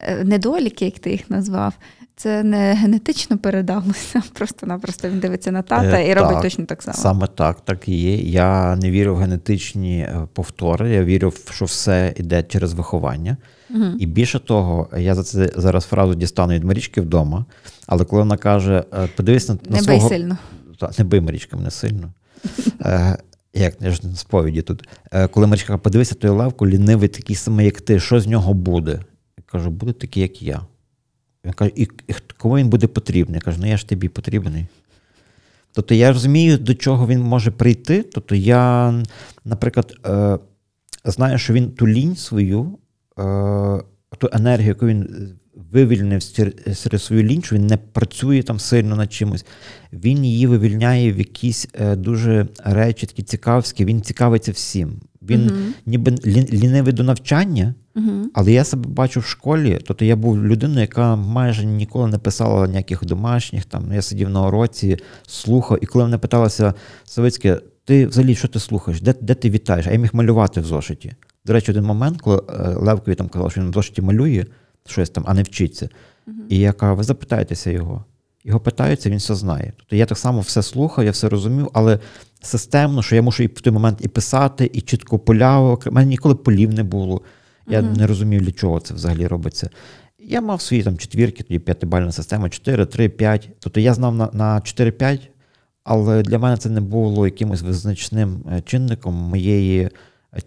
е, 0.00 0.24
недоліки, 0.24 0.84
як 0.84 0.98
ти 0.98 1.10
їх 1.10 1.30
назвав, 1.30 1.74
це 2.16 2.42
не 2.42 2.74
генетично 2.74 3.38
передалося. 3.38 4.22
Просто-напросто 4.32 5.08
він 5.08 5.20
дивиться 5.20 5.52
на 5.52 5.62
тата 5.62 6.00
Е, 6.00 6.08
і 6.08 6.14
робить 6.14 6.32
так, 6.32 6.42
точно 6.42 6.64
так 6.64 6.82
само. 6.82 6.96
Саме 6.98 7.26
так, 7.26 7.60
так 7.60 7.88
і 7.88 7.96
є. 7.96 8.16
Я 8.16 8.76
не 8.76 8.90
вірю 8.90 9.14
в 9.14 9.18
генетичні 9.18 9.98
е, 9.98 10.28
повтори. 10.32 10.90
Я 10.90 11.04
вірю, 11.04 11.32
що 11.50 11.64
все 11.64 12.14
йде 12.16 12.42
через 12.42 12.72
виховання. 12.72 13.36
Мгм. 13.70 13.96
І 14.00 14.06
більше 14.06 14.38
того, 14.38 14.88
я 14.98 15.14
за 15.14 15.22
це 15.22 15.50
зараз 15.56 15.84
фразу 15.84 16.14
дістану 16.14 16.54
від 16.54 16.64
Марічки 16.64 17.00
вдома. 17.00 17.44
Але 17.86 18.04
коли 18.04 18.22
вона 18.22 18.36
каже: 18.36 18.84
е, 18.94 19.08
подивись 19.16 19.48
на, 19.48 19.54
на 19.68 19.80
Не 19.80 19.86
бий 19.86 20.00
сильно. 20.00 20.38
Та, 20.78 20.90
не 20.98 21.04
бий 21.04 21.20
Марічка 21.20 21.56
мене 21.56 21.70
сильно. 21.70 22.12
Як 23.54 23.74
я 23.80 23.90
ж 23.90 24.06
на 24.06 24.16
сповіді 24.16 24.62
тут. 24.62 24.88
Коли 25.30 25.46
Марічка 25.46 25.66
каже, 25.66 25.78
подивися 25.78 26.14
той 26.14 26.30
лавку, 26.30 26.66
лінивий 26.66 27.08
такий 27.08 27.36
самий, 27.36 27.66
як 27.66 27.80
ти, 27.80 28.00
що 28.00 28.20
з 28.20 28.26
нього 28.26 28.54
буде? 28.54 29.00
Я 29.38 29.44
кажу, 29.46 29.70
буде 29.70 29.92
такий, 29.92 30.22
як 30.22 30.42
я. 30.42 30.60
Він 31.44 31.52
каже, 31.52 31.72
і, 31.76 31.82
і 31.82 32.14
кому 32.38 32.58
він 32.58 32.68
буде 32.68 32.86
потрібний? 32.86 33.34
Я 33.34 33.40
кажу, 33.40 33.58
ну 33.60 33.68
я 33.68 33.76
ж 33.76 33.88
тобі 33.88 34.08
потрібний. 34.08 34.66
Тобто 35.72 35.94
я 35.94 36.12
розумію, 36.12 36.58
до 36.58 36.74
чого 36.74 37.06
він 37.06 37.20
може 37.20 37.50
прийти. 37.50 38.02
Тобто 38.02 38.34
я, 38.34 38.94
наприклад, 39.44 39.94
е, 40.06 40.38
знаю, 41.04 41.38
що 41.38 41.52
він 41.52 41.70
ту 41.70 41.88
лінь 41.88 42.16
свою, 42.16 42.78
е, 43.18 43.22
ту 44.18 44.28
енергію, 44.32 44.68
яку 44.68 44.86
він 44.86 45.30
вивільнив 45.72 46.22
серед 46.74 47.02
свою 47.02 47.22
лінчу, 47.22 47.54
він 47.54 47.66
не 47.66 47.76
працює 47.76 48.42
там 48.42 48.58
сильно 48.58 48.96
над 48.96 49.12
чимось. 49.12 49.46
Він 49.92 50.24
її 50.24 50.46
вивільняє 50.46 51.12
в 51.12 51.18
якісь 51.18 51.68
е, 51.74 51.96
дуже 51.96 52.48
речі, 52.64 53.06
такі 53.06 53.22
цікавські, 53.22 53.84
він 53.84 54.02
цікавиться 54.02 54.52
всім. 54.52 55.00
Він 55.28 55.40
uh 55.40 55.72
ніби 55.86 56.10
лінивий 56.52 56.92
до 56.92 57.02
навчання, 57.02 57.74
uh 57.96 58.24
але 58.34 58.52
я 58.52 58.64
себе 58.64 58.88
бачу 58.88 59.20
в 59.20 59.24
школі. 59.24 59.78
Тобто 59.86 60.04
я 60.04 60.16
був 60.16 60.46
людиною, 60.46 60.80
яка 60.80 61.16
майже 61.16 61.64
ніколи 61.64 62.08
не 62.08 62.18
писала 62.18 62.66
ніяких 62.66 63.04
домашніх. 63.04 63.64
Там 63.64 63.92
Я 63.92 64.02
сидів 64.02 64.30
на 64.30 64.46
уроці, 64.46 64.96
слухав, 65.26 65.78
і 65.82 65.86
коли 65.86 66.04
мене 66.04 66.18
питалася 66.18 66.74
Савицьке, 67.04 67.60
ти 67.84 68.06
взагалі 68.06 68.34
що 68.34 68.48
ти 68.48 68.60
слухаєш? 68.60 69.00
Де 69.00 69.14
де 69.20 69.34
ти 69.34 69.50
вітаєш? 69.50 69.86
А 69.86 69.92
я 69.92 69.98
міг 69.98 70.10
малювати 70.12 70.60
в 70.60 70.64
зошиті. 70.64 71.12
До 71.44 71.52
речі, 71.52 71.70
один 71.70 71.84
момент, 71.84 72.20
коли 72.20 72.36
е, 72.36 72.68
Левкові 72.68 73.14
там 73.14 73.28
казав, 73.28 73.50
що 73.50 73.60
він 73.60 73.70
в 73.70 73.74
зошиті 73.74 74.02
малює 74.02 74.44
щось 74.86 75.10
там, 75.10 75.24
а 75.26 75.34
не 75.34 75.42
вчиться. 75.42 75.88
Uh-huh. 76.28 76.32
І 76.48 76.58
я 76.58 76.72
кажу, 76.72 76.96
ви 76.96 77.02
запитаєтеся 77.02 77.70
його. 77.70 78.04
Його 78.44 78.60
питаються, 78.60 79.10
він 79.10 79.18
все 79.18 79.34
знає. 79.34 79.72
Тобто 79.76 79.96
я 79.96 80.06
так 80.06 80.18
само 80.18 80.40
все 80.40 80.62
слухав, 80.62 81.04
я 81.04 81.10
все 81.10 81.28
розумів, 81.28 81.70
але 81.72 81.98
системно, 82.44 83.02
що 83.02 83.16
я 83.16 83.22
мушу 83.22 83.42
і 83.42 83.46
в 83.46 83.60
той 83.60 83.72
момент 83.72 83.98
і 84.02 84.08
писати, 84.08 84.70
і 84.72 84.80
чітко 84.80 85.18
поля. 85.18 85.60
У 85.60 85.78
мене 85.90 86.08
ніколи 86.08 86.34
полів 86.34 86.74
не 86.74 86.82
було. 86.82 87.20
Я 87.68 87.80
uh-huh. 87.80 87.98
не 87.98 88.06
розумів, 88.06 88.42
для 88.42 88.52
чого 88.52 88.80
це 88.80 88.94
взагалі 88.94 89.26
робиться. 89.26 89.70
Я 90.18 90.40
мав 90.40 90.60
свої 90.60 90.82
там 90.82 90.98
четвірки, 90.98 91.42
тоді 91.42 91.58
п'ятибальна 91.58 92.12
система, 92.12 92.48
4, 92.48 92.86
3, 92.86 93.08
5. 93.08 93.48
Тобто 93.58 93.80
я 93.80 93.94
знав 93.94 94.14
на 94.14 94.30
на 94.32 94.60
4-5, 94.60 95.20
але 95.84 96.22
для 96.22 96.38
мене 96.38 96.56
це 96.56 96.70
не 96.70 96.80
було 96.80 97.26
якимось 97.26 97.62
визначним 97.62 98.44
е, 98.52 98.60
чинником 98.60 99.14
моєї 99.14 99.90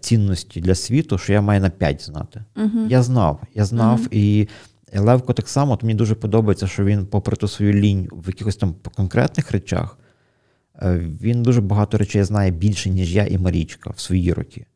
цінності 0.00 0.60
для 0.60 0.74
світу, 0.74 1.18
що 1.18 1.32
я 1.32 1.40
маю 1.40 1.60
на 1.60 1.70
5 1.70 2.02
знати. 2.02 2.44
Uh-huh. 2.56 2.88
Я 2.88 3.02
знав, 3.02 3.40
я 3.54 3.64
знав, 3.64 4.00
uh-huh. 4.00 4.14
і 4.14 4.48
Левко 4.96 5.32
так 5.32 5.48
само, 5.48 5.76
то 5.76 5.86
мені 5.86 5.98
дуже 5.98 6.14
подобається, 6.14 6.66
що 6.66 6.84
він, 6.84 7.06
попри 7.06 7.36
ту 7.36 7.48
свою 7.48 7.72
лінь 7.72 8.08
в 8.12 8.26
якихось 8.26 8.56
там 8.56 8.74
конкретних 8.96 9.50
речах, 9.50 9.98
е, 10.00 10.07
він 11.22 11.42
дуже 11.42 11.60
багато 11.60 11.98
речей 11.98 12.22
знає 12.22 12.50
більше, 12.50 12.90
ніж 12.90 13.14
я 13.14 13.26
і 13.26 13.38
Марічка 13.38 13.90
в 13.90 14.00
свої 14.00 14.32
роки. 14.32 14.66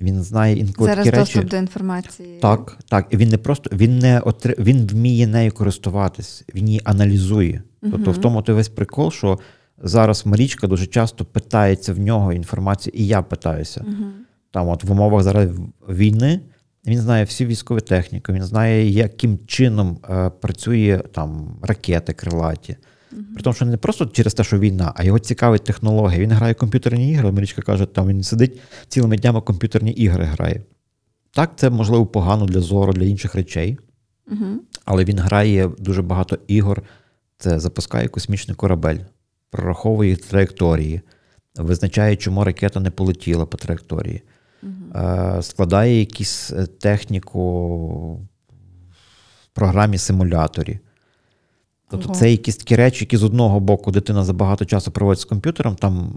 Він 0.00 0.22
знає 0.22 0.56
інколи 0.56 0.90
Зараз 0.90 1.04
такі 1.06 1.18
доступ 1.18 1.36
речі. 1.36 1.48
до 1.48 1.56
інформації. 1.56 2.38
Так, 2.42 2.78
так. 2.88 3.14
Він 3.14 3.28
не 3.28 3.38
просто 3.38 3.70
він 3.76 3.98
не 3.98 4.20
отри... 4.20 4.56
він 4.58 4.86
вміє 4.86 5.26
нею 5.26 5.52
користуватись, 5.52 6.44
він 6.54 6.68
її 6.68 6.80
аналізує. 6.84 7.62
Uh-huh. 7.82 7.90
Тобто 7.90 8.10
в 8.10 8.18
тому 8.18 8.42
той 8.42 8.54
весь 8.54 8.68
прикол, 8.68 9.10
що 9.10 9.38
зараз 9.82 10.26
Марічка 10.26 10.66
дуже 10.66 10.86
часто 10.86 11.24
питається 11.24 11.92
в 11.92 11.98
нього 11.98 12.32
інформацію, 12.32 12.92
і 12.96 13.06
я 13.06 13.22
питаюся. 13.22 13.80
Uh-huh. 13.80 14.10
Там, 14.50 14.68
от 14.68 14.84
в 14.84 14.92
умовах 14.92 15.22
зараз 15.22 15.50
війни, 15.88 16.40
він 16.86 16.98
знає 16.98 17.24
всю 17.24 17.48
військову 17.48 17.80
техніку, 17.80 18.32
він 18.32 18.42
знає, 18.42 18.90
яким 18.90 19.38
чином 19.46 19.98
е, 20.10 20.30
працює 20.30 21.02
там 21.12 21.58
ракети 21.62 22.12
крилаті. 22.12 22.76
При 23.34 23.42
тому, 23.42 23.54
що 23.54 23.64
не 23.64 23.76
просто 23.76 24.06
через 24.06 24.34
те, 24.34 24.44
що 24.44 24.58
війна, 24.58 24.92
а 24.96 25.04
його 25.04 25.18
цікавить 25.18 25.64
технологія. 25.64 26.20
Він 26.20 26.32
грає 26.32 26.54
комп'ютерні 26.54 27.12
ігри. 27.12 27.32
Марічка 27.32 27.62
каже, 27.62 27.86
там 27.86 28.08
він 28.08 28.22
сидить 28.22 28.60
цілими 28.88 29.16
днями 29.16 29.40
комп'ютерні 29.40 29.90
ігри 29.90 30.24
грає. 30.24 30.62
Так, 31.30 31.52
це 31.56 31.70
можливо 31.70 32.06
погано 32.06 32.46
для 32.46 32.60
зору, 32.60 32.92
для 32.92 33.04
інших 33.04 33.34
речей, 33.34 33.78
uh-huh. 34.32 34.54
але 34.84 35.04
він 35.04 35.18
грає 35.18 35.70
дуже 35.78 36.02
багато 36.02 36.38
ігор. 36.46 36.82
Це 37.38 37.60
запускає 37.60 38.08
космічний 38.08 38.54
корабель, 38.54 38.98
прораховує 39.50 40.16
траєкторії, 40.16 41.00
визначає, 41.56 42.16
чому 42.16 42.44
ракета 42.44 42.80
не 42.80 42.90
полетіла 42.90 43.46
по 43.46 43.56
траєкторії. 43.56 44.22
Е, 44.94 45.38
складає 45.42 46.00
якусь 46.00 46.52
е, 46.52 46.66
техніку 46.66 48.14
в 48.14 49.54
програмі 49.54 49.98
симуляторі. 49.98 50.78
Тобто 51.90 52.06
Ого. 52.06 52.14
це 52.14 52.30
якісь 52.30 52.56
такі 52.56 52.76
речі, 52.76 53.04
які 53.04 53.16
з 53.16 53.22
одного 53.22 53.60
боку 53.60 53.90
дитина 53.90 54.24
за 54.24 54.32
багато 54.32 54.64
часу 54.64 54.90
проводить 54.90 55.20
з 55.20 55.24
комп'ютером, 55.24 55.76
там, 55.76 56.12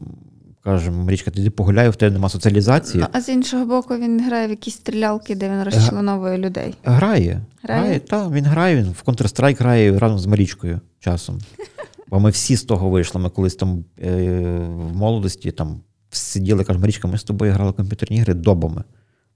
кажемо, 0.63 1.03
Марічка, 1.03 1.32
ти 1.32 1.49
погуляй, 1.49 1.89
в 1.89 1.95
тебе 1.95 2.13
нема 2.13 2.30
соціалізації. 2.30 3.03
Ну, 3.03 3.09
а 3.11 3.22
з 3.22 3.30
іншого 3.30 3.65
боку, 3.65 3.97
він 3.97 4.26
грає 4.26 4.47
в 4.47 4.49
якісь 4.49 4.74
стрілялки, 4.74 5.36
де 5.36 5.49
він 5.49 5.63
розчленовує 5.63 6.38
людей. 6.38 6.76
Грає. 6.84 7.41
Грає? 7.63 7.82
грає 7.82 7.99
так, 7.99 8.32
він 8.32 8.45
грає, 8.45 8.76
він 8.76 8.91
в 8.91 9.03
Counter-Strike 9.05 9.59
грає 9.59 9.99
разом 9.99 10.20
з 10.20 10.26
Марічкою 10.26 10.80
часом. 10.99 11.39
Бо 12.09 12.20
ми 12.20 12.30
всі 12.30 12.55
з 12.55 12.63
того 12.63 12.89
вийшли. 12.89 13.22
Ми 13.22 13.30
колись 13.30 13.55
там 13.55 13.86
е, 14.03 14.41
в 14.68 14.95
молодості 14.95 15.51
там 15.51 15.80
сиділи, 16.09 16.63
каже, 16.63 16.80
Марічка, 16.80 17.07
ми 17.07 17.18
з 17.18 17.24
тобою 17.24 17.53
грали 17.53 17.74
комп'ютерні 17.74 18.18
ігри 18.18 18.34
добами. 18.34 18.84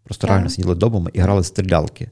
Просто 0.04 0.28
реально 0.28 0.50
сиділи 0.50 0.76
добами 0.76 1.12
і 1.14 1.20
грали 1.20 1.44
стрілялки. 1.44 2.10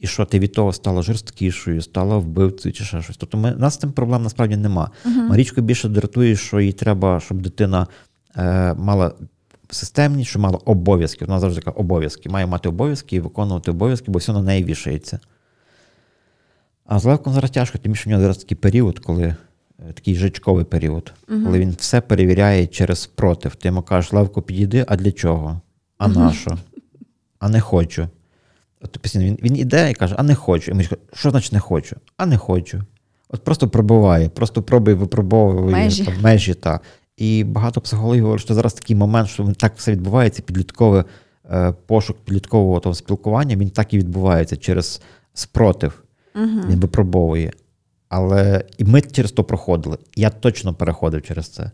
І 0.00 0.06
що 0.06 0.24
ти 0.24 0.38
від 0.38 0.52
того 0.52 0.72
стала 0.72 1.02
жорсткішою, 1.02 1.82
стала 1.82 2.16
вбивцею 2.18 2.72
чи 2.72 2.84
ще 2.84 3.02
щось. 3.02 3.16
Тобто 3.16 3.38
ми, 3.38 3.50
нас 3.50 3.74
з 3.74 3.78
цим 3.78 3.92
проблем 3.92 4.22
насправді 4.22 4.56
нема. 4.56 4.90
Uh-huh. 5.04 5.28
Марічко 5.28 5.60
більше 5.60 5.88
дратує, 5.88 6.36
що 6.36 6.60
їй 6.60 6.72
треба, 6.72 7.20
щоб 7.20 7.42
дитина 7.42 7.86
е, 8.36 8.74
мала 8.74 9.12
системність, 9.70 10.30
що 10.30 10.38
мала 10.38 10.58
обов'язки. 10.64 11.24
Вона 11.24 11.40
завжди 11.40 11.60
каже, 11.60 11.76
обов'язки. 11.76 12.28
Має 12.28 12.46
мати 12.46 12.68
обов'язки 12.68 13.16
і 13.16 13.20
виконувати 13.20 13.70
обов'язки, 13.70 14.10
бо 14.10 14.18
все 14.18 14.32
на 14.32 14.42
неї 14.42 14.64
вішається. 14.64 15.20
А 16.86 16.98
з 16.98 17.04
Левком 17.04 17.32
зараз 17.32 17.50
тяжко, 17.50 17.78
тому 17.78 17.94
що 17.94 18.08
в 18.08 18.10
нього 18.10 18.22
зараз 18.22 18.38
такий 18.38 18.56
період, 18.56 18.98
коли 18.98 19.36
Е, 19.88 19.92
такий 19.92 20.14
жичковий 20.14 20.64
період, 20.64 21.12
uh 21.28 21.44
коли 21.44 21.58
він 21.58 21.70
все 21.78 22.00
перевіряє 22.00 22.66
через 22.66 23.06
против. 23.06 23.54
Ти 23.54 23.68
йому 23.68 23.82
кажеш, 23.82 24.12
Левко, 24.12 24.42
підійди, 24.42 24.84
а 24.88 24.96
для 24.96 25.12
чого? 25.12 25.60
А 25.98 26.08
на 26.08 26.32
що? 26.32 26.58
А 27.38 27.48
не 27.48 27.60
хочу. 27.60 28.08
От 28.80 28.98
постійно 28.98 29.24
Він 29.24 29.38
він 29.42 29.56
іде 29.56 29.90
і 29.90 29.94
каже, 29.94 30.14
а 30.18 30.22
не 30.22 30.34
хочу. 30.34 30.70
І 30.70 30.74
ми 30.74 30.82
кажемо, 30.82 31.02
що 31.12 31.30
значить 31.30 31.52
не 31.52 31.60
хочу? 31.60 31.96
А 32.16 32.26
не 32.26 32.38
хочу. 32.38 32.82
От 33.28 33.44
просто 33.44 33.68
пробиває, 33.68 34.28
просто 34.28 34.62
пробує, 34.62 34.96
випробовує 34.96 35.76
межі. 35.76 36.04
Там, 36.04 36.14
межі 36.20 36.54
та. 36.54 36.80
І 37.16 37.44
багато 37.44 37.80
психологів 37.80 38.22
говорять, 38.22 38.44
що 38.44 38.54
зараз 38.54 38.74
такий 38.74 38.96
момент, 38.96 39.28
що 39.28 39.52
так 39.52 39.72
все 39.76 39.92
відбувається, 39.92 40.42
підлітковий 40.42 41.02
е, 41.50 41.74
пошук 41.86 42.16
підліткового 42.24 42.80
того 42.80 42.94
спілкування, 42.94 43.56
він 43.56 43.70
так 43.70 43.94
і 43.94 43.98
відбувається 43.98 44.56
через 44.56 45.00
спротив. 45.34 46.02
uh 46.34 46.68
Він 46.68 46.80
випробовує. 46.80 47.52
Але 48.08 48.64
і 48.78 48.84
ми 48.84 49.00
через 49.00 49.32
то 49.32 49.44
проходили. 49.44 49.98
Я 50.16 50.30
точно 50.30 50.74
переходив 50.74 51.22
через 51.22 51.48
це. 51.48 51.70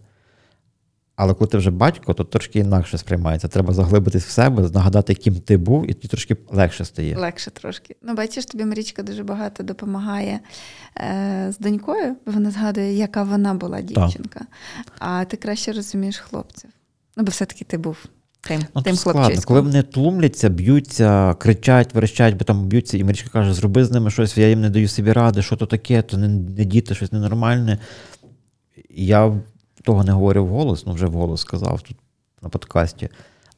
Але 1.17 1.35
коли 1.35 1.49
ти 1.49 1.59
вже 1.59 1.71
батько, 1.71 2.15
то 2.15 2.25
трошки 2.25 2.59
інакше 2.59 2.99
сприймається. 2.99 3.49
Треба 3.49 3.75
заглибитись 3.75 4.25
в 4.25 4.31
себе, 4.31 4.71
нагадати, 4.75 5.13
яким 5.13 5.35
ти 5.35 5.57
був, 5.57 5.91
і 5.91 5.95
тобі 5.95 6.09
трошки 6.09 6.37
легше 6.51 6.85
стає. 6.85 7.17
Легше 7.17 7.51
трошки. 7.51 7.97
Ну, 8.03 8.15
бачиш, 8.15 8.47
тобі 8.47 8.65
Марічка 8.65 9.03
дуже 9.03 9.25
багато 9.25 9.63
допомагає 9.63 10.41
е, 10.97 11.53
з 11.53 11.59
донькою, 11.59 12.17
бо 12.27 12.33
вона 12.33 12.51
згадує, 12.51 12.97
яка 12.97 13.23
вона 13.23 13.55
була 13.55 13.81
дівчинка. 13.81 14.41
Так. 14.41 14.93
А 14.99 15.25
ти 15.25 15.37
краще 15.37 15.73
розумієш 15.73 16.19
хлопців. 16.19 16.71
Ну, 17.17 17.25
бо 17.25 17.31
все-таки 17.31 17.65
ти 17.65 17.79
був 17.79 17.97
тим, 18.41 18.61
ну, 18.75 18.83
тим 18.83 18.97
складно. 18.97 19.43
Коли 19.45 19.61
вони 19.61 19.83
тлумляться, 19.83 20.49
б'ються, 20.49 21.35
кричать, 21.35 21.95
верещать, 21.95 22.35
бо 22.35 22.45
там 22.45 22.67
б'ються, 22.67 22.99
і 22.99 23.05
Марічка 23.05 23.31
каже, 23.31 23.55
зроби 23.55 23.85
з 23.85 23.91
ними 23.91 24.11
щось, 24.11 24.39
я 24.39 24.49
їм 24.49 24.61
не 24.61 24.71
даю 24.71 24.89
собі 24.89 25.13
ради, 25.13 25.43
що 25.43 25.57
то 25.57 25.67
таке, 25.67 26.03
то 26.03 26.17
не, 26.19 26.29
не 26.29 26.65
діти, 26.65 26.95
щось 26.95 27.13
ненормальне. 27.13 27.79
Я 28.91 29.41
того 29.87 30.05
не 30.05 30.13
говорив 30.13 30.47
вголос, 30.47 30.87
ну 30.87 30.93
вже 30.93 31.07
вголос 31.07 31.41
сказав 31.41 31.83
тут 31.83 31.97
на 32.43 32.49
подкасті. 32.49 33.09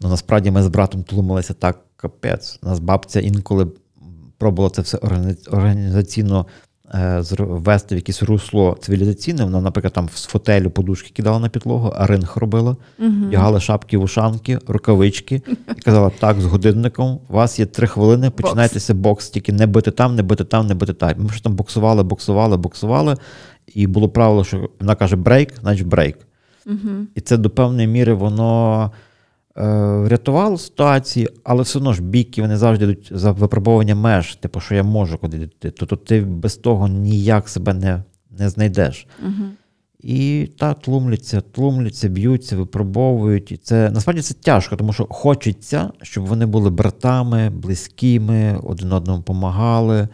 Ну 0.00 0.08
насправді 0.08 0.50
ми 0.50 0.62
з 0.62 0.68
братом 0.68 1.02
тлумилися 1.02 1.54
так, 1.54 1.80
капець. 1.96 2.58
Нас 2.62 2.78
бабця 2.78 3.20
інколи 3.20 3.68
пробувала 4.38 4.70
це 4.70 4.82
все 4.82 4.98
організаційно 5.50 6.46
Е, 6.94 7.22
ввести 7.38 7.94
в 7.94 7.98
якесь 7.98 8.22
русло 8.22 8.76
цивілізаційне. 8.80 9.44
Вона, 9.44 9.60
наприклад, 9.60 9.92
там 9.92 10.08
з 10.14 10.24
фотелю 10.24 10.70
подушки 10.70 11.10
кидала 11.14 11.38
на 11.38 11.48
підлогу, 11.48 11.92
а 11.96 12.06
ринг 12.06 12.32
робила, 12.36 12.76
вдягала 12.98 13.60
шапки, 13.60 13.98
вушанки, 13.98 14.58
рукавички 14.66 15.42
і 15.76 15.80
казала: 15.80 16.10
так, 16.18 16.40
з 16.40 16.44
годинником, 16.44 17.20
у 17.28 17.32
вас 17.32 17.58
є 17.58 17.66
три 17.66 17.86
хвилини, 17.86 18.30
починайтеся 18.30 18.94
бокс, 18.94 19.30
тільки 19.30 19.52
не 19.52 19.66
бити 19.66 19.90
там, 19.90 20.16
не 20.16 20.22
бити 20.22 20.44
там, 20.44 20.66
не 20.66 20.74
бити 20.74 20.92
там. 20.92 21.14
Ми 21.16 21.28
ж 21.30 21.44
там 21.44 21.54
боксували, 21.54 22.02
боксували, 22.02 22.56
боксували. 22.56 23.16
І 23.74 23.86
було 23.86 24.08
правило, 24.08 24.44
що 24.44 24.70
вона 24.80 24.94
каже 24.94 25.16
брейк, 25.16 25.54
значить 25.60 25.86
брейк. 25.86 26.18
І 27.14 27.20
це 27.20 27.36
до 27.36 27.50
певної 27.50 27.88
міри 27.88 28.14
воно. 28.14 28.92
Е, 29.56 29.96
врятувало 29.96 30.58
ситуації, 30.58 31.28
але 31.44 31.62
все 31.62 31.78
одно 31.78 31.92
ж 31.92 32.02
бійки 32.02 32.42
вони 32.42 32.56
завжди 32.56 32.84
йдуть 32.84 33.10
за 33.14 33.32
випробування 33.32 33.94
меж, 33.94 34.34
типу, 34.34 34.60
що 34.60 34.74
я 34.74 34.82
можу 34.82 35.18
куди 35.18 35.36
йти. 35.36 35.70
Тобто 35.70 35.96
ти 35.96 36.20
без 36.20 36.56
того 36.56 36.88
ніяк 36.88 37.48
себе 37.48 37.74
не 37.74 38.02
не 38.38 38.48
знайдеш. 38.48 39.06
Угу. 39.22 39.48
І 40.00 40.48
так, 40.58 40.80
тлумляться, 40.80 41.40
тлумляться, 41.40 42.08
б'ються, 42.08 42.56
випробовують. 42.56 43.52
І 43.52 43.56
це 43.56 43.90
насправді 43.90 44.22
це 44.22 44.34
тяжко, 44.34 44.76
тому 44.76 44.92
що 44.92 45.06
хочеться, 45.10 45.90
щоб 46.02 46.26
вони 46.26 46.46
були 46.46 46.70
братами, 46.70 47.50
близькими, 47.50 48.60
один 48.62 48.92
одному 48.92 49.18
допомагали. 49.18 50.08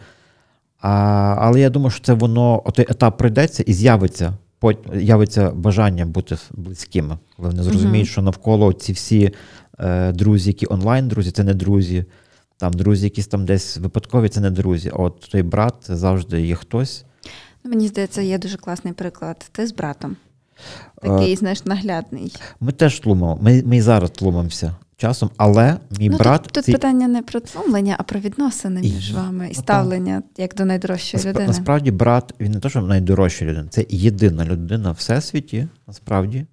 А, 0.85 1.35
Але 1.39 1.59
я 1.59 1.69
думаю, 1.69 1.91
що 1.91 2.05
це 2.05 2.13
воно, 2.13 2.63
той 2.73 2.85
етап 2.89 3.17
пройдеться 3.17 3.63
і 3.63 3.73
з'явиться 3.73 4.33
явиться 4.93 5.51
бажання 5.51 6.05
бути 6.05 6.37
близькими, 6.51 7.17
коли 7.37 7.49
вони 7.49 7.63
зрозуміють, 7.63 8.07
uh-huh. 8.07 8.11
що 8.11 8.21
навколо 8.21 8.73
ці 8.73 8.93
всі 8.93 9.31
е, 9.79 10.11
друзі, 10.11 10.49
які 10.49 10.67
онлайн-друзі, 10.69 11.31
це 11.31 11.43
не 11.43 11.53
друзі. 11.53 12.05
Там 12.57 12.73
друзі, 12.73 13.03
якісь 13.03 13.27
там 13.27 13.45
десь 13.45 13.77
випадкові, 13.77 14.29
це 14.29 14.41
не 14.41 14.51
друзі. 14.51 14.91
А 14.93 14.97
от 14.97 15.19
той 15.31 15.43
брат 15.43 15.75
це 15.81 15.95
завжди 15.95 16.41
є 16.41 16.55
хтось. 16.55 17.05
Ну, 17.63 17.69
Мені 17.69 17.87
здається, 17.87 18.21
є 18.21 18.37
дуже 18.37 18.57
класний 18.57 18.93
приклад. 18.93 19.49
Ти 19.51 19.67
з 19.67 19.73
братом. 19.73 20.15
Такий, 21.01 21.33
а, 21.33 21.35
знаєш, 21.35 21.65
наглядний. 21.65 22.35
Ми 22.59 22.71
теж 22.71 22.99
тлумимо. 22.99 23.39
Ми 23.41 23.63
ми 23.65 23.77
і 23.77 23.81
зараз 23.81 24.11
тлумимося 24.11 24.75
часом, 24.97 25.29
але 25.37 25.77
мій 25.99 26.09
ну, 26.09 26.17
брат. 26.17 26.43
Тут, 26.43 26.51
тут 26.51 26.65
ці... 26.65 26.71
питання 26.71 27.07
не 27.07 27.21
про 27.21 27.39
тлумлення, 27.39 27.95
а 27.99 28.03
про 28.03 28.19
відносини 28.19 28.81
між 28.81 29.11
і... 29.11 29.13
вами 29.13 29.49
і 29.51 29.53
ставлення 29.53 30.23
як 30.37 30.55
до 30.55 30.65
найдорожчої 30.65 31.17
Насп... 31.19 31.29
людини. 31.29 31.47
Насправді, 31.47 31.91
брат, 31.91 32.33
він 32.39 32.51
не 32.51 32.59
то, 32.59 32.69
що 32.69 32.81
найдорожча 32.81 33.45
людина, 33.45 33.67
це 33.69 33.85
єдина 33.89 34.45
людина 34.45 34.91
в 34.91 34.95
всесвіті, 34.95 35.67
насправді, 35.87 36.45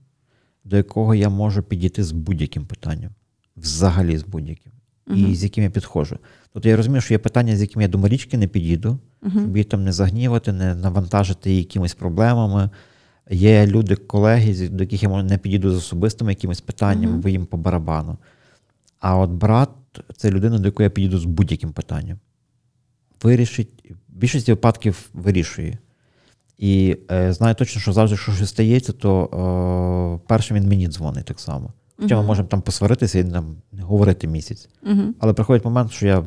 до 0.65 0.77
якого 0.77 1.15
я 1.15 1.29
можу 1.29 1.63
підійти 1.63 2.05
з 2.05 2.13
будь-яким 2.13 2.67
питанням. 2.67 3.11
Взагалі 3.57 4.19
з 4.19 4.25
будь-яким. 4.25 4.73
Uh-huh. 5.07 5.31
І 5.31 5.35
з 5.35 5.45
яким 5.45 5.65
я 5.65 5.71
підходжу. 5.71 6.19
Тобто 6.53 6.69
я 6.69 6.77
розумію, 6.77 7.01
що 7.01 7.15
є 7.15 7.19
питання, 7.19 7.57
з 7.57 7.61
яким 7.61 7.83
я 7.83 7.89
до 7.89 7.99
Марічки 7.99 8.39
не 8.39 8.47
підійду, 8.47 8.99
uh-huh. 9.23 9.31
щоб 9.31 9.57
її 9.57 9.65
там 9.65 9.85
не 9.85 9.93
загнівати, 9.93 10.53
не 10.53 10.75
навантажити 10.75 11.51
її 11.51 11.63
якимись 11.63 11.95
проблемами. 11.95 12.71
Є 13.31 13.67
люди, 13.67 13.97
колеги, 13.97 14.69
до 14.69 14.83
яких 14.85 15.03
я 15.03 15.23
не 15.23 15.39
підійду 15.39 15.71
з 15.71 15.77
особистими 15.77 16.33
якимись 16.33 16.61
питаннями, 16.61 17.17
uh-huh. 17.17 17.21
бо 17.21 17.29
їм 17.29 17.47
по 17.47 17.57
барабану. 17.57 18.19
А 19.03 19.17
от 19.17 19.31
брат 19.31 19.69
це 20.17 20.31
людина, 20.31 20.59
до 20.59 20.69
якої 20.69 20.85
я 20.85 20.91
підійду 20.91 21.19
з 21.19 21.25
будь-яким 21.25 21.73
питанням. 21.73 22.19
Вирішить, 23.23 23.69
в 24.09 24.19
більшості 24.19 24.53
випадків 24.53 25.11
вирішує. 25.13 25.79
І 26.59 26.97
е, 27.11 27.33
знаю 27.33 27.55
точно, 27.55 27.81
що 27.81 27.93
завжди, 27.93 28.17
що 28.17 28.33
щось 28.33 28.49
стається, 28.49 28.93
то 28.93 29.25
е, 29.25 30.27
першим 30.29 30.57
він 30.57 30.69
мені 30.69 30.89
дзвонить 30.89 31.25
так 31.25 31.41
само. 31.41 31.73
Хоча 31.97 32.17
ми 32.17 32.23
можемо 32.23 32.49
там 32.49 32.63
посваритися 32.63 33.19
і 33.19 33.25
там 33.25 33.57
говорити 33.81 34.27
місяць. 34.27 34.69
Uh-huh. 34.87 35.09
Але 35.19 35.33
приходить 35.33 35.65
момент, 35.65 35.93
що 35.93 36.07
я 36.07 36.25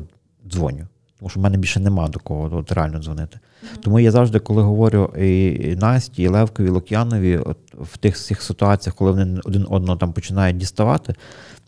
дзвоню, 0.48 0.86
тому 1.18 1.28
що 1.28 1.40
в 1.40 1.42
мене 1.42 1.58
більше 1.58 1.80
нема 1.80 2.08
до 2.08 2.18
кого 2.18 2.56
от, 2.56 2.72
реально 2.72 3.02
дзвонити. 3.02 3.38
Uh-huh. 3.38 3.78
Тому 3.80 4.00
я 4.00 4.10
завжди, 4.10 4.38
коли 4.38 4.62
говорю 4.62 5.04
і 5.18 5.76
Насті, 5.76 6.22
і 6.22 6.28
Левкові, 6.28 6.66
і 6.66 6.70
Лук'янові, 6.70 7.38
от 7.38 7.58
в 7.80 7.96
тих 7.96 8.14
всіх 8.14 8.42
ситуаціях, 8.42 8.96
коли 8.96 9.10
вони 9.10 9.40
один 9.44 9.66
одного 9.70 9.98
там 9.98 10.12
починають 10.12 10.56
діставати, 10.56 11.14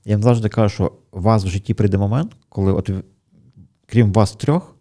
я 0.08 0.14
їм 0.14 0.22
завжди 0.22 0.48
кажу, 0.48 0.74
що 0.74 0.92
у 1.10 1.20
вас 1.20 1.44
в 1.44 1.48
житті 1.48 1.74
прийде 1.74 1.98
момент, 1.98 2.36
коли, 2.48 2.72
от 2.72 2.90
крім 3.86 4.12
вас 4.12 4.32
трьох, 4.32 4.76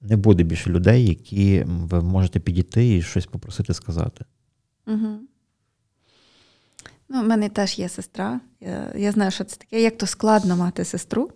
не 0.00 0.16
буде 0.16 0.42
більше 0.42 0.70
людей, 0.70 1.06
які 1.06 1.64
ви 1.66 2.02
можете 2.02 2.40
підійти 2.40 2.96
і 2.96 3.02
щось 3.02 3.26
попросити 3.26 3.74
сказати. 3.74 4.24
Угу. 4.86 5.18
Ну, 7.08 7.22
У 7.22 7.26
мене 7.26 7.48
теж 7.48 7.78
є 7.78 7.88
сестра. 7.88 8.40
Я 8.60 8.92
я 8.96 9.12
знаю, 9.12 9.30
що 9.30 9.44
це 9.44 9.56
таке, 9.56 9.82
як 9.82 9.98
то 9.98 10.06
складно 10.06 10.56
мати 10.56 10.84
сестру, 10.84 11.30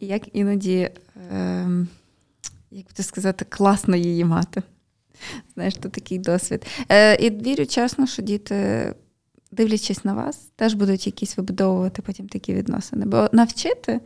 як 0.00 0.36
іноді, 0.36 0.90
е, 1.32 1.68
як 2.70 2.86
би 2.98 3.04
сказати, 3.04 3.46
класно 3.48 3.96
її 3.96 4.24
мати. 4.24 4.62
Знаєш, 5.54 5.74
то 5.74 5.88
такий 5.88 6.18
досвід. 6.18 6.66
Е, 6.88 7.14
І 7.14 7.30
вірю 7.30 7.66
чесно, 7.66 8.06
що 8.06 8.22
діти, 8.22 8.94
дивлячись 9.52 10.04
на 10.04 10.14
вас, 10.14 10.36
теж 10.56 10.74
будуть 10.74 11.06
якісь 11.06 11.36
вибудовувати 11.36 12.02
потім 12.02 12.28
такі 12.28 12.54
відносини. 12.54 13.06
Бо 13.06 13.28
навчити. 13.32 14.00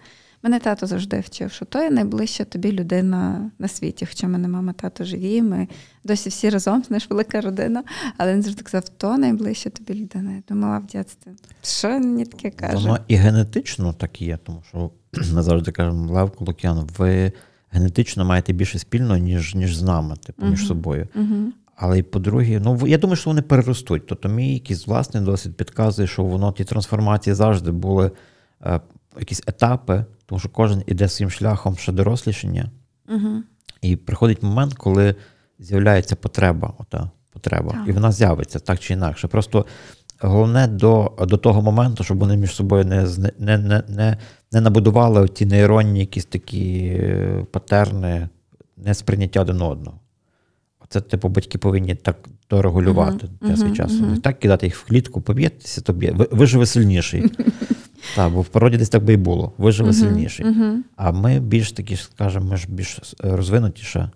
Мене 0.45 0.59
тато 0.59 0.87
завжди 0.87 1.21
вчив, 1.21 1.53
що 1.53 1.65
то 1.65 1.83
є 1.83 1.91
найближча 1.91 2.45
тобі 2.45 2.73
людина 2.73 3.51
на 3.59 3.69
світі. 3.69 4.07
Хоча 4.07 4.29
мене 4.29 4.49
мама 4.49 4.73
тато 4.73 5.05
живі, 5.05 5.43
ми 5.43 5.69
досі 6.05 6.29
всі 6.29 6.51
разом, 6.51 6.83
знаєш, 6.89 7.11
велика 7.11 7.41
родина. 7.41 7.85
Але 8.17 8.33
він 8.35 8.43
завжди 8.43 8.63
казав, 8.63 8.89
то 8.89 9.19
найближча 9.19 9.71
тобі 9.71 10.01
людина. 10.01 10.33
Я 10.33 10.43
думала 10.49 10.79
в 10.79 10.83
дитинстві, 10.83 11.31
що 11.63 11.89
мені 11.89 12.25
таке 12.25 12.51
каже? 12.51 12.77
Воно 12.77 12.99
і 13.09 13.15
генетично 13.15 13.93
так 13.93 14.23
є, 14.23 14.39
тому 14.45 14.63
що 14.69 14.91
ми 15.35 15.43
завжди 15.43 15.73
кажемо, 15.73 16.13
Лев 16.13 16.31
Колокян, 16.31 16.89
ви 16.99 17.33
генетично 17.71 18.25
маєте 18.25 18.53
більше 18.53 18.79
спільного, 18.79 19.17
ніж 19.17 19.55
ніж 19.55 19.77
з 19.77 19.83
нами, 19.83 20.17
типу, 20.17 20.47
між 20.47 20.63
uh 20.63 20.67
собою. 20.67 21.09
uh 21.17 21.51
Але 21.77 21.99
і 21.99 22.03
по-друге, 22.03 22.61
ну 22.61 22.87
я 22.87 22.99
думаю, 22.99 23.17
що 23.17 23.31
вони 23.31 23.43
переростуть. 23.43 24.07
Тобто, 24.07 24.29
мій 24.29 24.55
якийсь 24.55 24.87
власний 24.87 25.23
досвід 25.23 25.57
підказує, 25.57 26.09
що 26.09 26.23
воно 26.23 26.53
ті 26.53 26.65
трансформації 26.65 27.35
завжди 27.35 27.71
були 27.71 28.11
е, 28.67 28.81
якісь 29.19 29.43
етапи. 29.47 30.05
Тому 30.27 30.39
що 30.39 30.49
кожен 30.49 30.83
іде 30.87 31.09
своїм 31.09 31.31
шляхом 31.31 31.77
ще 31.77 31.93
дорослішання, 31.93 32.71
Угу. 33.09 33.43
і 33.83 33.97
приходить 33.97 34.43
момент, 34.43 34.75
коли 34.75 35.15
з'являється 35.59 36.17
потреба. 36.17 36.75
Ота 36.79 37.11
потреба, 37.33 37.73
так. 37.73 37.89
І 37.89 37.93
вона 37.93 38.13
з'явиться 38.13 38.59
так 38.59 38.79
чи 38.81 38.93
інакше. 38.93 39.29
Просто 39.29 39.67
головне 40.21 40.67
до 40.67 41.13
до 41.19 41.37
того 41.37 41.63
моменту, 41.63 42.05
щоб 42.05 42.19
вони 42.19 42.37
між 42.37 42.55
собою 42.55 42.85
не 42.85 43.07
не, 43.39 43.59
не, 43.59 43.83
не, 43.89 44.17
не 44.53 44.61
набудували 44.61 45.29
ті 45.29 45.47
нейронні 45.47 46.01
якісь 46.01 46.25
такі 46.25 46.79
е, 47.01 47.47
патерни, 47.53 48.29
не 48.77 48.95
сприйняття 48.95 49.41
один 49.41 49.63
одного. 49.63 50.01
Це, 50.95 51.01
типу, 51.01 51.29
батьки 51.29 51.59
повинні 51.59 51.95
так 51.95 52.17
дорегулювати 52.51 53.27
uh-huh, 53.27 53.49
час 53.49 53.63
від 53.63 53.77
часу. 53.77 53.95
Uh-huh. 53.95 54.11
Не 54.11 54.17
так 54.17 54.39
кидати 54.39 54.67
їх 54.67 54.77
в 54.77 54.85
клітку, 54.85 55.21
поб'єтеся, 55.21 55.81
тобі. 55.81 56.11
Ви, 56.11 56.29
виживе 56.31 56.67
сильніший. 56.67 57.25
Так, 58.17 58.33
бо 58.33 58.41
в 58.41 58.47
природі 58.47 58.77
десь 58.77 58.89
так 58.89 59.05
би 59.05 59.13
і 59.13 59.17
було. 59.17 59.53
Виживе 59.59 59.91
uh-huh, 59.91 60.01
сильніший. 60.01 60.47
Uh-huh. 60.47 60.77
А 60.97 61.13
ми 61.13 61.41
більш 61.41 61.73
такі, 61.73 61.97
скажімо, 61.97 62.45
ми 62.45 62.57
ж 62.57 62.67
більш 62.69 62.99
розвинутіша 63.21 64.11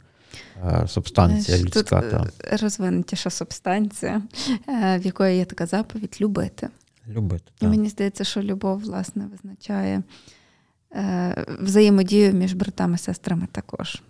е, 0.64 0.89
субстанція 0.89 1.59
людська. 1.59 2.01
Тут 2.01 2.11
та. 2.11 2.57
Розвинутіша 2.62 3.31
субстанція, 3.31 4.22
е, 4.68 4.99
в 4.99 5.07
якої 5.07 5.37
є 5.37 5.45
така 5.45 5.66
заповідь 5.66 6.16
любити. 6.20 6.68
Любити. 7.09 7.45
І 7.61 7.66
мені 7.66 7.89
здається, 7.89 8.24
що 8.24 8.43
любов, 8.43 8.81
власне, 8.81 9.24
визначає 9.33 10.03
е, 10.93 11.45
взаємодію 11.61 12.33
між 12.33 12.53
братами 12.53 12.95
і 12.95 12.99
сестрами 12.99 13.47
також. 13.53 14.03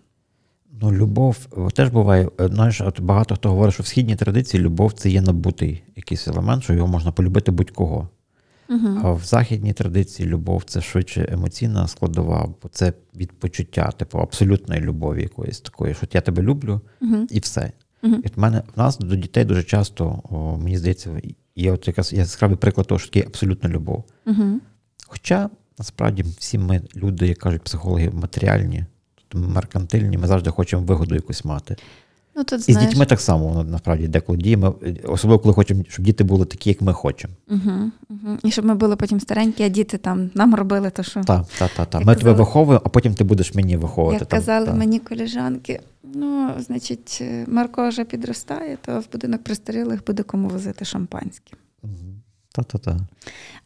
Ну, 0.81 0.93
любов 0.93 1.37
теж 1.75 1.89
буває. 1.89 2.29
Знаєш, 2.39 2.81
от 2.81 3.01
багато 3.01 3.35
хто 3.35 3.49
говорить, 3.49 3.75
що 3.75 3.83
в 3.83 3.87
східній 3.87 4.17
традиції 4.17 4.63
любов 4.63 4.93
це 4.93 5.11
є 5.11 5.23
набутий 5.23 5.83
якийсь 5.97 6.29
елемент, 6.29 6.63
що 6.63 6.75
його 6.75 6.87
можна 6.87 7.13
полюбити 7.13 7.51
будь-кого. 7.51 8.09
Uh-huh. 8.69 9.01
А 9.03 9.13
в 9.13 9.25
західній 9.25 9.73
традиції 9.73 10.29
любов 10.29 10.65
це 10.65 10.81
швидше 10.81 11.29
емоційна 11.31 11.89
складова, 11.89 12.55
бо 12.63 12.69
це 12.69 12.93
від 13.17 13.33
почуття, 13.33 13.91
типу 13.91 14.19
абсолютної 14.19 14.81
любові 14.81 15.23
якоїсь 15.23 15.61
такої, 15.61 15.95
що 15.95 16.07
я 16.13 16.21
тебе 16.21 16.43
люблю, 16.43 16.81
uh-huh. 17.03 17.27
і 17.31 17.39
все. 17.39 17.73
Uh-huh. 18.03 18.21
І 18.25 18.29
в 18.29 18.39
мене 18.39 18.63
в 18.75 18.79
нас 18.79 18.99
до 18.99 19.17
дітей 19.17 19.45
дуже 19.45 19.63
часто, 19.63 20.23
о, 20.31 20.57
мені 20.57 20.79
здається, 20.79 21.21
є 21.57 21.73
от 21.73 21.89
якась 21.89 22.13
яскравий 22.13 22.57
приклад 22.57 22.87
того, 22.87 22.99
що 22.99 23.11
таке 23.11 23.27
абсолютна 23.27 23.69
любов. 23.69 24.05
Хоча 25.07 25.51
насправді 25.79 26.25
всі 26.39 26.59
ми 26.59 26.83
люди, 26.97 27.27
як 27.27 27.39
кажуть 27.39 27.63
психологи, 27.63 28.11
матеріальні, 28.11 28.85
меркантильні, 29.35 30.19
ми 30.19 30.27
завжди 30.27 30.51
хочемо 30.51 30.83
вигоду 30.83 31.15
якусь 31.15 31.45
мати. 31.45 31.77
Ну, 32.39 32.45
тут, 32.45 32.69
І 32.69 32.73
знаєш... 32.73 32.85
з 32.85 32.91
дітьми 32.91 33.07
так 33.07 33.21
само 33.21 33.65
насправді 33.65 34.09
деколи 34.09 34.39
діє. 34.39 34.59
особливо 35.05 35.39
коли 35.39 35.55
хочемо, 35.55 35.85
щоб 35.89 36.05
діти 36.05 36.25
були 36.25 36.45
такі, 36.45 36.71
як 36.71 36.81
ми 36.81 36.93
хочемо. 36.93 37.35
Угу, 37.51 37.91
угу. 38.11 38.39
І 38.43 38.51
щоб 38.51 38.65
ми 38.65 38.75
були 38.75 38.97
потім 38.97 39.21
старенькі, 39.21 39.65
а 39.65 39.69
діти 39.69 39.99
там 39.99 40.31
нам 40.35 40.55
робили 40.55 40.91
то, 40.91 41.03
що. 41.03 41.25
Так, 41.25 41.47
так, 41.59 41.71
так. 41.77 41.91
Та. 41.91 41.99
Ми 41.99 42.05
казали... 42.05 42.21
тебе 42.21 42.33
виховуємо, 42.33 42.83
а 42.85 42.89
потім 42.89 43.15
ти 43.15 43.25
будеш 43.25 43.55
мені 43.55 43.77
виховувати. 43.77 44.19
Як 44.21 44.29
там, 44.29 44.39
казали 44.39 44.67
та. 44.67 44.75
мені 44.75 44.99
коліжанки, 44.99 45.81
ну, 46.15 46.51
значить, 46.59 47.23
Марко 47.47 47.89
вже 47.89 48.05
підростає, 48.05 48.79
то 48.85 49.01
в 49.01 49.13
будинок 49.13 49.45
престарілих 49.45 50.05
буде 50.07 50.23
кому 50.23 50.49
возити 50.49 50.85
шампанське. 50.85 51.57
Угу. 51.83 51.93
Та-та-та. 52.53 52.99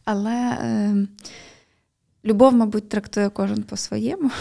Але 0.05 0.57
е, 0.61 0.95
любов, 2.25 2.53
мабуть, 2.53 2.89
трактує 2.89 3.29
кожен 3.29 3.63
по-своєму. 3.63 4.31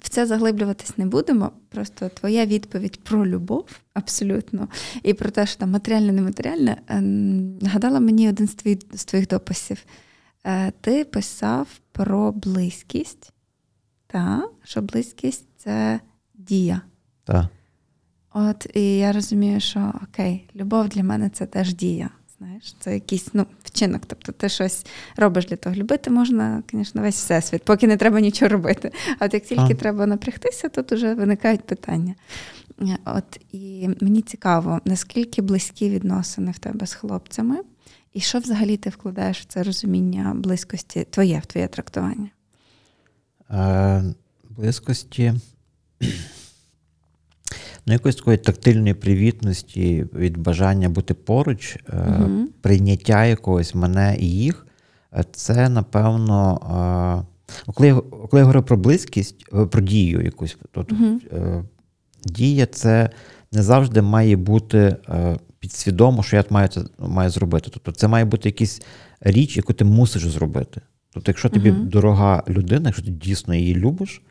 В 0.00 0.08
це 0.08 0.26
заглиблюватись 0.26 0.98
не 0.98 1.06
будемо. 1.06 1.50
Просто 1.68 2.08
твоя 2.08 2.46
відповідь 2.46 3.00
про 3.04 3.26
любов 3.26 3.66
абсолютно, 3.94 4.68
і 5.02 5.14
про 5.14 5.30
те, 5.30 5.46
що 5.46 5.58
там 5.58 5.70
матеріальне, 5.70 6.12
нематеріальне, 6.12 6.76
е, 6.88 7.00
нагадала 7.00 8.00
мені 8.00 8.28
один 8.28 8.48
з 8.48 8.54
твоїх, 8.54 8.78
з 8.92 9.04
твоїх 9.04 9.28
дописів. 9.28 9.84
Е, 10.46 10.70
ти 10.80 11.04
писав 11.04 11.68
про 11.92 12.32
близькість, 12.32 13.32
та, 14.06 14.48
що 14.64 14.82
близькість 14.82 15.46
це 15.56 16.00
дія. 16.34 16.80
Так. 17.24 17.46
От 18.32 18.66
і 18.74 18.96
я 18.96 19.12
розумію, 19.12 19.60
що 19.60 19.92
окей, 20.02 20.50
любов 20.56 20.88
для 20.88 21.02
мене 21.02 21.28
це 21.28 21.46
теж 21.46 21.74
дія. 21.74 22.10
Знаєш, 22.38 22.74
це 22.80 22.94
якийсь 22.94 23.28
ну, 23.32 23.46
вчинок. 23.74 24.02
Тобто 24.06 24.32
ти 24.32 24.48
щось 24.48 24.86
робиш 25.16 25.46
для 25.46 25.56
того. 25.56 25.76
Любити 25.76 26.10
можна, 26.10 26.62
звісно, 26.72 27.02
весь 27.02 27.16
всесвіт, 27.16 27.64
поки 27.64 27.86
не 27.86 27.96
треба 27.96 28.20
нічого 28.20 28.48
робити. 28.48 28.92
А 29.18 29.24
от 29.24 29.34
як 29.34 29.42
тільки 29.42 29.72
а. 29.72 29.74
треба 29.74 30.06
напрягтися, 30.06 30.68
тут 30.68 30.92
вже 30.92 31.14
виникають 31.14 31.62
питання. 31.66 32.14
От 33.04 33.40
І 33.52 33.88
мені 34.00 34.22
цікаво, 34.22 34.80
наскільки 34.84 35.42
близькі 35.42 35.90
відносини 35.90 36.50
в 36.50 36.58
тебе 36.58 36.86
з 36.86 36.94
хлопцями, 36.94 37.56
і 38.12 38.20
що 38.20 38.38
взагалі 38.38 38.76
ти 38.76 38.90
вкладаєш 38.90 39.40
в 39.40 39.44
це 39.44 39.62
розуміння 39.62 40.32
близькості, 40.34 41.06
твоє 41.10 41.38
в 41.38 41.46
твоє 41.46 41.68
трактування? 41.68 42.30
Е, 43.50 44.14
Близькості 44.50 45.34
ну, 47.86 47.92
якоїсь 47.92 48.16
такої 48.16 48.36
тактильної 48.36 48.94
привітності 48.94 50.06
від 50.14 50.36
бажання 50.36 50.88
бути 50.88 51.14
поруч, 51.14 51.76
угу. 51.92 52.48
прийняття 52.60 53.24
якогось 53.24 53.74
мене 53.74 54.16
і 54.20 54.30
їх, 54.30 54.66
е, 55.12 55.24
це, 55.32 55.68
напевно, 55.68 56.60
Коли 57.74 57.88
я, 57.88 57.94
коли 57.94 58.40
я 58.40 58.44
говорю 58.44 58.62
про 58.62 58.76
близькість, 58.76 59.44
е, 59.54 59.66
про 59.66 59.80
дію 59.80 60.22
якусь, 60.22 60.56
то 60.70 60.86
е, 61.32 61.64
дія 62.24 62.66
це 62.66 63.10
не 63.52 63.62
завжди 63.62 64.02
має 64.02 64.36
бути 64.36 64.96
е, 65.08 65.38
підсвідомо, 65.58 66.22
що 66.22 66.36
я 66.36 66.44
маю 66.50 66.68
це 66.68 66.80
маю 66.98 67.30
зробити. 67.30 67.70
Тобто 67.72 67.92
це 67.92 68.08
має 68.08 68.24
бути 68.24 68.48
якась 68.48 68.82
річ, 69.20 69.56
яку 69.56 69.72
ти 69.72 69.84
мусиш 69.84 70.26
зробити. 70.26 70.80
Тобто, 71.10 71.30
якщо 71.30 71.48
тобі 71.48 71.70
uh-huh. 71.70 71.84
дорога 71.84 72.42
людина, 72.48 72.88
якщо 72.88 73.04
ти 73.04 73.10
дійсно 73.10 73.54
її 73.54 73.74
любиш, 73.74 74.22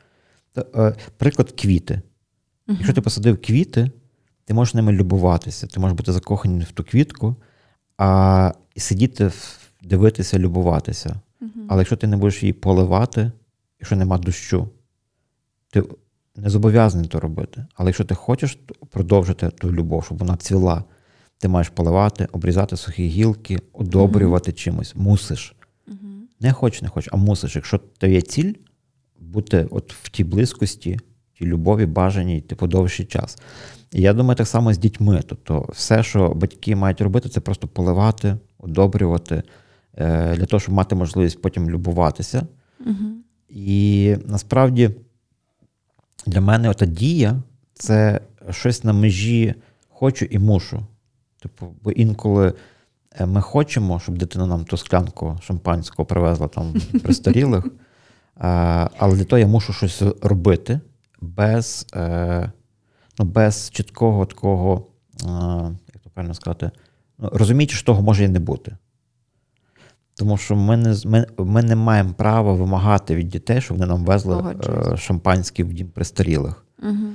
то, 0.54 0.66
е, 0.76 0.96
приклад 1.18 1.52
квіти. 1.52 2.02
Uh-huh. 2.74 2.78
Якщо 2.78 2.94
ти 2.94 3.02
посадив 3.02 3.42
квіти, 3.42 3.92
ти 4.46 4.54
можеш 4.54 4.74
ними 4.74 4.92
любуватися, 4.92 5.68
ти 5.68 5.80
можеш 5.80 5.98
бути 5.98 6.12
закоханий 6.12 6.68
в 6.70 6.72
ту 6.72 6.84
квітку, 6.84 7.36
а 7.98 8.52
сидіти, 8.78 9.32
дивитися, 9.82 10.40
любуватися. 10.40 11.16
Але 11.68 11.82
якщо 11.82 11.96
ти 11.96 12.08
не 12.08 12.18
будеш 12.18 12.44
її 12.44 12.54
поливати, 12.54 13.32
якщо 13.80 13.96
нема 13.96 14.18
дощу, 14.18 14.70
ти 15.70 15.84
не 16.36 16.50
зобов'язаний 16.50 17.08
то 17.08 17.20
робити. 17.20 17.66
Але 17.76 17.90
якщо 17.90 18.04
ти 18.04 18.16
хочеш 18.16 18.60
продовжити 18.90 19.50
ту 19.50 19.72
любов, 19.72 20.06
щоб 20.06 20.18
вона 20.18 20.38
цвіла, 20.38 20.84
ти 21.38 21.48
маєш 21.48 21.70
поливати, 21.70 22.28
обрізати 22.32 22.78
сухі 22.78 23.08
гілки, 23.08 23.60
одобрювати 23.74 24.52
uh-huh. 24.52 24.56
чимось. 24.56 24.96
Мусиш. 24.96 25.56
Uh-huh. 25.88 25.96
Не 26.40 26.54
хочеш, 26.54 26.82
не 26.82 26.90
хочеш, 26.90 27.14
а 27.14 27.18
мусиш. 27.18 27.56
Якщо 27.56 27.78
то 27.78 28.08
є 28.08 28.22
ціль, 28.22 28.54
бути 29.20 29.68
от 29.72 29.94
в 29.94 30.10
тій 30.10 30.24
близькості, 30.24 31.00
тій 31.44 31.50
любові, 31.50 31.86
бажаній, 31.86 32.42
типу, 32.42 32.68
довший 32.68 33.06
час. 33.06 33.38
І 33.92 34.02
я 34.02 34.14
думаю, 34.14 34.36
так 34.36 34.48
само 34.48 34.74
з 34.74 34.78
дітьми. 34.78 35.22
Тобто, 35.28 35.66
все, 35.70 36.04
що 36.04 36.30
батьки 36.30 36.76
мають 36.76 37.02
робити, 37.02 37.30
це 37.30 37.40
просто 37.40 37.68
поливати, 37.68 38.38
одобрювати. 38.58 39.44
Е, 39.98 40.36
для 40.36 40.46
того, 40.46 40.60
щоб 40.60 40.76
мати 40.76 40.96
можливість 40.96 41.42
потім 41.42 41.70
любуватися. 41.70 42.48
Угу. 42.86 43.06
І 43.50 44.16
насправді 44.26 44.90
для 46.26 46.42
мене 46.42 46.70
ота 46.70 46.86
дія 46.86 47.42
це 47.74 48.22
щось 48.50 48.84
на 48.84 48.94
межі 48.94 49.54
хочу 49.90 50.26
і 50.26 50.40
мушу. 50.40 50.86
Типу, 51.42 51.68
бо 51.84 51.92
інколи 51.92 52.54
е, 53.20 53.26
ми 53.26 53.42
хочемо, 53.42 54.00
щоб 54.00 54.18
дитина 54.18 54.48
нам 54.48 54.66
ту 54.66 54.78
склянку 54.78 55.38
шампанського 55.44 56.06
привезла 56.06 56.48
там 56.48 56.74
пристарілих, 57.04 57.66
але 58.98 59.16
для 59.16 59.24
того 59.24 59.40
я 59.40 59.48
мушу 59.48 59.74
щось 59.74 60.04
робити 60.22 60.80
без 61.24 61.88
е, 61.96 62.52
ну, 63.20 63.26
без 63.26 63.70
чіткого 63.70 64.26
такого, 64.26 64.88
як 65.94 66.04
то 66.04 66.10
правильно 66.14 66.34
сказати, 66.34 66.72
ну, 67.20 67.30
розуміючи, 67.34 67.76
що 67.76 67.86
того 67.86 68.02
може 68.02 68.24
і 68.24 68.28
не 68.28 68.40
бути. 68.40 68.78
Тому 70.16 70.38
що 70.38 70.56
ми 70.56 70.78
не 70.78 70.96
ми, 71.06 71.28
ми 71.38 71.64
не 71.64 71.76
маємо 71.76 72.14
права 72.14 72.54
вимагати 72.54 73.16
від 73.16 73.30
дітей, 73.30 73.62
щоб 73.62 73.78
вони 73.78 73.90
нам 73.90 74.06
везли 74.06 74.56
е, 74.94 74.98
шампанське 74.98 75.64
в 75.64 75.74
дім 75.74 75.90
престарілих. 75.90 76.66
Угу. 76.84 77.08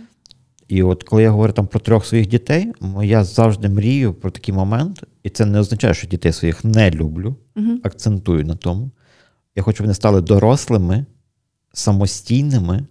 І 0.69 0.83
от 0.83 1.03
коли 1.03 1.23
я 1.23 1.31
говорю 1.31 1.53
там 1.53 1.67
про 1.67 1.81
трьох 1.81 2.07
своїх 2.07 2.27
дітей, 2.27 2.73
я 3.03 3.25
завжди 3.25 3.69
мрію 3.69 4.15
про 4.15 4.31
такий 4.31 4.55
момент, 4.55 5.05
і 5.23 5.31
це 5.31 5.47
не 5.47 5.59
означає, 5.59 5.95
що 5.95 6.07
дітей 6.07 6.33
своїх 6.33 6.65
не 6.65 6.91
люблю, 6.91 7.37
угу. 7.57 7.71
акцентую 7.83 8.45
на 8.45 8.57
тому. 8.57 8.91
Я 9.57 9.63
хочу, 9.63 9.77
щоб 9.77 9.87
вони 9.87 9.95
стали 9.95 10.21
дорослими, 10.21 11.07
самостійними, 11.73 12.87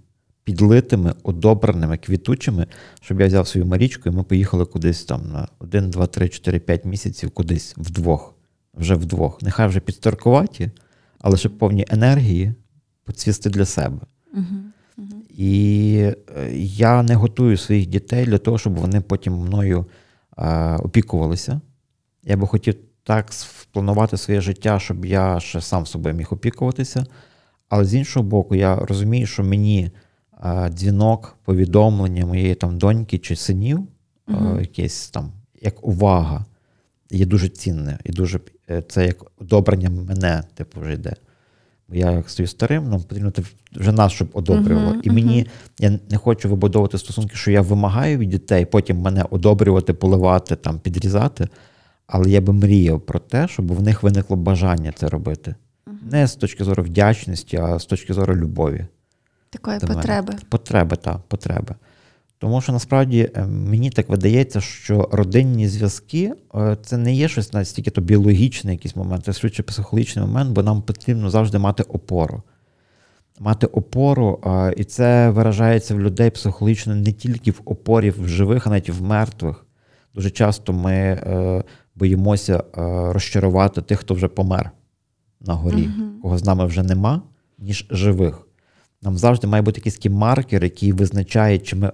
підлитими, 0.47 1.13
одобраними, 1.23 1.97
квітучими, 1.97 2.67
щоб 3.01 3.21
я 3.21 3.27
взяв 3.27 3.47
свою 3.47 3.67
Марічку, 3.67 4.09
і 4.09 4.11
ми 4.11 4.23
поїхали 4.23 4.65
кудись 4.65 5.05
там 5.05 5.31
на 5.31 5.47
1, 5.59 5.89
2, 5.89 6.07
3, 6.07 6.29
4, 6.29 6.59
5 6.59 6.85
місяців, 6.85 7.31
кудись 7.31 7.73
вдвох 7.77 8.35
вже 8.73 8.95
вдвох. 8.95 9.41
Нехай 9.41 9.67
вже 9.67 9.79
підстаркуваті, 9.79 10.71
але 11.19 11.37
щоб 11.37 11.57
повні 11.57 11.85
енергії 11.89 12.53
поцвісти 13.03 13.49
для 13.49 13.65
себе. 13.65 13.99
І 15.29 15.95
е, 16.37 16.51
я 16.57 17.03
не 17.03 17.15
готую 17.15 17.57
своїх 17.57 17.87
дітей 17.87 18.25
для 18.25 18.37
того, 18.37 18.57
щоб 18.57 18.75
вони 18.75 19.01
потім 19.01 19.33
мною 19.33 19.85
а, 20.37 20.77
опікувалися. 20.83 21.61
Я 22.23 22.37
би 22.37 22.47
хотів 22.47 22.75
так 23.03 23.33
спланувати 23.33 24.17
своє 24.17 24.41
життя, 24.41 24.79
щоб 24.79 25.05
я 25.05 25.39
ще 25.39 25.61
сам 25.61 25.85
собою 25.85 26.15
міг 26.15 26.27
опікуватися. 26.31 27.05
Але 27.69 27.85
з 27.85 27.93
іншого 27.93 28.23
боку, 28.23 28.55
я 28.55 28.75
розумію, 28.75 29.27
що 29.27 29.43
мені 29.43 29.91
дзвінок, 30.69 31.37
повідомлення 31.43 32.25
моєї 32.25 32.55
там 32.55 32.77
доньки 32.77 33.17
чи 33.17 33.35
синів, 33.35 33.87
uh-huh. 34.27 34.59
якесь 34.59 35.09
там 35.09 35.31
як 35.61 35.87
увага, 35.87 36.45
є 37.11 37.25
дуже 37.25 37.49
цінне 37.49 37.99
і 38.03 38.11
дуже 38.11 38.39
Е, 38.69 38.83
це 38.87 39.05
як 39.05 39.25
одобрення 39.37 39.89
мене, 39.89 40.43
типу, 40.53 40.81
вже 40.81 40.93
йде. 40.93 41.13
Бо 41.89 41.95
я 41.95 42.11
як 42.11 42.29
стою 42.29 42.47
старим, 42.47 42.89
нам 42.89 43.01
потрібно 43.01 43.31
вже 43.75 43.91
нас, 43.91 44.11
щоб 44.11 44.29
одобрювало. 44.33 44.91
Uh-huh, 44.91 45.01
і 45.03 45.11
мені 45.11 45.43
uh-huh. 45.43 45.49
я 45.79 45.99
не 46.09 46.17
хочу 46.17 46.49
вибудовувати 46.49 46.97
стосунки, 46.97 47.35
що 47.35 47.51
я 47.51 47.61
вимагаю 47.61 48.17
від 48.17 48.29
дітей, 48.29 48.65
потім 48.65 48.97
мене 48.97 49.25
одобрювати, 49.29 49.93
поливати, 49.93 50.55
там, 50.55 50.79
підрізати. 50.79 51.47
Але 52.07 52.29
я 52.29 52.41
би 52.41 52.53
мріяв 52.53 53.01
про 53.01 53.19
те, 53.19 53.47
щоб 53.47 53.73
в 53.73 53.81
них 53.81 54.03
виникло 54.03 54.35
бажання 54.35 54.91
це 54.95 55.07
робити. 55.07 55.55
Uh-huh. 55.87 56.11
Не 56.11 56.27
з 56.27 56.35
точки 56.35 56.63
зору 56.63 56.83
вдячності, 56.83 57.57
а 57.57 57.79
з 57.79 57.85
точки 57.85 58.13
зору 58.13 58.35
любові. 58.35 58.85
Такої 59.49 59.79
потреби. 59.79 60.27
Мене. 60.27 60.39
Потреби, 60.49 60.95
так, 60.95 61.19
потреби. 61.27 61.75
Тому 62.39 62.61
що 62.61 62.71
насправді 62.71 63.31
е, 63.35 63.45
мені 63.47 63.89
так 63.89 64.09
видається, 64.09 64.61
що 64.61 65.09
родинні 65.11 65.67
зв'язки 65.67 66.33
е, 66.55 66.77
це 66.83 66.97
не 66.97 67.13
є 67.13 67.27
щось 67.27 67.53
настільки 67.53 67.91
то 67.91 68.01
біологічний 68.01 68.73
якийсь 68.73 68.95
момент, 68.95 69.25
це 69.25 69.33
швидше 69.33 69.63
психологічний 69.63 70.25
момент, 70.25 70.51
бо 70.51 70.63
нам 70.63 70.81
потрібно 70.81 71.29
завжди 71.29 71.57
мати 71.57 71.83
опору. 71.83 72.43
Мати 73.39 73.67
опору, 73.67 74.41
і 74.77 74.83
це 74.83 75.29
виражається 75.29 75.95
в 75.95 75.99
людей 75.99 76.29
психологічно 76.29 76.95
не 76.95 77.11
тільки 77.11 77.51
в 77.51 77.61
опорі 77.65 78.09
в 78.09 78.27
живих, 78.27 78.67
а 78.67 78.69
навіть 78.69 78.89
в 78.89 79.03
мертвих. 79.03 79.65
Дуже 80.15 80.29
часто 80.29 80.73
ми 80.73 80.93
е, 80.93 81.63
боїмося 81.95 82.63
розчарувати 83.13 83.81
тих, 83.81 83.99
хто 83.99 84.13
вже 84.13 84.27
помер 84.27 84.71
на 85.41 85.53
горі, 85.53 85.83
uh 85.87 86.21
кого 86.21 86.37
з 86.37 86.45
нами 86.45 86.65
вже 86.65 86.83
нема, 86.83 87.21
ніж 87.57 87.87
живих. 87.91 88.46
Нам 89.01 89.17
завжди 89.17 89.47
має 89.47 89.61
бути 89.61 89.79
якийсь 89.85 90.05
маркер, 90.15 90.63
який 90.63 90.91
визначає, 90.91 91.59
чи 91.59 91.75
ми 91.75 91.91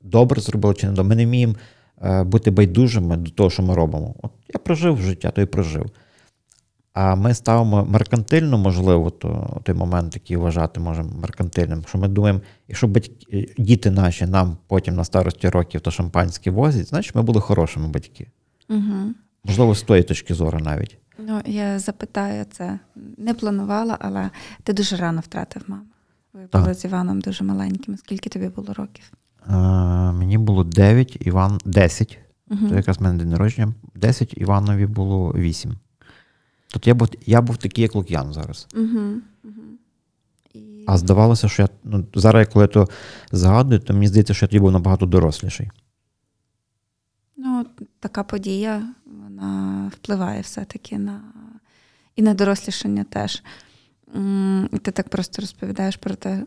добре 0.00 0.40
зробили 0.40 0.74
чи 0.74 0.86
не 0.86 0.92
добре. 0.92 1.08
Ми 1.08 1.16
не 1.16 1.26
вміємо 1.26 1.54
е, 2.02 2.24
бути 2.24 2.50
байдужими 2.50 3.16
до 3.16 3.30
того, 3.30 3.50
що 3.50 3.62
ми 3.62 3.74
робимо. 3.74 4.14
От 4.22 4.32
я 4.54 4.58
прожив 4.58 4.98
життя, 5.00 5.30
то 5.30 5.42
й 5.42 5.46
прожив. 5.46 5.90
А 6.92 7.14
ми 7.14 7.34
ставимо 7.34 7.84
меркантильно, 7.84 8.58
можливо, 8.58 9.10
то 9.10 9.60
той 9.64 9.74
момент, 9.74 10.14
який 10.14 10.36
вважати 10.36 10.80
можемо 10.80 11.10
меркантильним, 11.20 11.84
що 11.88 11.98
ми 11.98 12.08
думаємо, 12.08 12.40
якщо 12.68 12.88
батьки, 12.88 13.54
діти 13.58 13.90
наші 13.90 14.26
нам 14.26 14.56
потім 14.66 14.94
на 14.94 15.04
старості 15.04 15.48
років 15.48 15.80
то 15.80 15.90
шампанське 15.90 16.50
возять, 16.50 16.88
значить 16.88 17.14
ми 17.14 17.22
були 17.22 17.40
хорошими 17.40 17.88
батьки. 17.88 18.26
Угу. 18.70 19.14
Можливо, 19.44 19.74
з 19.74 19.82
тої 19.82 20.02
точки 20.02 20.34
зору 20.34 20.58
навіть. 20.58 20.98
Ну, 21.18 21.40
я 21.46 21.78
запитаю 21.78 22.44
це. 22.50 22.78
Не 23.16 23.34
планувала, 23.34 23.98
але 24.00 24.30
ти 24.62 24.72
дуже 24.72 24.96
рано 24.96 25.20
втратив 25.20 25.62
маму. 25.66 25.84
Ви 26.34 26.48
були 26.52 26.74
з 26.74 26.84
Іваном 26.84 27.20
дуже 27.20 27.44
маленькими. 27.44 27.96
Скільки 27.96 28.30
тобі 28.30 28.48
було 28.48 28.74
років? 28.74 29.12
Мені 30.18 30.38
було 30.38 30.64
9, 30.64 31.16
Іван 31.20 31.60
10. 31.64 32.18
Угу. 32.50 32.68
Це 32.68 32.74
якраз 32.74 32.98
в 32.98 33.02
мене 33.02 33.18
день 33.18 33.28
народження. 33.28 33.74
10, 33.94 34.34
Іванові 34.36 34.86
було 34.86 35.32
8. 35.32 35.72
Тобто 36.68 36.90
я 36.90 36.94
був 36.94 37.08
я 37.26 37.42
був 37.42 37.56
такий, 37.56 37.82
як 37.82 37.94
Лук'ян 37.94 38.32
зараз. 38.32 38.66
Угу. 38.74 39.00
Угу. 39.44 39.62
І... 40.54 40.84
А 40.86 40.98
здавалося, 40.98 41.48
що 41.48 41.62
я 41.62 41.68
ну, 41.84 42.06
зараз, 42.14 42.48
коли 42.52 42.62
я 42.62 42.68
то 42.68 42.88
згадую, 43.32 43.80
то 43.80 43.94
мені 43.94 44.08
здається, 44.08 44.34
що 44.34 44.44
я 44.44 44.48
тоді 44.48 44.60
був 44.60 44.72
набагато 44.72 45.06
доросліший. 45.06 45.70
Ну, 47.36 47.66
така 48.00 48.22
подія, 48.22 48.82
вона 49.22 49.90
впливає 49.94 50.40
все-таки 50.40 50.98
на 50.98 51.20
і 52.16 52.22
на 52.22 52.34
дорослішання 52.34 53.04
теж. 53.04 53.42
І 54.72 54.78
ти 54.78 54.90
так 54.90 55.08
просто 55.08 55.42
розповідаєш 55.42 55.96
про 55.96 56.14
те, 56.14 56.42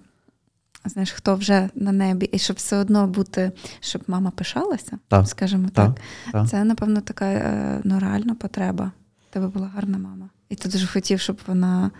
знаєш, 0.86 1.12
хто 1.12 1.36
вже 1.36 1.70
на 1.76 1.92
небі, 1.92 2.26
і 2.26 2.40
щоб 2.40 2.56
все 2.56 2.78
одно 2.78 3.08
бути, 3.08 3.52
щоб 3.80 4.02
мама 4.08 4.32
пишалася, 4.32 4.98
так, 5.08 5.28
скажімо 5.28 5.70
так. 5.74 6.00
так. 6.32 6.50
Це, 6.50 6.64
напевно, 6.64 7.02
така 7.02 7.26
е, 7.26 7.82
ну, 7.84 8.00
реальна 8.00 8.36
потреба. 8.36 8.92
У 9.30 9.34
тебе 9.34 9.48
була 9.48 9.68
гарна 9.76 9.98
мама. 9.98 10.30
І 10.50 10.56
ти 10.56 10.70
дуже 10.70 10.88
хотів, 10.88 11.20
щоб 11.20 11.40
вона 11.48 11.92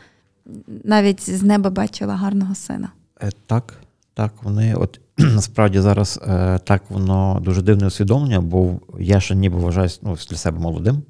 навіть 0.84 1.30
з 1.30 1.44
неба 1.44 1.70
бачила 1.70 2.16
гарного 2.16 2.56
сина. 2.56 2.90
Е, 3.22 3.32
так, 3.46 3.74
так, 4.14 4.34
вони 4.44 4.76
от 4.76 5.00
насправді 5.18 5.80
зараз 5.80 6.20
е, 6.28 6.60
так 6.60 6.82
воно 6.90 7.40
дуже 7.44 7.62
дивне 7.62 7.88
усвідомлення, 7.88 8.42
бо 8.42 8.80
я 9.00 9.20
ще 9.20 9.36
ніби 9.36 9.58
вважаюся 9.58 10.00
ну, 10.02 10.18
для 10.30 10.38
себе 10.38 10.60
молодим, 10.60 11.04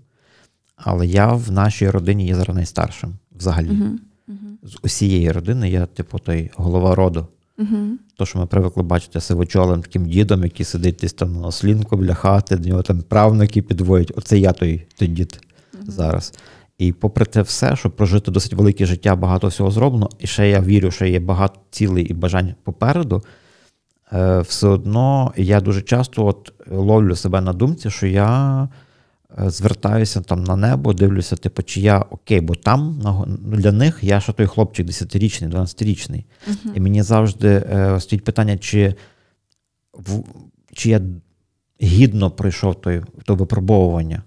але 0.76 1.08
я 1.08 1.28
в 1.28 1.52
нашій 1.52 1.90
родині 1.90 2.28
є 2.28 2.36
зараз 2.36 2.56
найстаршим 2.56 3.14
взагалі. 3.32 3.70
Угу, 3.70 3.90
угу. 4.28 4.38
З 4.64 4.78
усієї 4.84 5.32
родини 5.32 5.70
я, 5.70 5.86
типу, 5.86 6.20
той 6.20 6.52
голова 6.56 6.96
роду. 6.96 7.28
Угу. 7.60 7.98
То, 8.16 8.26
що 8.26 8.40
ми 8.40 8.46
привикли 8.46 8.84
бачити 8.84 9.22
сивочолим 9.22 9.82
таким 9.82 10.06
дідом, 10.06 10.44
який 10.44 10.66
сидить 10.66 10.98
десь 11.02 11.14
там 11.14 11.34
на 11.34 11.48
ослінку 11.48 11.98
біля 11.98 12.14
хати, 12.14 12.58
до 12.58 12.70
нього 12.70 12.82
там 12.82 13.02
правнуки 13.02 13.62
підводять. 13.62 14.12
Оце 14.16 14.40
я 14.40 14.54
той 14.54 14.88
той 14.96 15.08
дід 15.08 15.42
угу. 15.74 15.84
зараз. 15.88 16.34
І 16.78 16.94
попри 16.94 17.26
те 17.26 17.42
все, 17.42 17.76
щоб 17.76 17.96
прожити 17.96 18.32
досить 18.32 18.54
велике 18.54 18.86
життя, 18.86 19.16
багато 19.16 19.48
всього 19.48 19.72
зроблено, 19.72 20.10
і 20.20 20.28
ще 20.28 20.50
я 20.50 20.62
вірю, 20.62 20.92
що 20.92 21.06
є 21.06 21.20
багато 21.20 21.60
цілей 21.72 22.04
і 22.04 22.14
бажань 22.14 22.56
попереду. 22.64 23.24
Е, 24.14 24.40
все 24.40 24.68
одно 24.68 25.34
я 25.38 25.62
дуже 25.62 25.82
часто 25.82 26.26
от 26.26 26.54
ловлю 26.72 27.16
себе 27.16 27.42
на 27.42 27.54
думці, 27.54 27.90
що 27.90 28.08
я 28.08 28.70
звертаюся 29.36 30.22
там 30.22 30.44
на 30.44 30.56
небо, 30.56 30.94
дивлюся, 30.94 31.36
типу, 31.36 31.64
чи 31.64 31.82
я 31.82 32.00
окей, 32.00 32.42
бо 32.42 32.56
там 32.56 33.00
ну, 33.04 33.26
для 33.58 33.72
них 33.72 34.04
я 34.04 34.20
ще 34.20 34.34
той 34.34 34.46
хлопчик 34.46 34.88
10-річний, 34.88 35.50
12-річний. 35.50 36.24
Uh-huh. 36.50 36.76
І 36.76 36.80
мені 36.80 37.02
завжди 37.02 37.48
е, 37.48 38.00
стоїть 38.00 38.24
питання, 38.24 38.58
чи 38.58 38.96
в, 39.94 40.24
чи 40.74 40.90
я 40.90 41.02
гідно 41.82 42.32
пройшов 42.32 42.82
той, 42.82 43.02
то 43.26 43.36
випробовування. 43.36 44.24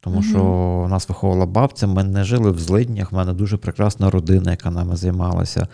Тому 0.00 0.20
uh-huh. 0.20 0.30
що 0.30 0.86
нас 0.90 1.08
виховувала 1.08 1.46
бабця, 1.46 1.86
ми 1.86 2.04
не 2.04 2.24
жили 2.24 2.50
в 2.50 2.58
злиднях, 2.58 3.12
в 3.12 3.14
мене 3.14 3.32
дуже 3.32 3.56
прекрасна 3.56 4.10
родина, 4.10 4.50
яка 4.50 4.70
нами 4.70 4.96
займалася 4.96 5.68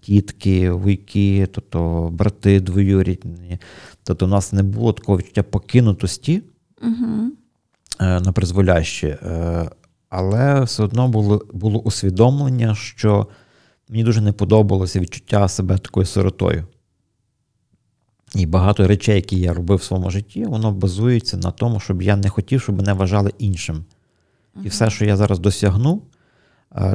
тітки, 0.00 0.70
вуйки, 0.70 1.48
тобто 1.52 2.08
брати 2.12 2.60
двоюрідні. 2.60 3.58
Тобто 4.02 4.26
у 4.26 4.28
нас 4.28 4.52
не 4.52 4.62
було 4.62 4.92
такого 4.92 5.18
відчуття 5.18 5.42
покинутості 5.42 6.42
угу. 6.82 7.32
На 8.00 8.32
призволяще, 8.32 9.08
е, 9.08 9.70
але 10.08 10.60
все 10.60 10.82
одно 10.82 11.08
було, 11.08 11.46
було 11.52 11.80
усвідомлення, 11.80 12.74
що 12.74 13.26
мені 13.88 14.04
дуже 14.04 14.20
не 14.20 14.32
подобалося 14.32 15.00
відчуття 15.00 15.48
себе 15.48 15.78
такою 15.78 16.06
сиротою. 16.06 16.66
І 18.34 18.46
багато 18.46 18.86
речей, 18.86 19.14
які 19.14 19.40
я 19.40 19.54
робив 19.54 19.78
в 19.78 19.82
своєму 19.82 20.10
житті, 20.10 20.44
воно 20.44 20.72
базується 20.72 21.36
на 21.36 21.50
тому, 21.50 21.80
щоб 21.80 22.02
я 22.02 22.16
не 22.16 22.28
хотів, 22.28 22.60
щоб 22.62 22.76
мене 22.76 22.92
вважали 22.92 23.32
іншим. 23.38 23.84
І 24.64 24.68
все, 24.68 24.90
що 24.90 25.04
я 25.04 25.16
зараз 25.16 25.38
досягну, 25.38 26.02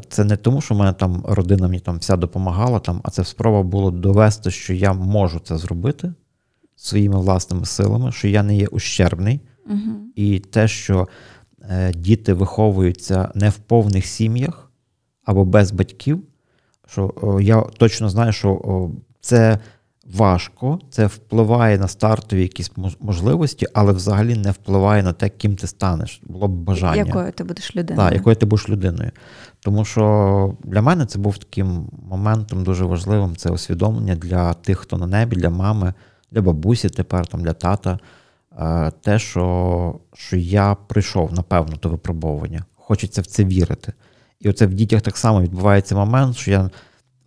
це 0.10 0.24
не 0.24 0.38
тому, 0.38 0.62
що 0.62 0.76
в 0.76 0.78
мене 0.78 0.94
там 0.94 1.24
родина 1.28 1.68
мені 1.68 1.80
там 1.80 1.98
вся 1.98 2.18
допомагала, 2.18 2.80
там, 2.80 3.02
а 3.04 3.10
це 3.10 3.24
спроба 3.24 3.64
було 3.64 3.92
довести, 3.92 4.52
що 4.52 4.74
я 4.74 4.94
можу 4.94 5.40
це 5.40 5.58
зробити 5.58 6.14
своїми 6.76 7.20
власними 7.20 7.66
силами, 7.66 8.12
що 8.12 8.28
я 8.28 8.44
не 8.44 8.58
є 8.58 8.68
ущербний. 8.68 9.42
Угу. 9.66 9.94
І 10.16 10.40
те, 10.40 10.68
що 10.68 11.08
е, 11.70 11.94
діти 11.94 12.34
виховуються 12.34 13.32
не 13.36 13.50
в 13.50 13.58
повних 13.58 14.06
сім'ях 14.06 14.72
або 15.24 15.46
без 15.46 15.72
батьків, 15.72 16.24
що 16.88 17.14
о, 17.22 17.42
я 17.42 17.62
точно 17.62 18.10
знаю, 18.10 18.32
що 18.32 18.50
о, 18.50 18.92
це 19.22 19.60
важко, 20.14 20.80
це 20.90 21.06
впливає 21.06 21.78
на 21.78 21.88
стартові 21.88 22.42
якісь 22.42 22.72
можливості, 23.00 23.68
але 23.74 23.94
взагалі 23.94 24.36
не 24.36 24.52
впливає 24.52 25.04
на 25.04 25.14
те, 25.14 25.30
ким 25.30 25.56
ти 25.56 25.68
станеш. 25.68 26.22
Було 26.26 26.48
б 26.48 26.52
бажання. 26.52 27.04
Якою 27.06 27.32
ти 27.32 27.44
будеш 27.44 27.76
людиною. 27.76 28.08
Так, 28.08 28.18
якою 28.18 28.36
ти 28.36 28.46
будеш 28.46 28.70
людиною. 28.70 29.12
Тому 29.60 29.86
що 29.86 30.56
для 30.64 30.82
мене 30.82 31.06
це 31.06 31.20
був 31.20 31.38
таким 31.38 31.90
моментом 32.10 32.64
дуже 32.64 32.86
важливим. 32.86 33.36
Це 33.36 33.50
усвідомлення 33.50 34.16
для 34.16 34.54
тих, 34.54 34.80
хто 34.80 34.98
на 34.98 35.08
небі, 35.08 35.36
для 35.36 35.50
мами, 35.50 35.94
для 36.32 36.42
бабусі, 36.42 36.90
тепер 36.90 37.28
там 37.28 37.42
для 37.42 37.54
тата. 37.54 38.00
Те, 39.02 39.20
що 39.20 40.00
що 40.14 40.38
я 40.38 40.76
прийшов, 40.76 41.34
напевно, 41.34 41.76
до 41.84 41.90
випробовування. 41.90 42.66
Хочеться 42.76 43.22
в 43.22 43.26
це 43.26 43.46
вірити. 43.46 43.94
І 44.40 44.50
оце 44.50 44.66
в 44.66 44.74
дітях 44.74 45.02
так 45.02 45.18
само 45.18 45.42
відбувається 45.42 45.96
момент, 45.96 46.36
що 46.36 46.52
я 46.52 46.70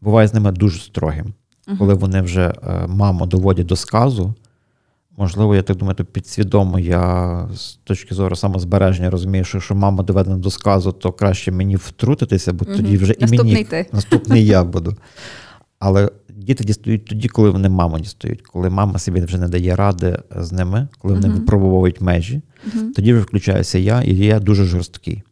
буваю 0.00 0.28
з 0.28 0.34
ними 0.34 0.52
дуже 0.52 0.80
строгим. 0.80 1.26
Uh-huh. 1.26 1.78
Коли 1.78 1.94
вони 1.94 2.20
вже 2.20 2.54
е, 2.62 2.86
маму 2.86 3.26
доводять 3.26 3.66
до 3.66 3.76
сказу, 3.76 4.34
можливо, 5.16 5.54
я 5.54 5.62
так 5.62 5.76
думаю, 5.76 5.94
то 5.94 6.04
підсвідомо 6.04 6.78
я 6.78 7.48
з 7.54 7.74
точки 7.74 8.14
зору 8.14 8.36
самозбереження 8.36 9.10
розумію, 9.10 9.44
що 9.44 9.58
якщо 9.58 9.74
мама 9.74 10.02
доведена 10.02 10.36
до 10.36 10.50
сказу, 10.50 10.92
то 10.92 11.12
краще 11.12 11.52
мені 11.52 11.76
втрутитися, 11.76 12.52
бо 12.52 12.64
uh-huh. 12.64 12.76
тоді 12.76 12.96
вже 12.96 13.12
і 13.12 13.20
наступний 13.20 13.52
мені 13.52 13.64
ти. 13.64 13.86
наступний 13.92 14.46
я 14.46 14.64
буду. 14.64 14.96
Але 15.78 16.10
діти 16.28 16.64
дістають 16.64 17.04
тоді, 17.04 17.28
коли 17.28 17.50
вони 17.50 17.68
маму 17.68 17.98
дістають, 17.98 18.42
коли 18.42 18.70
мама 18.70 18.98
собі 18.98 19.20
вже 19.20 19.38
не 19.38 19.48
дає 19.48 19.76
ради 19.76 20.18
з 20.36 20.52
ними, 20.52 20.88
коли 20.98 21.14
вони 21.14 21.28
uh-huh. 21.28 21.38
випробовують 21.38 22.00
межі, 22.00 22.42
тоді 22.96 23.12
вже 23.12 23.22
включаюся 23.22 23.78
я, 23.78 24.02
і 24.02 24.14
я 24.14 24.40
дуже 24.40 24.64
жорсткий. 24.64 25.22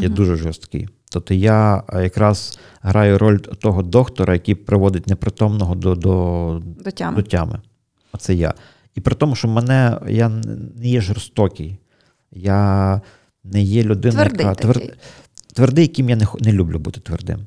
Я 0.00 0.08
дуже 0.08 0.36
жорсткий. 0.36 0.88
Тобто 1.10 1.34
я 1.34 1.82
якраз 1.92 2.58
граю 2.82 3.18
роль 3.18 3.38
того 3.38 3.82
доктора, 3.82 4.34
який 4.34 4.54
приводить 4.54 5.06
непритомного 5.06 5.74
до 5.74 5.94
до, 5.94 6.62
до 6.84 6.90
тями. 6.90 7.16
До 7.16 7.22
тями. 7.22 7.60
Оце 8.12 8.34
я. 8.34 8.54
І 8.94 9.00
при 9.00 9.14
тому, 9.14 9.34
що 9.34 9.48
мене 9.48 9.98
я 10.08 10.28
не 10.28 10.88
є 10.88 11.00
жорстокий, 11.00 11.78
я 12.30 13.00
не 13.44 13.62
є 13.62 13.82
людина, 13.82 14.14
твердий 14.14 14.46
яка 14.46 14.54
твер... 14.54 14.96
твердий, 15.54 15.84
яким 15.84 16.10
я 16.10 16.16
не 16.16 16.26
не 16.40 16.52
люблю 16.52 16.78
бути 16.78 17.00
твердим. 17.00 17.46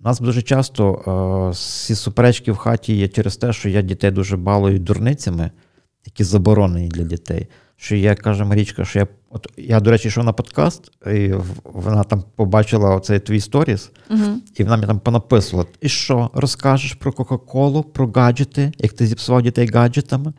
У 0.00 0.04
нас 0.04 0.20
дуже 0.20 0.42
часто 0.42 0.94
е, 1.48 1.50
всі 1.50 1.94
суперечки 1.94 2.52
в 2.52 2.56
хаті 2.56 2.96
є 2.96 3.08
через 3.08 3.36
те, 3.36 3.52
що 3.52 3.68
я 3.68 3.82
дітей 3.82 4.10
дуже 4.10 4.36
балую 4.36 4.78
дурницями, 4.78 5.50
які 6.04 6.24
заборонені 6.24 6.88
для 6.88 7.02
дітей 7.02 7.48
що 7.80 7.96
я 7.96 8.14
каже 8.14 8.44
Марічка, 8.44 8.84
що 8.84 8.98
я 8.98 9.06
от 9.30 9.46
я, 9.56 9.80
до 9.80 9.90
речі, 9.90 10.08
йшов 10.08 10.24
на 10.24 10.32
подкаст, 10.32 10.90
і 11.06 11.34
вона 11.64 12.04
там 12.04 12.24
побачила 12.36 12.94
оцей 12.94 13.20
твій 13.20 13.40
сторіс, 13.40 13.90
uh 14.10 14.34
і 14.56 14.64
вона 14.64 14.76
мені 14.76 14.86
там 14.86 15.00
понаписувала: 15.00 15.68
І 15.80 15.88
що, 15.88 16.30
розкажеш 16.34 16.94
про 16.94 17.12
Кока-Колу, 17.12 17.82
про 17.82 18.06
гаджети, 18.06 18.72
як 18.78 18.92
ти 18.92 19.06
зіпсував 19.06 19.42
дітей 19.42 19.70
гаджетами? 19.70 20.32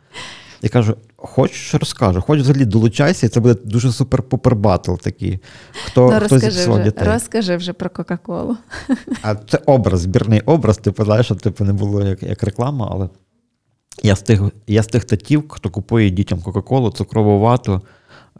Я 0.62 0.68
кажу: 0.68 0.96
хочеш 1.16 1.74
розкажу, 1.74 2.20
хоч 2.20 2.40
взагалі 2.40 2.64
долучайся, 2.64 3.26
і 3.26 3.28
це 3.28 3.40
буде 3.40 3.60
дуже 3.64 3.92
супер-попер 3.92 4.56
батл 4.56 4.94
такий. 4.94 5.38
Хто 5.86 6.10
ну, 6.10 6.26
хто 6.26 6.38
зіпсував 6.38 6.80
вже, 6.80 6.84
дітей. 6.84 7.08
Розкажи 7.08 7.56
вже 7.56 7.72
про 7.72 7.90
Кока-Колу. 7.90 8.56
А 9.22 9.34
це 9.34 9.58
образ, 9.66 10.00
збірний 10.00 10.40
образ, 10.40 10.78
типу, 10.78 11.04
знаєш, 11.04 11.26
щоб 11.26 11.40
типу, 11.42 11.64
не 11.64 11.72
було 11.72 12.02
як, 12.02 12.22
як 12.22 12.42
реклама, 12.42 12.88
але. 12.92 13.08
Я 14.02 14.16
з 14.16 14.22
тих 14.22 14.42
я 14.66 14.82
з 14.82 14.86
тих 14.86 15.04
татів, 15.04 15.48
хто 15.48 15.70
купує 15.70 16.10
дітям 16.10 16.40
Кока-Колу, 16.40 16.90
цукрову 16.90 17.40
вату, 17.40 17.80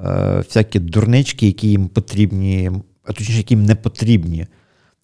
е, 0.01 0.37
всякі 0.37 0.79
дурнички, 0.79 1.47
які 1.47 1.69
їм 1.69 1.89
потрібні, 1.89 2.71
а 3.05 3.13
точніше, 3.13 3.37
які 3.37 3.55
їм 3.55 3.65
не 3.65 3.75
потрібні, 3.75 4.47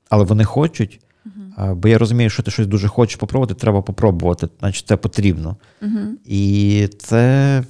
але 0.08 0.24
вони 0.24 0.44
хочуть. 0.44 1.00
Uh-huh. 1.28 1.74
Бо 1.74 1.88
я 1.88 1.98
розумію, 1.98 2.30
що 2.30 2.42
ти 2.42 2.50
щось 2.50 2.66
дуже 2.66 2.88
хочеш 2.88 3.16
попробувати, 3.16 3.54
треба 3.54 3.82
попробувати, 3.82 4.48
значить 4.60 4.88
це 4.88 4.96
потрібно. 4.96 5.56
Uh-huh. 5.82 6.06
І 6.24 6.88
це 6.98 7.64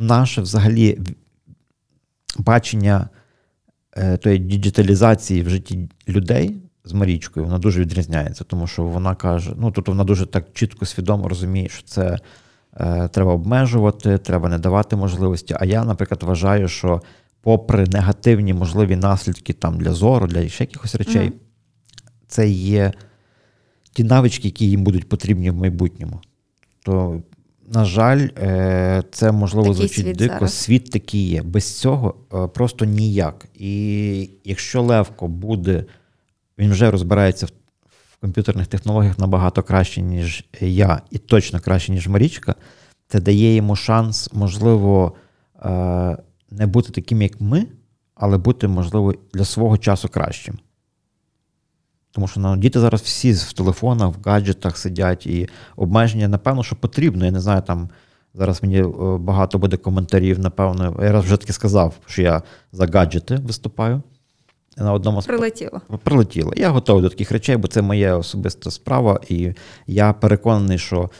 наше 0.00 0.40
взагалі 0.40 1.00
бачення 2.38 3.08
е, 3.96 4.16
тої 4.16 4.38
діджиталізації 4.38 5.42
в 5.42 5.48
житті 5.48 5.88
людей 6.08 6.56
з 6.84 6.92
Марічкою, 6.92 7.46
вона 7.46 7.58
дуже 7.58 7.80
відрізняється, 7.80 8.44
тому 8.44 8.66
що 8.66 8.82
вона 8.82 9.14
каже: 9.14 9.52
ну 9.56 9.70
тобто 9.70 9.92
вона 9.92 10.04
дуже 10.04 10.26
так 10.26 10.46
чітко 10.52 10.86
свідомо 10.86 11.28
розуміє, 11.28 11.68
що 11.68 11.82
це 11.82 12.18
е, 12.76 13.08
треба 13.08 13.32
обмежувати, 13.32 14.18
треба 14.18 14.48
не 14.48 14.58
давати 14.58 14.96
можливості. 14.96 15.56
А 15.60 15.64
я, 15.64 15.84
наприклад, 15.84 16.22
вважаю, 16.22 16.68
що, 16.68 17.02
попри 17.42 17.86
негативні 17.86 18.54
можливі 18.54 18.96
наслідки 18.96 19.52
там 19.52 19.78
для 19.78 19.92
зору, 19.92 20.26
для 20.26 20.48
ще 20.48 20.64
якихось 20.64 20.94
речей, 20.94 21.28
mm. 21.28 21.32
Це 22.28 22.48
є 22.48 22.92
ті 23.92 24.04
навички, 24.04 24.48
які 24.48 24.70
їм 24.70 24.84
будуть 24.84 25.08
потрібні 25.08 25.50
в 25.50 25.54
майбутньому. 25.54 26.20
То, 26.82 27.22
на 27.68 27.84
жаль, 27.84 28.28
е, 28.38 29.02
це 29.10 29.32
можливо 29.32 29.68
такий 29.68 29.88
звучить 29.88 30.04
світ 30.04 30.16
дико. 30.16 30.34
Зараз. 30.34 30.54
Світ 30.54 30.90
такий 30.90 31.28
є. 31.28 31.42
Без 31.42 31.78
цього 31.78 32.14
е, 32.34 32.46
просто 32.46 32.84
ніяк. 32.84 33.48
І 33.54 34.30
якщо 34.44 34.82
Левко 34.82 35.28
буде 35.28 35.84
він 36.58 36.70
вже 36.70 36.90
розбирається 36.90 37.46
в, 37.46 37.50
комп'ютерних 38.20 38.66
технологіях 38.66 39.18
набагато 39.18 39.62
краще, 39.62 40.02
ніж 40.02 40.44
я, 40.60 41.00
і 41.10 41.18
точно 41.18 41.60
краще, 41.60 41.92
ніж 41.92 42.08
Марічка. 42.08 42.54
Це 43.08 43.20
дає 43.20 43.54
йому 43.54 43.76
шанс, 43.76 44.30
можливо, 44.32 45.12
е, 45.64 46.16
не 46.50 46.66
бути 46.66 46.92
таким, 46.92 47.22
як 47.22 47.40
ми, 47.40 47.66
але 48.14 48.38
бути, 48.38 48.68
можливо, 48.68 49.14
для 49.34 49.44
свого 49.44 49.78
часу 49.78 50.08
кращим. 50.08 50.58
Тому 52.14 52.28
що 52.28 52.40
ну, 52.40 52.56
діти 52.56 52.80
зараз 52.80 53.00
всі 53.00 53.32
в 53.32 53.52
телефонах, 53.52 54.08
в 54.08 54.28
гаджетах 54.28 54.78
сидять, 54.78 55.26
і 55.26 55.48
обмеження, 55.76 56.28
напевно, 56.28 56.62
що 56.62 56.76
потрібно. 56.76 57.24
Я 57.24 57.30
не 57.30 57.40
знаю, 57.40 57.62
там 57.62 57.88
зараз 58.34 58.62
мені 58.62 58.80
е, 58.80 58.86
багато 59.18 59.58
буде 59.58 59.76
коментарів, 59.76 60.38
напевно. 60.38 60.96
Я 61.02 61.12
раз 61.12 61.24
вже 61.24 61.36
таки 61.36 61.52
сказав, 61.52 61.94
що 62.06 62.22
я 62.22 62.42
за 62.72 62.86
гаджети 62.86 63.36
виступаю 63.36 64.02
на 64.76 64.92
одному 64.92 65.22
прилетіло. 65.22 65.80
Прилетіло. 66.02 66.52
Я 66.56 66.70
готовий 66.70 67.02
до 67.02 67.08
таких 67.08 67.32
речей, 67.32 67.56
бо 67.56 67.68
це 67.68 67.82
моя 67.82 68.16
особиста 68.16 68.70
справа, 68.70 69.20
і 69.28 69.52
я 69.86 70.12
переконаний, 70.12 70.78
що 70.78 71.10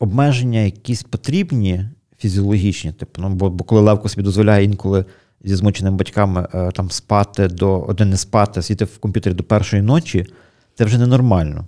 обмеження 0.00 0.60
якісь 0.60 1.02
потрібні, 1.02 1.88
фізіологічні, 2.18 2.92
типу, 2.92 3.22
ну, 3.22 3.28
бо, 3.28 3.50
бо 3.50 3.64
коли 3.64 3.80
Левко 3.80 4.08
собі 4.08 4.22
дозволяє 4.22 4.64
інколи 4.64 5.04
зі 5.44 5.54
змученими 5.54 5.96
батьками 5.96 6.48
е, 6.54 6.70
там 6.70 6.90
спати 6.90 7.48
до 7.48 7.80
один 7.80 8.10
не 8.10 8.16
спати, 8.16 8.62
сидіти 8.62 8.84
в 8.84 8.98
комп'ютері 8.98 9.34
до 9.34 9.44
першої 9.44 9.82
ночі, 9.82 10.26
це 10.74 10.84
вже 10.84 10.98
ненормально, 10.98 11.66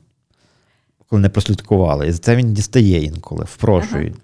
коли 1.09 1.23
не 1.23 1.29
прослідкували. 1.29 2.07
І 2.09 2.13
за 2.13 2.19
це 2.19 2.37
він 2.37 2.53
дістає 2.53 3.03
інколи, 3.03 3.45
впрошує. 3.45 4.15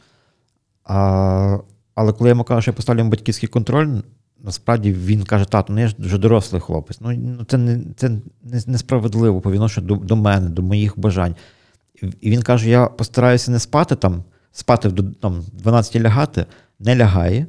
Ага. 0.85 1.57
А, 1.57 1.59
Але 1.95 2.13
коли 2.13 2.29
я 2.29 2.33
йому 2.33 2.45
кажу, 2.45 2.63
що 2.63 2.71
я 2.71 2.75
поставлю 2.75 3.05
батьківський 3.05 3.49
контроль 3.49 4.01
насправді 4.45 4.93
він 4.93 5.25
каже: 5.25 5.45
тато, 5.45 5.73
ну 5.73 5.81
я 5.81 5.89
ж 5.89 5.95
вже 5.99 6.19
дорослий 6.19 6.61
хлопець. 6.61 7.01
Ну, 7.01 7.13
ну 7.13 7.45
це 7.45 7.59
не 7.59 7.81
це 7.97 8.11
несправедливо 8.67 9.41
по 9.41 9.53
відношенню 9.53 9.87
до, 9.87 9.97
до 9.97 10.17
мене, 10.17 10.49
до 10.49 10.63
моїх 10.63 10.99
бажань. 10.99 11.35
І 12.21 12.31
він 12.31 12.43
каже: 12.43 12.71
я 12.71 12.87
постараюся 12.87 13.51
не 13.51 13.59
спати 13.59 13.97
там, 13.97 14.25
спати 14.53 14.91
там, 15.21 15.45
12 15.53 16.03
лягати, 16.03 16.47
не 16.79 16.97
лягає. 16.97 17.47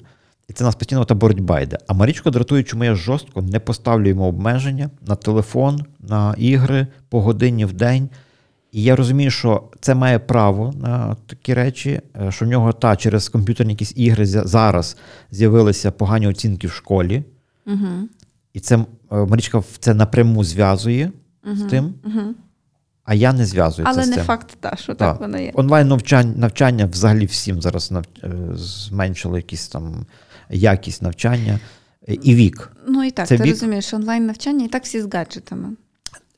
І 0.51 0.53
це 0.53 0.63
нас 0.63 0.75
постійно 0.75 1.05
та 1.05 1.15
боротьба 1.15 1.59
йде. 1.59 1.77
А 1.87 1.93
Марічко 1.93 2.29
дратує, 2.29 2.63
чому 2.63 2.83
я 2.83 2.95
жорстко 2.95 3.41
не 3.41 3.59
поставлю 3.59 4.09
йому 4.09 4.23
обмеження 4.23 4.89
на 5.07 5.15
телефон, 5.15 5.85
на 5.99 6.35
ігри 6.37 6.87
по 7.09 7.21
годині 7.21 7.65
в 7.65 7.73
день. 7.73 8.09
І 8.71 8.83
я 8.83 8.95
розумію, 8.95 9.31
що 9.31 9.63
це 9.79 9.95
має 9.95 10.19
право 10.19 10.73
на 10.81 11.15
такі 11.27 11.53
речі, 11.53 12.01
е, 12.21 12.31
що 12.31 12.45
в 12.45 12.47
нього 12.47 12.73
та 12.73 12.95
через 12.95 13.29
комп'ютерні 13.29 13.73
якісь 13.73 13.93
ігри 13.95 14.25
зараз 14.25 14.97
з'явилися 15.31 15.91
погані 15.91 16.27
оцінки 16.27 16.67
в 16.67 16.71
школі. 16.71 17.23
Угу. 17.67 18.07
І 18.53 18.59
це 18.59 18.75
е, 18.77 18.85
Марічка 19.11 19.63
це 19.79 19.93
напряму 19.93 20.43
зв'язує 20.43 21.11
угу. 21.45 21.55
з 21.55 21.63
тим. 21.63 21.93
Угу. 22.05 22.35
А 23.03 23.13
я 23.13 23.33
не 23.33 23.45
зв'язую 23.45 23.87
Але 23.87 24.03
це. 24.03 24.07
Але 24.07 24.15
не 24.15 24.23
факт, 24.23 24.57
та, 24.59 24.75
що 24.75 24.95
так, 24.95 24.97
так 25.11 25.21
воно 25.21 25.37
є. 25.37 25.51
Онлайн 25.53 25.87
навчання 25.87 26.33
навчання 26.37 26.85
взагалі 26.85 27.25
всім 27.25 27.61
зараз 27.61 27.91
нав... 27.91 28.05
Е, 28.23 28.29
зменшили 28.53 29.39
якісь 29.39 29.67
там 29.67 30.05
якість 30.51 31.01
навчання 31.01 31.59
і 32.07 32.35
вік. 32.35 32.71
Ну 32.87 33.03
і 33.03 33.11
так, 33.11 33.27
це 33.27 33.37
ти 33.37 33.43
вік... 33.43 33.51
розумієш, 33.51 33.93
онлайн 33.93 34.25
навчання 34.25 34.65
і 34.65 34.67
так 34.67 34.83
всі 34.83 35.01
з 35.01 35.13
гаджетами. 35.13 35.69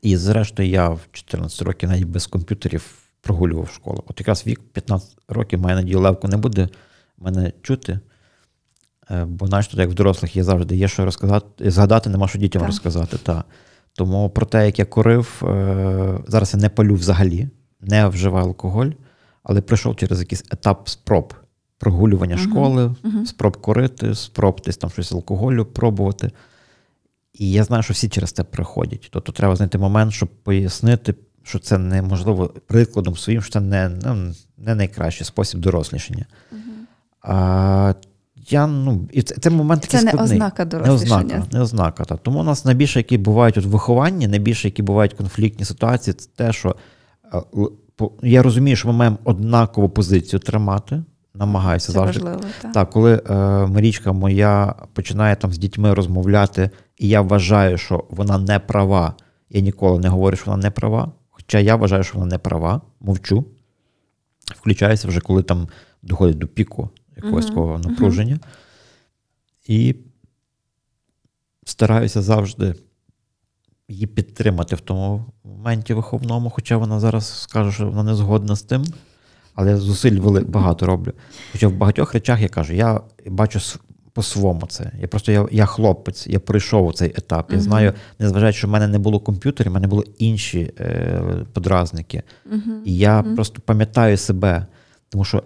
І 0.02 0.18
зрештою, 0.18 0.70
я 0.70 0.90
в 0.90 1.02
14 1.12 1.62
років 1.62 1.90
навіть 1.90 2.08
без 2.08 2.28
комп'ютерів 2.28 2.84
прогулював 3.22 3.70
школу. 3.70 4.04
От 4.08 4.20
якраз 4.20 4.48
вік 4.48 4.60
15 4.74 5.10
років, 5.28 5.60
маю 5.60 5.76
надію, 5.76 6.00
Левко 6.00 6.28
не 6.28 6.38
буде 6.38 6.70
мене 7.18 7.54
чути. 7.62 8.00
Е, 9.12 9.26
бо 9.26 9.48
знаєш, 9.48 9.68
тут 9.68 9.80
як 9.80 9.90
в 9.90 9.94
дорослих 9.94 10.36
є 10.36 10.44
завжди 10.44 10.76
є 10.76 10.88
що 10.88 11.06
розказати, 11.06 11.72
згадати, 11.72 12.10
нема 12.10 12.28
що 12.28 12.40
дітям 12.40 12.60
так. 12.60 12.70
розказати. 12.70 13.18
Та. 13.24 13.44
Тому 13.94 14.30
про 14.30 14.46
те, 14.46 14.66
як 14.66 14.80
я 14.80 14.86
курив, 14.86 15.44
е, 15.44 16.20
зараз 16.28 16.54
я 16.54 16.60
не 16.60 16.70
палю 16.70 16.96
взагалі, 16.96 17.50
не 17.82 18.08
вживаю 18.08 18.46
алкоголь, 18.46 18.90
але 19.44 19.62
пройшов 19.62 19.96
через 19.96 20.20
якийсь 20.20 20.44
етап 20.52 20.90
спроб 20.90 21.34
прогулювання 21.84 22.36
uh-huh. 22.36 22.50
школи, 22.50 22.96
uh-huh. 23.04 23.26
спроб 23.26 23.58
курити, 23.58 24.16
спроб 24.16 24.62
десь 24.66 24.78
там 24.78 24.90
щось 24.90 25.12
алкоголю 25.12 25.66
пробувати. 25.66 26.32
І 27.34 27.52
я 27.52 27.64
знаю, 27.64 27.84
що 27.84 27.94
всі 27.94 28.10
через 28.10 28.32
це 28.32 28.44
приходять. 28.44 29.10
Тобто 29.12 29.32
треба 29.32 29.56
знайти 29.56 29.78
момент, 29.78 30.14
щоб 30.14 30.30
пояснити, 30.30 31.16
що 31.44 31.60
це 31.60 31.78
неможливо 31.78 32.54
прикладом 32.68 33.16
своїм, 33.16 33.42
що 33.42 33.52
це 33.54 33.60
не 33.60 33.90
ну, 34.06 34.34
не 34.58 34.76
найкращий 34.76 35.26
спосіб 35.26 35.60
дорослішання. 35.60 36.26
Uh-huh. 36.54 36.58
А, 37.22 37.94
я, 38.50 38.68
ну, 38.68 39.10
і 39.12 39.22
Це 39.22 39.36
це 39.36 39.50
момент 39.50 39.82
такий 39.82 40.00
Це 40.00 40.06
не 40.06 40.24
ознака 40.24 40.66
дорослішання. 40.66 41.24
Не 41.24 41.34
ознака. 41.34 41.48
не 41.52 41.62
ознака 41.62 42.04
та. 42.04 42.18
Тому 42.18 42.40
у 42.40 42.44
нас 42.44 42.66
найбільше, 42.66 43.00
які 43.00 43.18
бувають 43.18 43.58
от 43.58 43.66
вихованні, 43.66 44.28
найбільше, 44.28 44.68
які 44.68 44.82
бувають 44.82 45.14
конфліктні 45.14 45.66
ситуації, 45.66 46.14
це 46.14 46.30
те, 46.36 46.54
що 46.54 46.76
я 48.24 48.44
розумію, 48.44 48.76
що 48.76 48.88
ми 48.88 48.94
маємо 48.94 49.18
однакову 49.24 49.90
позицію 49.90 50.40
тримати 50.40 51.04
намагаюся 51.36 51.88
Це 51.88 51.94
завжди. 51.94 52.24
Важливо, 52.24 52.44
так. 52.62 52.72
так, 52.72 52.90
коли 52.90 53.22
е, 53.30 53.34
Марічка 53.68 54.12
моя 54.12 54.76
починає 54.94 55.36
там 55.36 55.54
з 55.54 55.58
дітьми 55.58 55.94
розмовляти, 55.94 56.70
і 56.98 57.08
я 57.08 57.22
вважаю, 57.22 57.78
що 57.78 58.04
вона 58.10 58.38
не 58.38 58.60
права. 58.60 59.16
Я 59.50 59.62
ніколи 59.62 60.00
не 60.00 60.10
говорю, 60.10 60.38
що 60.38 60.52
вона 60.52 60.64
не 60.64 60.72
права. 60.72 61.12
Хоча 61.30 61.60
я 61.60 61.76
вважаю, 61.76 62.04
що 62.04 62.18
вона 62.18 62.32
не 62.32 62.38
права, 62.38 62.82
мовчу. 63.00 63.46
Включаюся 64.56 65.08
вже, 65.08 65.20
коли 65.20 65.44
там 65.44 65.68
доходить 66.02 66.38
до 66.38 66.48
піку 66.48 66.90
якогось 67.16 67.46
такого 67.46 67.74
uh-huh. 67.74 67.90
напруження. 67.90 68.36
Uh-huh. 68.36 69.72
І 69.74 69.96
стараюся 71.66 72.22
завжди 72.22 72.76
її 73.88 74.08
підтримати 74.08 74.76
в 74.76 74.82
тому 74.82 75.26
моменті 75.44 75.94
виховному, 75.94 76.50
хоча 76.50 76.78
вона 76.78 77.00
зараз 77.00 77.42
скаже, 77.42 77.72
що 77.72 77.90
вона 77.90 78.04
не 78.04 78.16
згодна 78.16 78.56
з 78.56 78.62
тим 78.62 78.86
але 79.56 79.72
я 79.72 79.78
зусиль 79.78 80.20
велик, 80.20 80.48
багато 80.48 80.86
роблю. 80.86 81.14
Хоча 81.52 81.68
в 81.68 81.74
багатьох 81.74 82.14
речах 82.14 82.42
я 82.42 82.50
кажу, 82.50 82.74
я 82.74 83.02
бачу 83.26 83.60
по-своєму 84.14 84.68
це. 84.68 84.92
Я 85.02 85.08
просто 85.08 85.32
я 85.32 85.48
я 85.52 85.66
хлопець, 85.66 86.28
я 86.28 86.40
пройшов 86.40 86.94
цей 86.94 87.10
етап. 87.10 87.52
Я 87.52 87.60
знаю, 87.60 87.94
незважаючи, 88.20 88.58
що 88.58 88.68
в 88.68 88.72
мене 88.72 88.88
не 88.88 89.00
було 89.00 89.20
комп'ютерів, 89.20 89.72
в 89.72 89.74
мене 89.74 89.88
були 89.88 90.04
інші 90.18 90.74
е, 90.80 91.46
подразники. 91.54 92.24
Uh-huh. 92.52 92.84
І 92.86 92.98
я 92.98 93.22
uh-huh. 93.22 93.36
просто 93.36 93.62
пам'ятаю 93.66 94.18
себе, 94.18 94.66
тому 95.10 95.26
що 95.26 95.44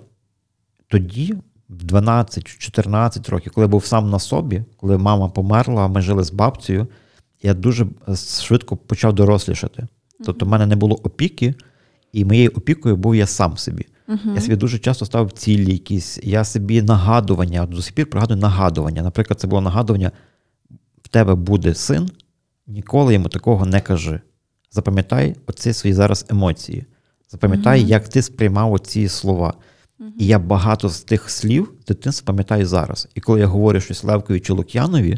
тоді. 0.87 1.35
В 1.69 1.83
12-14 1.83 3.31
років, 3.31 3.51
коли 3.55 3.65
я 3.65 3.69
був 3.69 3.85
сам 3.85 4.09
на 4.09 4.19
собі, 4.19 4.63
коли 4.77 4.97
мама 4.97 5.29
померла, 5.29 5.87
ми 5.87 6.01
жили 6.01 6.23
з 6.23 6.31
бабцею, 6.31 6.87
я 7.43 7.53
дуже 7.53 7.87
швидко 8.41 8.77
почав 8.77 9.13
дорослішати. 9.13 9.87
Тобто, 10.25 10.45
в 10.45 10.49
мене 10.49 10.65
не 10.65 10.75
було 10.75 10.95
опіки, 10.95 11.55
і 12.13 12.25
моєю 12.25 12.51
опікою 12.55 12.95
був 12.95 13.15
я 13.15 13.25
сам 13.25 13.57
собі. 13.57 13.85
Uh-huh. 14.07 14.35
Я 14.35 14.41
собі 14.41 14.55
дуже 14.55 14.79
часто 14.79 15.05
ставив 15.05 15.31
цілі 15.31 15.71
якісь. 15.71 16.19
Я 16.23 16.43
собі 16.43 16.81
нагадування, 16.81 17.65
до 17.65 17.81
сих 17.81 17.93
пір 17.93 18.09
пригадую 18.09 18.39
нагадування. 18.39 19.01
Наприклад, 19.01 19.39
це 19.39 19.47
було 19.47 19.61
нагадування: 19.61 20.11
в 21.03 21.07
тебе 21.07 21.35
буде 21.35 21.75
син, 21.75 22.09
ніколи 22.67 23.13
йому 23.13 23.29
такого 23.29 23.65
не 23.65 23.81
кажи. 23.81 24.21
Запам'ятай 24.71 25.35
оці 25.47 25.73
свої 25.73 25.93
зараз 25.93 26.25
емоції. 26.29 26.85
Запам'ятай, 27.29 27.83
uh-huh. 27.83 27.87
як 27.87 28.09
ти 28.09 28.21
сприймав 28.21 28.73
оці 28.73 29.07
слова. 29.07 29.53
Uh-huh. 29.99 30.05
І 30.19 30.25
я 30.25 30.39
багато 30.39 30.89
з 30.89 31.01
тих 31.01 31.29
слів 31.29 31.73
дитинства 31.87 32.25
пам'ятаю 32.25 32.65
зараз. 32.65 33.07
І 33.15 33.21
коли 33.21 33.39
я 33.39 33.47
говорю 33.47 33.79
щось 33.79 34.03
Левкові 34.03 34.39
чи 34.39 34.53
Лук'янові, 34.53 35.17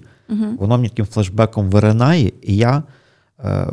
воно 0.58 0.78
мені 0.78 0.90
таким 0.90 1.06
флешбеком 1.06 1.70
виринає, 1.70 2.32
і 2.42 2.58
я 2.58 2.84
е, 3.40 3.68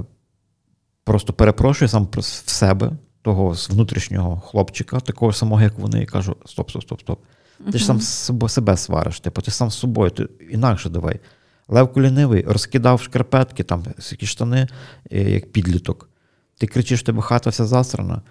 просто 1.04 1.32
перепрошую 1.32 1.88
сам 1.88 2.08
в 2.12 2.22
себе 2.50 2.92
того 3.26 3.56
внутрішнього 3.70 4.40
хлопчика, 4.40 5.00
такого 5.00 5.32
самого, 5.32 5.62
як 5.62 5.78
вони, 5.78 6.02
і 6.02 6.06
кажу: 6.06 6.36
стоп, 6.44 6.70
стоп, 6.70 6.82
стоп, 6.82 7.00
стоп. 7.00 7.20
Ти 7.72 7.78
ж 7.78 7.84
сам 7.84 8.00
себе 8.48 8.76
свариш, 8.76 9.20
типу, 9.20 9.42
ти 9.42 9.50
сам 9.50 9.70
з 9.70 9.74
собою, 9.74 10.10
ти 10.10 10.28
інакше 10.50 10.90
давай. 10.90 11.20
Лев 11.68 11.92
Кулінивий 11.92 12.42
розкидав 12.42 13.02
шкарпетки, 13.02 13.64
там, 13.64 13.84
які 14.10 14.26
штани, 14.26 14.68
е, 15.12 15.30
як 15.30 15.52
підліток. 15.52 16.08
Ти 16.58 16.66
кричиш, 16.66 17.02
тебе 17.02 17.22
хата 17.22 17.50
вся 17.50 17.64
засрана, 17.64 18.22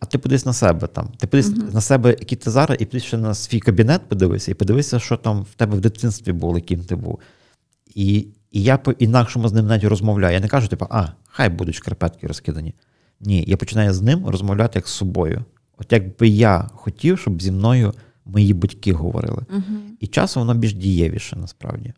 а 0.00 0.06
ти 0.06 0.18
подивись 0.18 0.46
на 0.46 0.52
себе 0.52 0.86
там. 0.86 1.08
Ти 1.18 1.26
подивись 1.26 1.50
uh-huh. 1.50 1.74
на 1.74 1.80
себе, 1.80 2.08
який 2.08 2.38
ти 2.38 2.50
зараз, 2.50 2.76
і 2.80 2.84
подивись 2.84 3.04
ще 3.04 3.16
на 3.16 3.34
свій 3.34 3.60
кабінет, 3.60 4.08
подивися, 4.08 4.50
і 4.50 4.54
подивися, 4.54 4.98
що 4.98 5.16
там 5.16 5.42
в 5.42 5.54
тебе 5.54 5.76
в 5.76 5.80
дитинстві 5.80 6.32
було, 6.32 6.58
яким 6.58 6.80
ти 6.84 6.96
був. 6.96 7.18
І 7.94 8.26
і 8.50 8.62
я 8.62 8.78
по-інакшому 8.78 9.48
з 9.48 9.52
ним 9.52 9.66
навіть 9.66 9.84
розмовляю. 9.84 10.34
Я 10.34 10.40
не 10.40 10.48
кажу, 10.48 10.68
типу, 10.68 10.86
а, 10.90 11.06
хай 11.28 11.48
будуть 11.48 11.74
шкарпетки 11.74 12.26
розкидані. 12.26 12.74
Ні, 13.20 13.44
я 13.46 13.56
починаю 13.56 13.92
з 13.92 14.02
ним 14.02 14.26
розмовляти 14.26 14.78
як 14.78 14.88
з 14.88 14.92
собою. 14.92 15.44
От 15.78 15.92
якби 15.92 16.28
я 16.28 16.68
хотів, 16.74 17.18
щоб 17.18 17.42
зі 17.42 17.52
мною 17.52 17.92
мої 18.24 18.54
батьки 18.54 18.92
говорили. 18.92 19.42
Угу. 19.50 19.78
І 20.00 20.06
часом 20.06 20.46
воно 20.46 20.60
більш 20.60 20.74
дієвіше, 20.74 21.36
насправді. 21.36 21.92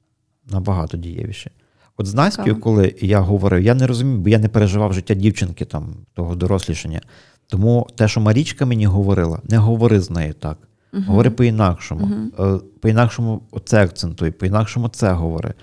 Набагато 0.51 0.97
дієвіше. 0.97 1.51
От 1.97 2.07
з 2.07 2.15
Настю, 2.15 2.57
коли 2.57 2.95
я 3.01 3.21
говорив, 3.21 3.63
я 3.63 3.75
не 3.75 3.87
розумів, 3.87 4.21
бо 4.21 4.29
я 4.29 4.39
не 4.39 4.49
переживав 4.49 4.93
життя 4.93 5.15
дівчинки, 5.15 5.65
там, 5.65 5.95
того 6.15 6.35
дорослішання. 6.35 7.01
Тому 7.47 7.87
те, 7.95 8.09
що 8.09 8.21
Марічка 8.21 8.67
мені 8.67 8.87
говорила, 8.87 9.41
не 9.45 9.59
говори 9.59 10.01
з 10.01 10.11
нею 10.11 10.35
так. 10.35 10.59
Говори 10.93 11.31
по-інакшому. 11.31 12.31
uh 12.39 12.61
По-інакшому 12.81 13.43
це 13.65 13.85
акцентуй, 13.85 14.31
по-інакшому 14.31 14.89
це 14.89 15.13
говори. 15.13 15.55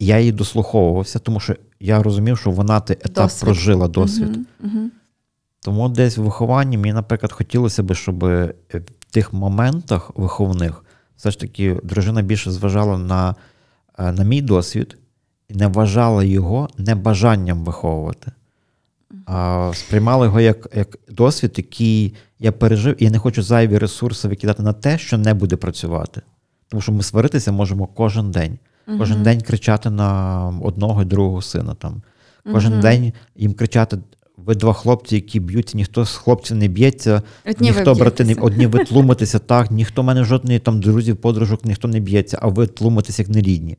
Я 0.00 0.18
її 0.18 0.32
дослуховувався, 0.32 1.18
тому 1.18 1.40
що 1.40 1.56
я 1.80 2.02
розумів, 2.02 2.38
що 2.38 2.50
вона 2.50 2.80
той 2.80 2.96
етап 2.96 3.24
досвід. 3.24 3.44
прожила 3.44 3.88
досвід. 3.88 4.28
Угу, 4.28 4.72
угу. 4.74 4.90
Тому 5.60 5.88
десь 5.88 6.18
в 6.18 6.22
вихованні 6.22 6.78
мені, 6.78 6.92
наприклад, 6.92 7.32
хотілося 7.32 7.82
б, 7.82 7.94
щоб 7.94 8.24
в 8.24 8.52
тих 9.10 9.32
моментах 9.32 10.10
виховних 10.16 10.84
все 11.16 11.30
ж 11.30 11.40
таки 11.40 11.76
дружина 11.84 12.22
більше 12.22 12.50
зважала 12.50 12.98
на 12.98 13.34
е, 13.98 14.12
на 14.12 14.24
мій 14.24 14.42
досвід 14.42 14.98
і 15.48 15.54
не 15.54 15.66
вважала 15.66 16.24
його 16.24 16.68
небажанням 16.78 17.64
виховувати, 17.64 18.32
а 19.26 19.70
сприймала 19.74 20.26
його 20.26 20.40
як 20.40 20.68
як 20.74 20.98
досвід, 21.08 21.54
який 21.56 22.14
я 22.38 22.52
пережив, 22.52 23.02
і 23.02 23.04
я 23.04 23.10
не 23.10 23.18
хочу 23.18 23.42
зайві 23.42 23.78
ресурси 23.78 24.28
викидати 24.28 24.62
на 24.62 24.72
те, 24.72 24.98
що 24.98 25.18
не 25.18 25.34
буде 25.34 25.56
працювати. 25.56 26.22
Тому 26.68 26.80
що 26.80 26.92
ми 26.92 27.02
сваритися 27.02 27.52
можемо 27.52 27.86
кожен 27.86 28.30
день. 28.30 28.58
Кожен 28.98 29.18
uh 29.18 29.22
день 29.22 29.40
кричати 29.40 29.90
на 29.90 30.48
одного 30.62 31.02
і 31.02 31.04
другого 31.04 31.42
сина. 31.42 31.74
Там. 31.74 32.02
Кожен 32.52 32.72
uh 32.72 32.80
день 32.80 33.12
їм 33.36 33.52
кричати: 33.52 33.98
ви 34.36 34.54
два 34.54 34.72
хлопці, 34.72 35.14
які 35.14 35.40
б'ються, 35.40 35.76
ніхто 35.76 36.04
з 36.04 36.16
хлопців 36.16 36.56
не 36.56 36.68
б'ється, 36.68 37.22
одні 37.46 37.68
ніхто 37.68 37.94
брати 37.94 38.24
не 38.24 38.34
одні 38.34 38.66
ви 38.66 38.84
тлумитеся, 38.84 39.38
так, 39.38 39.70
ніхто 39.70 40.02
в 40.02 40.04
мене 40.04 40.24
жодної 40.24 40.58
там 40.58 40.80
друзів, 40.80 41.16
подружок, 41.16 41.64
ніхто 41.64 41.88
не 41.88 42.00
б'ється, 42.00 42.38
а 42.42 42.48
ви 42.48 42.66
тлумитеся 42.66 43.22
як 43.22 43.28
нерідні. 43.28 43.76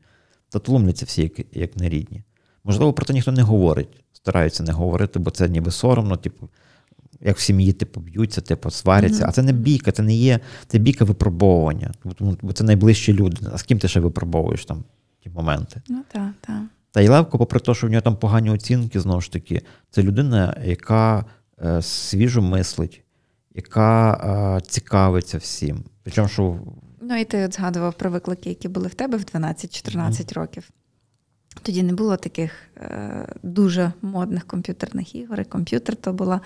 Та 0.48 0.58
тлумляться 0.58 1.06
всі 1.06 1.22
як 1.22 1.32
як 1.52 1.76
нерідні. 1.76 2.22
Можливо, 2.64 2.92
про 2.92 3.06
це 3.06 3.12
ніхто 3.12 3.32
не 3.32 3.42
говорить. 3.42 3.88
Стараються 4.12 4.62
не 4.62 4.72
говорити, 4.72 5.18
бо 5.18 5.30
це 5.30 5.48
ніби 5.48 5.70
соромно, 5.70 6.16
типу, 6.16 6.48
як 7.20 7.36
в 7.36 7.40
сім'ї 7.40 7.72
типу, 7.72 8.00
б'ються, 8.00 8.40
типу, 8.40 8.70
сваряться. 8.70 9.24
Mm-hmm. 9.24 9.28
А 9.28 9.32
це 9.32 9.42
не 9.42 9.52
бійка, 9.52 9.92
це 9.92 10.02
не 10.02 10.14
є 10.14 10.40
це 10.66 10.78
бійка 10.78 11.04
випробовування. 11.04 11.92
Бо 12.42 12.52
це 12.52 12.64
найближчі 12.64 13.12
люди. 13.12 13.36
А 13.52 13.58
з 13.58 13.62
ким 13.62 13.78
ти 13.78 13.88
ще 13.88 14.00
випробовуєш 14.00 14.64
там? 14.64 14.84
Ті 15.22 15.30
моменти. 15.30 15.82
Ну, 15.88 16.02
так, 16.12 16.32
так. 16.40 16.62
Та 16.90 17.00
й 17.00 17.08
Левко, 17.08 17.38
попри 17.38 17.60
те, 17.60 17.74
що 17.74 17.86
в 17.86 17.90
нього 17.90 18.02
там 18.02 18.16
погані 18.16 18.50
оцінки, 18.50 19.00
знову 19.00 19.20
ж 19.20 19.32
таки, 19.32 19.62
це 19.90 20.02
людина, 20.02 20.56
яка 20.64 21.24
е, 21.64 21.82
свіжо 21.82 22.42
мислить, 22.42 23.04
яка 23.54 24.12
е, 24.14 24.60
цікавиться 24.60 25.38
всім. 25.38 25.84
Причому, 26.02 26.28
що 26.28 26.58
Ну 27.00 27.16
і 27.16 27.24
ти 27.24 27.44
от 27.44 27.54
згадував 27.54 27.94
про 27.94 28.10
виклики, 28.10 28.48
які 28.48 28.68
були 28.68 28.88
в 28.88 28.94
тебе 28.94 29.18
в 29.18 29.20
12-14 29.20 29.94
mm. 29.94 30.34
років. 30.34 30.70
Тоді 31.62 31.82
не 31.82 31.92
було 31.92 32.16
таких 32.16 32.52
е, 32.76 33.26
дуже 33.42 33.92
модних 34.02 34.46
комп'ютерних 34.46 35.14
ігор. 35.14 35.40
і 35.40 35.44
Комп'ютер 35.44 35.96
то 35.96 36.12
була 36.12 36.40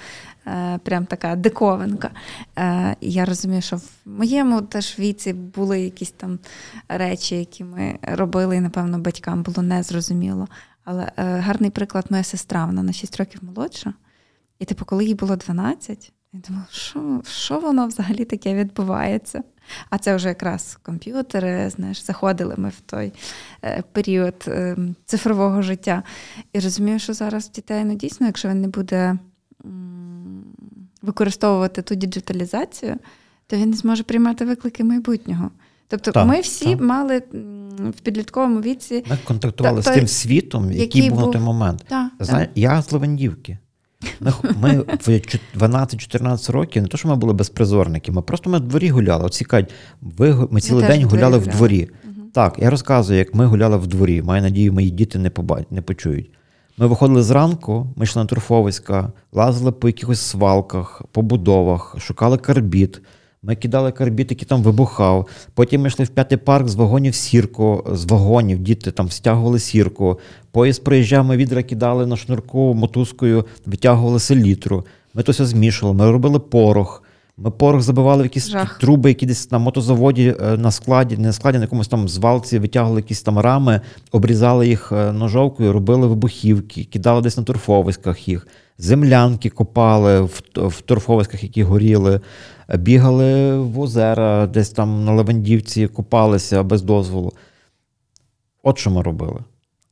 е, 0.47 0.79
прям 0.85 1.07
така 1.07 1.37
диковинка. 1.37 2.11
Е, 2.59 2.97
Я 3.01 3.25
розумію, 3.25 3.63
що 3.63 3.77
в 3.77 3.91
моєму 4.05 4.63
теж 4.63 4.99
віці 4.99 5.33
були 5.33 5.81
якісь 5.81 6.11
там 6.11 6.39
речі, 6.89 7.37
які 7.37 7.65
ми 7.65 7.99
робили, 8.03 8.57
і, 8.57 8.61
напевно, 8.61 8.99
батькам 8.99 9.43
було 9.43 9.63
незрозуміло. 9.63 10.49
Але 10.85 11.13
е, 11.17 11.39
гарний 11.39 11.71
приклад 11.71 12.07
моя 12.11 12.25
сестра, 12.25 12.67
вона 12.67 12.83
на 12.83 12.93
6 12.93 13.17
років 13.17 13.41
молодша. 13.45 13.95
І 14.59 14.65
типу, 14.65 14.85
коли 14.85 15.05
їй 15.05 15.15
було 15.15 15.37
12, 15.37 16.13
я 16.33 16.41
думала, 16.49 16.67
що 16.71 17.23
що 17.25 17.61
воно 17.61 17.87
взагалі 17.87 18.25
таке 18.25 18.55
відбувається? 18.55 19.43
А 19.91 19.99
це 19.99 20.17
вже 20.17 20.29
якраз 20.29 20.79
комп'ютери, 20.83 21.71
знаєш, 21.71 22.05
заходили 22.05 22.55
ми 22.57 22.69
в 22.69 22.81
той 22.87 23.13
е, 23.65 23.83
період 23.93 24.45
е, 24.49 24.77
цифрового 25.05 25.63
життя. 25.63 26.03
І 26.53 26.61
розумію, 26.61 26.99
що 26.99 27.13
зараз 27.13 27.51
дітей, 27.51 27.85
ну 27.85 27.95
дійсно, 27.95 28.27
якщо 28.27 28.49
він 28.49 28.61
не 28.61 28.69
буде 28.69 29.19
використовувати 31.03 31.83
ту 31.83 31.95
діджиталізацію, 31.95 32.97
то 33.47 33.57
він 33.57 33.71
не 33.71 33.77
зможе 33.77 34.03
приймати 34.03 34.45
виклики 34.45 34.85
майбутнього. 34.85 35.51
Тобто 35.89 36.13
так, 36.13 36.27
ми 36.27 36.41
всі 36.41 36.65
так. 36.65 36.81
мали 36.81 37.23
в 37.79 38.01
підлітковому 38.03 38.61
віці. 38.61 39.05
Ми 39.11 39.19
контактували 39.25 39.83
та, 39.83 39.93
з 39.93 39.95
тим 39.95 40.09
світом, 40.09 40.73
який, 40.73 40.81
який 40.81 41.11
був 41.11 41.21
на 41.21 41.33
той 41.33 41.41
момент. 41.41 41.85
Та, 41.89 42.11
Знаєш, 42.21 42.49
Я 42.55 42.83
з 42.83 42.93
Левандівки. 42.93 43.59
Ми 44.61 44.79
в 44.79 45.63
12-14 45.63 46.53
років 46.53 46.83
не 46.83 46.89
то, 46.89 46.97
що 46.97 47.09
ми 47.09 47.17
були 47.17 47.33
безпризорники, 47.33 48.13
ми 48.13 48.23
просто 48.23 48.51
ми 48.51 48.59
в 48.59 48.61
дворі 48.61 48.89
гуляли. 48.89 49.25
От 49.25 49.35
цікавить, 49.35 49.71
ви 50.01 50.49
ми 50.51 50.61
цілий 50.61 50.83
ми 50.83 50.89
день 50.89 51.05
гуляли 51.05 51.39
в 51.39 51.47
дворі. 51.47 51.91
Угу. 52.05 52.15
Так, 52.33 52.59
я 52.59 52.71
розказую, 52.71 53.19
як 53.19 53.35
ми 53.35 53.47
гуляли 53.47 53.77
в 53.77 53.87
дворі. 53.87 54.23
Маю 54.23 54.43
надію, 54.43 54.73
мої 54.73 54.91
діти 54.91 55.19
не 55.19 55.31
побачать, 55.31 55.73
не 55.73 55.83
почують. 55.83 56.31
Ми 56.79 56.87
виходили 56.87 57.23
зранку, 57.23 57.87
ми 57.97 58.05
йшли 58.05 58.23
на 58.23 58.27
Турфовиська, 58.27 59.13
лазили 59.33 59.73
по 59.73 59.89
якихось 59.89 60.21
свалках, 60.21 61.03
побудовах, 61.13 61.97
шукали 61.99 62.39
карбіт. 62.39 63.01
Ми 63.47 63.57
кидали 63.57 63.93
карбіт, 63.93 64.31
який 64.31 64.49
там 64.49 64.63
вибухав. 64.63 65.27
Потім 65.55 65.81
ми 65.81 65.89
йшли 65.89 66.05
в 66.05 66.09
п'ятий 66.09 66.39
парк 66.39 66.69
з 66.69 66.75
вагонів 66.75 67.15
сірку, 67.15 67.85
з 67.93 68.05
вагонів, 68.05 68.59
діти 68.59 68.91
там 68.91 69.11
стягували 69.11 69.59
сірку. 69.59 70.19
Поїзд 70.51 70.85
проїжджав, 70.85 71.25
ми 71.25 71.37
відра 71.37 71.63
кидали 71.63 72.07
на 72.07 72.17
шнурку 72.17 72.75
мотузкою, 72.75 73.45
витягували 73.67 74.21
селітру. 74.21 74.85
Ми 75.15 75.23
то 75.23 75.33
все 75.33 75.47
змішували, 75.47 75.99
ми 75.99 76.11
робили 76.11 76.39
порох. 76.39 77.03
Ми 77.37 77.51
порох 77.51 77.83
забивали 77.83 78.23
в 78.23 78.27
якісь 78.27 78.49
Жах. 78.49 78.79
труби, 78.79 79.11
які 79.11 79.27
десь 79.27 79.51
на 79.51 79.59
мотозаводі, 79.59 80.35
е, 80.41 80.57
на 80.57 80.71
складі, 80.71 81.17
не 81.17 81.27
на 81.27 81.33
складі, 81.33 81.59
на 81.59 81.65
якомусь 81.65 81.89
там 81.89 82.09
звалці, 82.09 82.59
витягували 82.59 83.01
якісь 83.01 83.23
там 83.23 83.39
рами, 83.39 83.81
обрізали 84.13 84.69
їх 84.69 84.93
е, 84.93 85.13
ножовкою, 85.13 85.73
робили 85.73 86.07
вибухівки, 86.07 86.85
кидали 86.85 87.23
десь 87.23 87.37
на 87.37 87.43
торфовиськах 87.43 88.29
їх, 88.29 88.47
землянки 88.79 89.51
копали 89.51 90.21
в, 90.21 90.43
в 90.55 90.81
торфовиськах, 90.81 91.43
які 91.43 91.63
горіли 91.63 92.21
бігали 92.75 93.59
в 93.59 93.81
озера, 93.81 94.47
десь 94.47 94.71
там 94.71 95.05
на 95.05 95.13
Левандівці 95.13 95.87
купалися 95.87 96.63
без 96.63 96.83
дозволу. 96.83 97.33
От 98.63 98.79
що 98.79 98.91
ми 98.91 99.03
робили. 99.03 99.41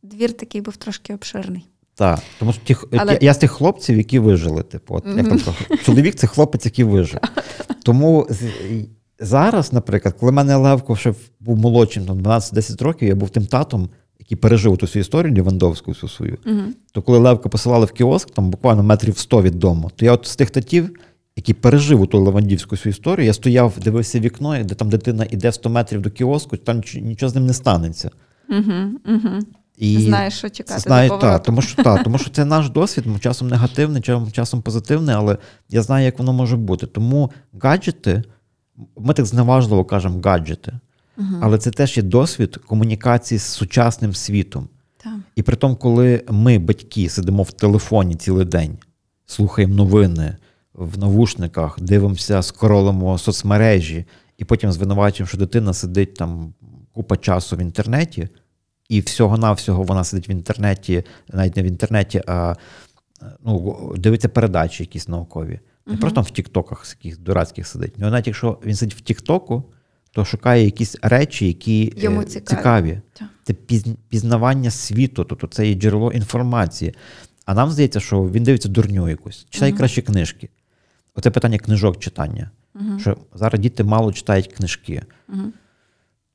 Двір 0.03 0.33
такий 0.33 0.61
був 0.61 0.77
трошки 0.77 1.15
обширний. 1.15 1.67
Так, 1.95 2.23
тому 2.39 2.53
що 2.53 2.63
ті, 2.65 2.77
Але... 2.99 3.13
я, 3.13 3.19
я 3.21 3.35
з 3.35 3.39
тих 3.39 3.51
хлопців, 3.51 3.97
які 3.97 4.19
вижили. 4.19 4.63
Типу, 4.63 4.95
от, 4.95 5.05
як 5.17 5.29
там, 5.29 5.55
Чоловік 5.85 6.15
це 6.15 6.27
хлопець, 6.27 6.65
який 6.65 6.85
вижив. 6.85 7.21
Тому 7.83 8.29
зараз, 9.19 9.73
наприклад, 9.73 10.15
коли 10.21 10.33
мене 10.33 10.57
Левко 10.57 10.97
ще 10.97 11.15
був 11.41 11.59
молодшим, 11.59 12.07
там 12.07 12.19
12-10 12.19 12.85
років, 12.85 13.09
я 13.09 13.15
був 13.15 13.31
тим 13.31 13.47
татом, 13.47 13.89
який 14.19 14.37
пережив 14.37 14.77
ту 14.77 14.87
всю 14.87 15.01
історію 15.01 15.35
Лівандовську 15.35 15.91
всю 15.91 16.11
свою, 16.11 16.39
то 16.93 17.03
коли 17.03 17.19
Левка 17.19 17.49
посилали 17.49 17.87
в 17.87 17.93
кіоск, 17.93 18.31
там 18.31 18.51
буквально 18.51 18.83
метрів 18.83 19.19
100 19.19 19.43
від 19.43 19.59
дому, 19.59 19.91
то 19.97 20.05
я 20.05 20.13
от 20.13 20.27
з 20.27 20.37
тих 20.37 20.51
татів 20.51 20.91
який 21.37 21.55
пережив 21.55 22.01
у 22.01 22.07
ту 22.07 22.21
Левандівську 22.21 22.77
свою 22.77 22.93
історію. 22.93 23.27
Я 23.27 23.33
стояв, 23.33 23.73
дивився 23.79 24.21
вікно, 24.21 24.65
де 24.65 24.75
там 24.75 24.91
дитина 24.91 25.27
йде 25.31 25.53
100 25.53 25.71
метрів 25.71 26.01
до 26.01 26.11
кіоску, 26.11 26.57
там 26.57 26.83
нічого 26.95 27.31
з 27.31 27.35
ним 27.35 27.47
не 27.47 27.53
станеться. 27.53 28.11
Угу, 28.49 29.15
угу. 29.15 29.39
І 29.79 30.01
Знаєш, 30.01 30.35
що 30.35 30.49
чекати. 30.49 30.81
Знаю, 30.81 31.09
до 31.09 31.19
та, 31.19 31.39
тому 31.39 31.63
що 31.63 31.83
та, 31.83 32.03
тому 32.03 32.19
що 32.19 32.31
це 32.31 32.45
наш 32.45 32.71
досвід, 32.71 33.05
часом 33.21 33.49
негативний, 33.49 34.03
часом 34.33 34.63
позитивний, 34.63 35.15
але 35.15 35.39
я 35.71 35.83
знаю, 35.83 36.05
як 36.05 36.19
воно 36.19 36.33
може 36.33 36.57
бути. 36.57 36.87
Тому 36.87 37.31
гаджети, 37.63 38.23
ми 38.97 39.15
так 39.15 39.27
зневажливо 39.27 39.85
кажемо 39.85 40.21
гаджети, 40.25 40.73
угу. 41.19 41.37
але 41.41 41.59
це 41.59 41.71
теж 41.71 41.97
є 41.97 42.03
досвід 42.03 42.57
комунікації 42.57 43.39
з 43.39 43.43
сучасним 43.43 44.15
світом. 44.15 44.69
Так. 45.05 45.13
І 45.37 45.43
при 45.43 45.57
тому, 45.57 45.77
коли 45.77 46.23
ми, 46.31 46.59
батьки, 46.59 47.09
сидимо 47.09 47.43
в 47.43 47.53
телефоні 47.53 48.15
цілий 48.15 48.45
день, 48.47 48.79
слухаємо 49.27 49.75
новини, 49.75 50.37
в 50.75 50.99
навушниках, 50.99 51.81
дивимося, 51.81 52.43
скоролимо 52.43 53.19
соцмережі, 53.19 54.05
і 54.39 54.45
потім 54.45 54.73
звинувачуємо, 54.73 55.29
що 55.29 55.39
дитина 55.39 55.73
сидить 55.75 56.15
там 56.15 56.55
купа 56.93 57.17
часу 57.17 57.57
в 57.57 57.61
інтернеті, 57.61 58.29
і 58.89 59.01
всього-навсього 59.01 59.83
вона 59.83 60.05
сидить 60.05 60.29
в 60.29 60.31
інтернеті, 60.31 61.05
навіть 61.33 61.57
не 61.57 61.63
в 61.63 61.67
інтернеті, 61.67 62.23
а 62.27 62.55
ну, 63.45 63.93
дивиться 63.97 64.29
передачі 64.29 64.83
якісь 64.83 65.09
наукові. 65.09 65.61
Не 65.87 65.95
uh 65.95 66.01
просто 66.01 66.15
там 66.15 66.25
в 66.25 66.31
Тіктоках 66.31 66.97
якихось 66.99 67.25
дурацьких 67.25 67.67
сидить. 67.67 67.95
Ну, 67.97 68.11
навіть 68.11 68.27
якщо 68.27 68.59
він 68.65 68.75
сидить 68.75 68.95
в 68.95 69.01
Тіктоку, 69.01 69.65
то 70.11 70.25
шукає 70.25 70.65
якісь 70.65 70.97
речі, 71.03 71.47
які 71.47 71.93
е, 71.97 72.01
Йому 72.01 72.25
цікаві. 72.25 72.47
цікаві. 72.47 73.01
Це 73.45 73.55
пізнавання 74.09 74.71
світу, 74.71 75.25
тобто 75.25 75.47
це 75.47 75.69
є 75.69 75.75
джерело 75.75 76.13
інформації. 76.13 76.95
А 77.45 77.55
нам 77.55 77.71
здається, 77.71 78.01
що 78.01 78.23
він 78.23 78.43
дивиться 78.43 78.69
дурню 78.69 79.09
якусь, 79.09 79.47
читає 79.51 79.73
uh 79.73 79.77
краще 79.77 80.03
книжки. 80.03 80.49
Оце 81.15 81.31
питання 81.31 81.59
книжок 81.59 81.99
читання. 81.99 82.51
uh 82.75 82.99
Що 82.99 83.17
зараз 83.35 83.61
діти 83.61 83.85
мало 83.85 84.13
читають 84.13 84.53
книжки. 84.53 85.03
uh 85.29 85.51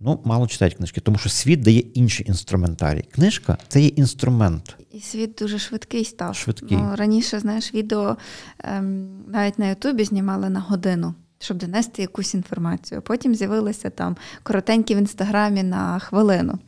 Ну, 0.02 0.20
мало 0.26 0.48
читають 0.48 0.74
книжки, 0.74 1.02
тому 1.02 1.18
що 1.18 1.30
світ 1.30 1.62
дає 1.62 1.80
інший 1.80 2.28
інструментарій. 2.28 3.02
Книжка 3.02 3.58
це 3.68 3.82
є 3.82 3.88
інструмент. 3.88 4.76
І 4.92 5.00
світ 5.00 5.36
дуже 5.40 5.60
швидкий 5.60 6.06
став. 6.06 6.36
Швидкий. 6.36 6.78
Ну, 6.78 6.96
Раніше, 6.96 7.40
знаєш, 7.40 7.74
відео 7.74 8.18
ем, 8.60 9.08
навіть 9.28 9.60
на 9.60 9.68
Ютубі 9.68 10.04
знімали 10.04 10.50
на 10.50 10.60
годину, 10.60 11.14
щоб 11.40 11.58
донести 11.58 12.02
якусь 12.02 12.34
інформацію. 12.34 13.02
Потім 13.02 13.36
з'явилися 13.36 13.90
там 13.90 14.18
коротенькі 14.44 14.96
в 14.96 14.98
інстаграмі 14.98 15.64
на 15.64 16.00
хвилину. 16.00 16.60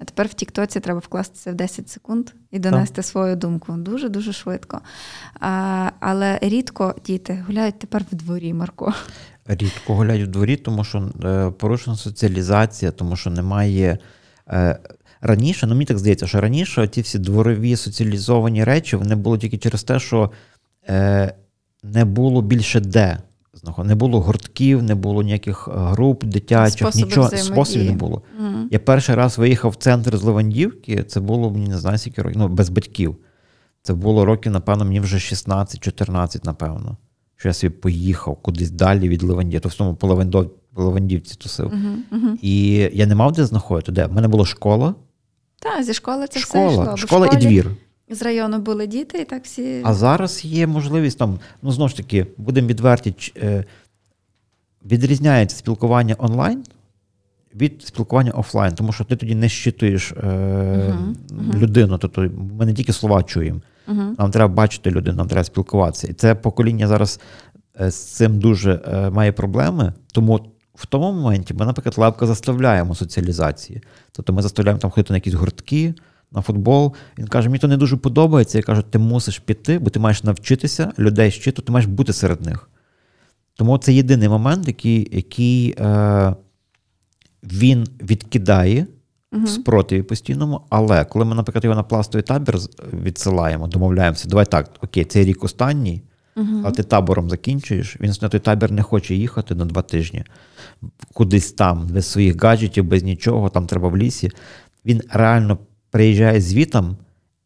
А 0.00 0.04
тепер 0.04 0.26
в 0.26 0.34
Тіктоці 0.34 0.80
треба 0.80 1.00
вкластися 1.00 1.52
в 1.52 1.54
10 1.54 1.88
секунд 1.88 2.30
і 2.50 2.58
донести 2.58 2.94
так. 2.94 3.04
свою 3.04 3.36
думку. 3.36 3.72
Дуже-дуже 3.72 4.32
швидко. 4.32 4.80
А, 5.40 5.90
Але 6.00 6.38
рідко 6.42 6.94
діти 7.06 7.44
гуляють 7.46 7.78
тепер 7.78 8.04
в 8.12 8.14
дворі, 8.14 8.54
Марко. 8.54 8.94
Рідко 9.46 9.94
гуляють 9.94 10.28
в 10.28 10.30
дворі, 10.30 10.56
тому 10.56 10.84
що 10.84 11.10
е, 11.24 11.50
порушена 11.50 11.96
соціалізація, 11.96 12.90
тому 12.90 13.16
що 13.16 13.30
немає. 13.30 13.98
Е, 14.48 14.78
раніше, 15.20 15.66
ну 15.66 15.74
мені 15.74 15.86
так 15.86 15.98
здається, 15.98 16.26
що 16.26 16.40
раніше 16.40 16.88
ті 16.88 17.00
всі 17.00 17.18
дворові 17.18 17.76
соціалізовані 17.76 18.64
речі 18.64 18.96
вони 18.96 19.14
були 19.14 19.38
тільки 19.38 19.58
через 19.58 19.82
те, 19.82 19.98
що 19.98 20.30
е, 20.88 21.34
не 21.82 22.04
було 22.04 22.42
більше 22.42 22.80
де. 22.80 23.18
Не 23.84 23.94
було 23.94 24.20
гуртків, 24.20 24.82
не 24.82 24.94
було 24.94 25.22
ніяких 25.22 25.68
е, 25.68 25.72
груп 25.76 26.24
дитячих, 26.24 26.78
Способи 26.78 27.04
нічого 27.04 27.28
способів 27.28 27.86
не 27.86 27.92
було. 27.92 28.22
Mm. 28.42 28.64
Я 28.70 28.78
перший 28.78 29.14
раз 29.14 29.38
виїхав 29.38 29.70
в 29.70 29.74
центр 29.74 30.16
з 30.16 30.22
Левандівки, 30.22 31.02
це 31.02 31.20
було 31.20 31.50
мені 31.50 31.68
не 31.68 31.78
знаю, 31.78 31.98
скільки 31.98 32.22
років, 32.22 32.38
ну, 32.38 32.48
без 32.48 32.68
батьків. 32.68 33.16
Це 33.82 33.94
було 33.94 34.24
років, 34.24 34.52
напевно, 34.52 34.84
мені 34.84 35.00
вже 35.00 35.16
16-14, 35.16 36.40
напевно. 36.44 36.96
Що 37.36 37.48
я 37.48 37.52
собі 37.52 37.74
поїхав 37.74 38.36
кудись 38.36 38.70
далі 38.70 39.08
від 39.08 39.22
Левандівки, 39.22 39.62
то 39.62 39.68
в 39.68 39.74
тому 39.74 39.94
по 39.94 40.30
Левандівці 40.76 41.34
тусив. 41.34 41.66
Uh-huh. 41.66 42.38
І 42.42 42.72
я 42.92 43.06
не 43.06 43.14
мав 43.14 43.32
де 43.32 43.44
знаходити. 43.44 43.92
Де? 43.92 44.06
У 44.06 44.12
мене 44.12 44.28
була 44.28 44.46
школа. 44.46 44.94
Так, 45.58 45.84
зі 45.84 45.94
школи 45.94 46.26
це 46.26 46.40
школа, 46.40 46.68
все 46.68 46.82
йшло. 46.82 46.96
Школа 46.96 47.28
і 47.32 47.36
двір. 47.36 47.70
З 48.10 48.22
району 48.22 48.58
були 48.58 48.86
діти, 48.86 49.18
і 49.18 49.24
так 49.24 49.44
всі. 49.44 49.80
А 49.84 49.94
зараз 49.94 50.44
є 50.44 50.66
можливість 50.66 51.18
там, 51.18 51.38
ну 51.62 51.72
знову 51.72 51.88
ж 51.88 51.96
таки, 51.96 52.26
будемо 52.36 52.68
відверті, 52.68 53.32
е, 53.36 53.64
відрізняється 54.84 55.56
спілкування 55.56 56.14
онлайн 56.18 56.64
від 57.54 57.82
спілкування 57.82 58.30
офлайн, 58.30 58.74
тому 58.74 58.92
що 58.92 59.04
ти 59.04 59.16
тоді 59.16 59.34
не 59.34 59.48
щитуєш 59.48 60.12
е, 60.12 60.16
uh-huh, 60.16 61.58
людину. 61.58 61.98
Тобто 61.98 62.30
ми 62.58 62.66
не 62.66 62.74
тільки 62.74 62.92
слова 62.92 63.22
чуємо. 63.22 63.60
Uh-huh. 63.88 64.18
Нам 64.18 64.30
треба 64.30 64.54
бачити 64.54 64.90
людину, 64.90 65.16
нам 65.16 65.28
треба 65.28 65.44
спілкуватися. 65.44 66.08
І 66.08 66.12
це 66.12 66.34
покоління 66.34 66.88
зараз 66.88 67.20
е, 67.80 67.90
з 67.90 67.96
цим 67.96 68.38
дуже 68.38 68.80
е, 68.88 69.10
має 69.10 69.32
проблеми, 69.32 69.92
тому 70.12 70.40
в 70.74 70.86
тому 70.86 71.12
моменті 71.12 71.54
ми, 71.54 71.66
наприклад, 71.66 71.98
левка 71.98 72.26
заставляємо 72.26 72.94
соціалізації. 72.94 73.82
Тобто 74.12 74.32
ми 74.32 74.42
заставляємо 74.42 74.80
там 74.80 74.90
ходити 74.90 75.12
на 75.12 75.16
якісь 75.16 75.34
гуртки, 75.34 75.94
на 76.32 76.40
футбол. 76.42 76.94
Він 77.18 77.26
каже: 77.26 77.48
мені 77.48 77.58
то 77.58 77.68
не 77.68 77.76
дуже 77.76 77.96
подобається. 77.96 78.58
Я 78.58 78.64
кажу, 78.64 78.82
ти 78.82 78.98
мусиш 78.98 79.38
піти, 79.38 79.78
бо 79.78 79.90
ти 79.90 80.00
маєш 80.00 80.24
навчитися 80.24 80.92
людей 80.98 81.30
щиту, 81.30 81.62
ти 81.62 81.72
маєш 81.72 81.86
бути 81.86 82.12
серед 82.12 82.46
них. 82.46 82.70
Тому 83.54 83.78
це 83.78 83.92
єдиний 83.92 84.28
момент, 84.28 84.68
який 84.68 85.08
який 85.12 85.74
е, 85.78 86.34
він 87.42 87.86
відкидає 88.02 88.86
в 89.32 89.48
спротиві 89.48 90.02
постійному. 90.02 90.60
Але 90.70 91.04
коли 91.04 91.24
ми, 91.24 91.34
наприклад, 91.34 91.64
його 91.64 91.76
на 91.76 91.82
пластовий 91.82 92.22
табір 92.22 92.58
відсилаємо, 92.92 93.68
домовляємося, 93.68 94.28
давай 94.28 94.44
так, 94.44 94.70
окей, 94.82 95.04
цей 95.04 95.24
рік 95.24 95.44
останній, 95.44 96.02
а 96.64 96.70
ти 96.70 96.82
табором 96.82 97.30
закінчуєш, 97.30 97.96
він 98.00 98.12
на 98.22 98.28
той 98.28 98.40
табір 98.40 98.72
не 98.72 98.82
хоче 98.82 99.14
їхати 99.14 99.54
на 99.54 99.64
два 99.64 99.82
тижні, 99.82 100.24
кудись 101.12 101.52
там, 101.52 101.86
без 101.86 102.06
своїх 102.06 102.42
гаджетів, 102.42 102.84
без 102.84 103.02
нічого, 103.02 103.48
там 103.48 103.66
треба 103.66 103.88
в 103.88 103.96
лісі. 103.96 104.30
Він 104.86 105.02
реально 105.10 105.58
приїжджає 105.90 106.40
звітом 106.40 106.96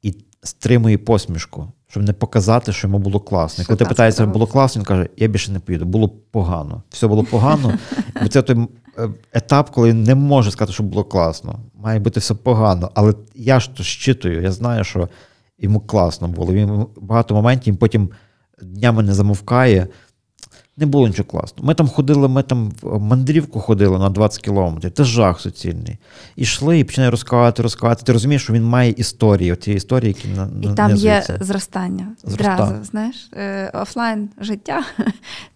і 0.02 0.14
стримує 0.42 0.98
посмішку, 0.98 1.72
щоб 1.86 2.02
не 2.02 2.12
показати, 2.12 2.72
що 2.72 2.86
йому 2.88 2.98
було 2.98 3.20
класно. 3.20 3.64
Коли 3.64 3.76
ти 3.76 3.84
питаєшся, 3.84 4.26
було 4.26 4.46
класно, 4.46 4.80
він 4.80 4.86
каже: 4.86 5.08
я 5.16 5.28
більше 5.28 5.52
не 5.52 5.60
поїду, 5.60 5.84
було 5.84 6.08
погано. 6.08 6.82
Все 6.90 7.06
було 7.06 7.24
погано. 7.24 7.78
Бо 8.22 8.28
це 8.28 8.42
той 8.42 8.68
е, 8.98 9.08
етап, 9.32 9.70
коли 9.70 9.88
він 9.88 10.02
не 10.02 10.14
може 10.14 10.50
сказати, 10.50 10.72
що 10.72 10.82
було 10.82 11.04
класно. 11.04 11.58
Має 11.74 12.00
бути 12.00 12.20
все 12.20 12.34
погано. 12.34 12.90
Але 12.94 13.14
я 13.34 13.60
ж 13.60 13.70
то 13.74 13.82
щитую, 13.82 14.42
я 14.42 14.52
знаю, 14.52 14.84
що 14.84 15.08
йому 15.58 15.80
класно 15.80 16.28
було. 16.28 16.52
Він 16.52 16.86
багато 17.00 17.34
моментів 17.34 17.76
потім 17.76 18.10
днями 18.62 19.02
не 19.02 19.14
замовкає. 19.14 19.86
Не 20.76 20.86
було 20.86 21.08
нічого 21.08 21.28
класного. 21.28 21.66
Ми 21.66 21.74
там 21.74 21.88
ходили, 21.88 22.28
ми 22.28 22.42
там 22.42 22.72
в 22.82 23.00
мандрівку 23.00 23.60
ходили 23.60 23.98
на 23.98 24.10
20 24.10 24.42
кілометрів. 24.42 24.92
Це 24.92 25.04
жах 25.04 25.40
суцільний. 25.40 25.98
І 26.36 26.42
йшли, 26.42 26.78
і 26.78 26.84
починає 26.84 27.10
розказувати, 27.10 27.62
розказувати. 27.62 28.02
Ти 28.02 28.12
розумієш, 28.12 28.42
що 28.42 28.52
він 28.52 28.64
має 28.64 28.90
історії, 28.90 29.52
оті 29.52 29.72
історії, 29.72 30.08
які 30.16 30.28
на 30.28 30.72
І 30.72 30.74
там 30.74 30.96
є 30.96 31.24
зростання. 31.40 32.16
Зростання. 32.24 32.56
Зразу, 32.56 32.84
знаєш, 32.84 33.30
Е, 33.36 33.70
офлайн 33.74 34.28
життя 34.40 34.84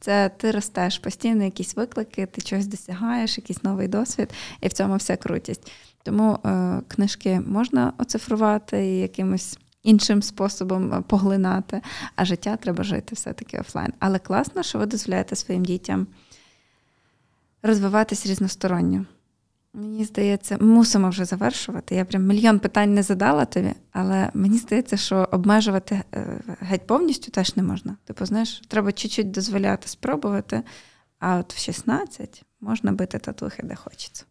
це 0.00 0.30
ти 0.36 0.50
ростеш 0.50 0.98
постійно, 0.98 1.44
якісь 1.44 1.76
виклики, 1.76 2.26
ти 2.26 2.42
чогось 2.42 2.66
досягаєш, 2.66 3.38
якийсь 3.38 3.62
новий 3.62 3.88
досвід, 3.88 4.30
і 4.60 4.68
в 4.68 4.72
цьому 4.72 4.96
вся 4.96 5.16
крутість. 5.16 5.72
Тому 6.02 6.38
е, 6.44 6.80
книжки 6.88 7.40
можна 7.46 7.92
оцифрувати 7.98 8.86
і 8.86 8.98
якимось 8.98 9.58
іншим 9.82 10.22
способом 10.22 10.92
е, 10.92 11.00
поглинати, 11.00 11.82
а 12.16 12.24
життя 12.24 12.56
треба 12.56 12.84
жити 12.84 13.14
все-таки 13.14 13.58
офлайн. 13.58 13.92
Але 13.98 14.18
класно, 14.18 14.62
що 14.62 14.78
ви 14.78 14.86
дозволяєте 14.86 15.36
своїм 15.36 15.64
дітям 15.64 16.06
розвиватись 17.62 18.26
різносторонньо. 18.26 19.04
Мені 19.74 20.04
здається, 20.04 20.58
мусимо 20.60 21.08
вже 21.08 21.24
завершувати. 21.24 21.94
Я 21.94 22.04
прям 22.04 22.26
мільйон 22.26 22.58
питань 22.58 22.94
не 22.94 23.02
задала 23.02 23.44
тобі, 23.44 23.72
але 23.92 24.30
мені 24.34 24.58
здається, 24.58 24.96
що 24.96 25.28
обмежувати 25.32 26.02
е, 26.14 26.40
геть 26.60 26.86
повністю 26.86 27.30
теж 27.30 27.56
не 27.56 27.62
можна. 27.62 27.96
Типу, 28.04 28.26
знаєш, 28.26 28.62
треба 28.68 28.92
чуть-чуть 28.92 29.30
дозволяти 29.30 29.88
спробувати, 29.88 30.62
а 31.18 31.36
от 31.36 31.54
в 31.54 31.58
16 31.58 32.42
можна 32.60 32.92
бити 32.92 33.18
татухи, 33.18 33.62
де 33.62 33.74
хочеться. 33.74 34.24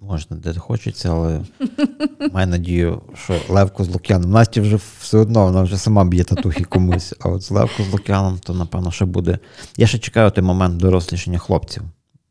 Можна, 0.00 0.36
де 0.36 0.54
хочеться, 0.54 1.10
але 1.10 1.40
маю 2.32 2.46
надію, 2.46 3.02
що 3.14 3.40
Левко 3.48 3.84
з 3.84 3.88
Лук'яном. 3.88 4.30
Насті 4.30 4.60
вже 4.60 4.78
все 5.00 5.18
одно, 5.18 5.44
вона 5.44 5.62
вже 5.62 5.78
сама 5.78 6.04
б'є 6.04 6.24
татухи 6.24 6.64
комусь. 6.64 7.14
А 7.20 7.28
от 7.28 7.42
з 7.42 7.50
Левко 7.50 7.82
з 7.82 7.92
Лук'яном, 7.92 8.38
то 8.38 8.54
напевно 8.54 8.90
ще 8.90 9.04
буде. 9.04 9.38
Я 9.76 9.86
ще 9.86 9.98
чекаю 9.98 10.30
той 10.30 10.44
момент 10.44 10.76
дорослішання 10.76 11.38
хлопців. 11.38 11.82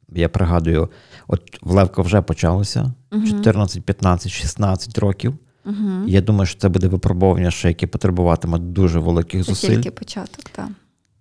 Я 0.09 0.30
пригадую, 0.30 0.89
от 1.28 1.41
в 1.61 1.72
Левко 1.72 2.01
вже 2.01 2.22
почалося 2.22 2.93
14, 3.28 3.84
15, 3.84 4.32
16 4.32 4.97
років. 4.97 5.38
Угу. 5.66 6.07
Я 6.07 6.22
думаю, 6.22 6.45
що 6.45 6.59
це 6.59 6.70
буде 6.70 6.88
випробовування, 6.88 7.51
ще 7.51 7.68
яке 7.68 7.88
потребуватиме 7.88 8.59
дуже 8.59 8.99
великих 8.99 9.45
Це 9.45 9.51
зусиль. 9.51 9.70
тільки 9.70 9.91
початок, 9.91 10.49
так. 10.51 10.68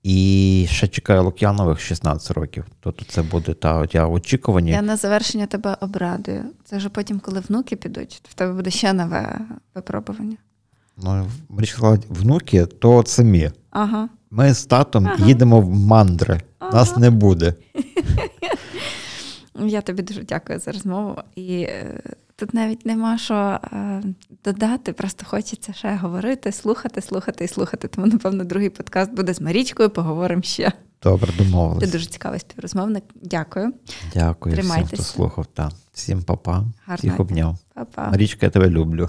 І 0.04 0.66
ще 0.70 0.88
чекаю 0.88 1.24
Лук'янових 1.24 1.80
16 1.80 2.30
років. 2.30 2.64
Тобто 2.80 3.04
це 3.08 3.22
буде 3.22 3.54
та 3.54 3.76
от 3.76 3.94
я 3.94 4.06
очікування. 4.06 4.72
Я 4.72 4.82
на 4.82 4.96
завершення 4.96 5.46
тебе 5.46 5.76
обрадую. 5.80 6.44
Це 6.64 6.76
вже 6.76 6.88
потім, 6.88 7.20
коли 7.20 7.40
внуки 7.40 7.76
підуть, 7.76 8.22
в 8.28 8.34
тебе 8.34 8.52
буде 8.52 8.70
ще 8.70 8.92
нове 8.92 9.40
випробування. 9.74 10.36
Ну, 10.96 11.26
Марічка 11.48 11.76
сказала, 11.76 11.98
внуки, 12.08 12.66
то 12.66 13.02
самі. 13.06 13.50
Ага. 13.70 14.08
Ми 14.30 14.54
з 14.54 14.66
татом 14.66 15.06
Ага. 15.06 15.26
їдемо 15.26 15.60
в 15.60 15.70
мандри. 15.70 16.40
Нас 16.72 16.96
не 16.96 17.10
буде. 17.10 17.54
Я 19.66 19.80
тобі 19.80 20.02
дуже 20.02 20.22
дякую 20.22 20.58
за 20.58 20.72
розмову. 20.72 21.16
І 21.36 21.60
е, 21.60 22.00
тут 22.36 22.54
навіть 22.54 22.86
нема 22.86 23.18
що 23.18 23.34
е, 23.72 24.02
додати, 24.44 24.92
просто 24.92 25.26
хочеться 25.26 25.72
ще 25.72 25.96
говорити, 25.96 26.52
слухати, 26.52 27.00
слухати 27.00 27.44
і 27.44 27.48
слухати. 27.48 27.88
Тому, 27.88 28.06
напевно, 28.06 28.44
другий 28.44 28.70
подкаст 28.70 29.12
буде 29.12 29.34
з 29.34 29.40
Марічкою, 29.40 29.90
поговоримо 29.90 30.42
ще. 30.42 30.72
Добре, 31.02 31.32
Ти 31.32 31.44
домовились. 31.44 31.90
дуже 31.90 32.06
цікавий 32.06 32.40
співрозмовник. 32.40 33.04
Дякую. 33.22 33.72
Дякую 34.14 34.56
всім, 34.60 34.86
хто 34.86 35.02
слухав. 35.02 35.46
Та. 35.46 35.70
Всім 35.92 36.22
папа. 36.22 36.52
Гарно. 36.52 36.96
Всіх 36.98 37.20
обняв. 37.20 37.58
Па-па. 37.74 38.10
Марічка, 38.10 38.46
я 38.46 38.50
тебе 38.50 38.70
люблю. 38.70 39.08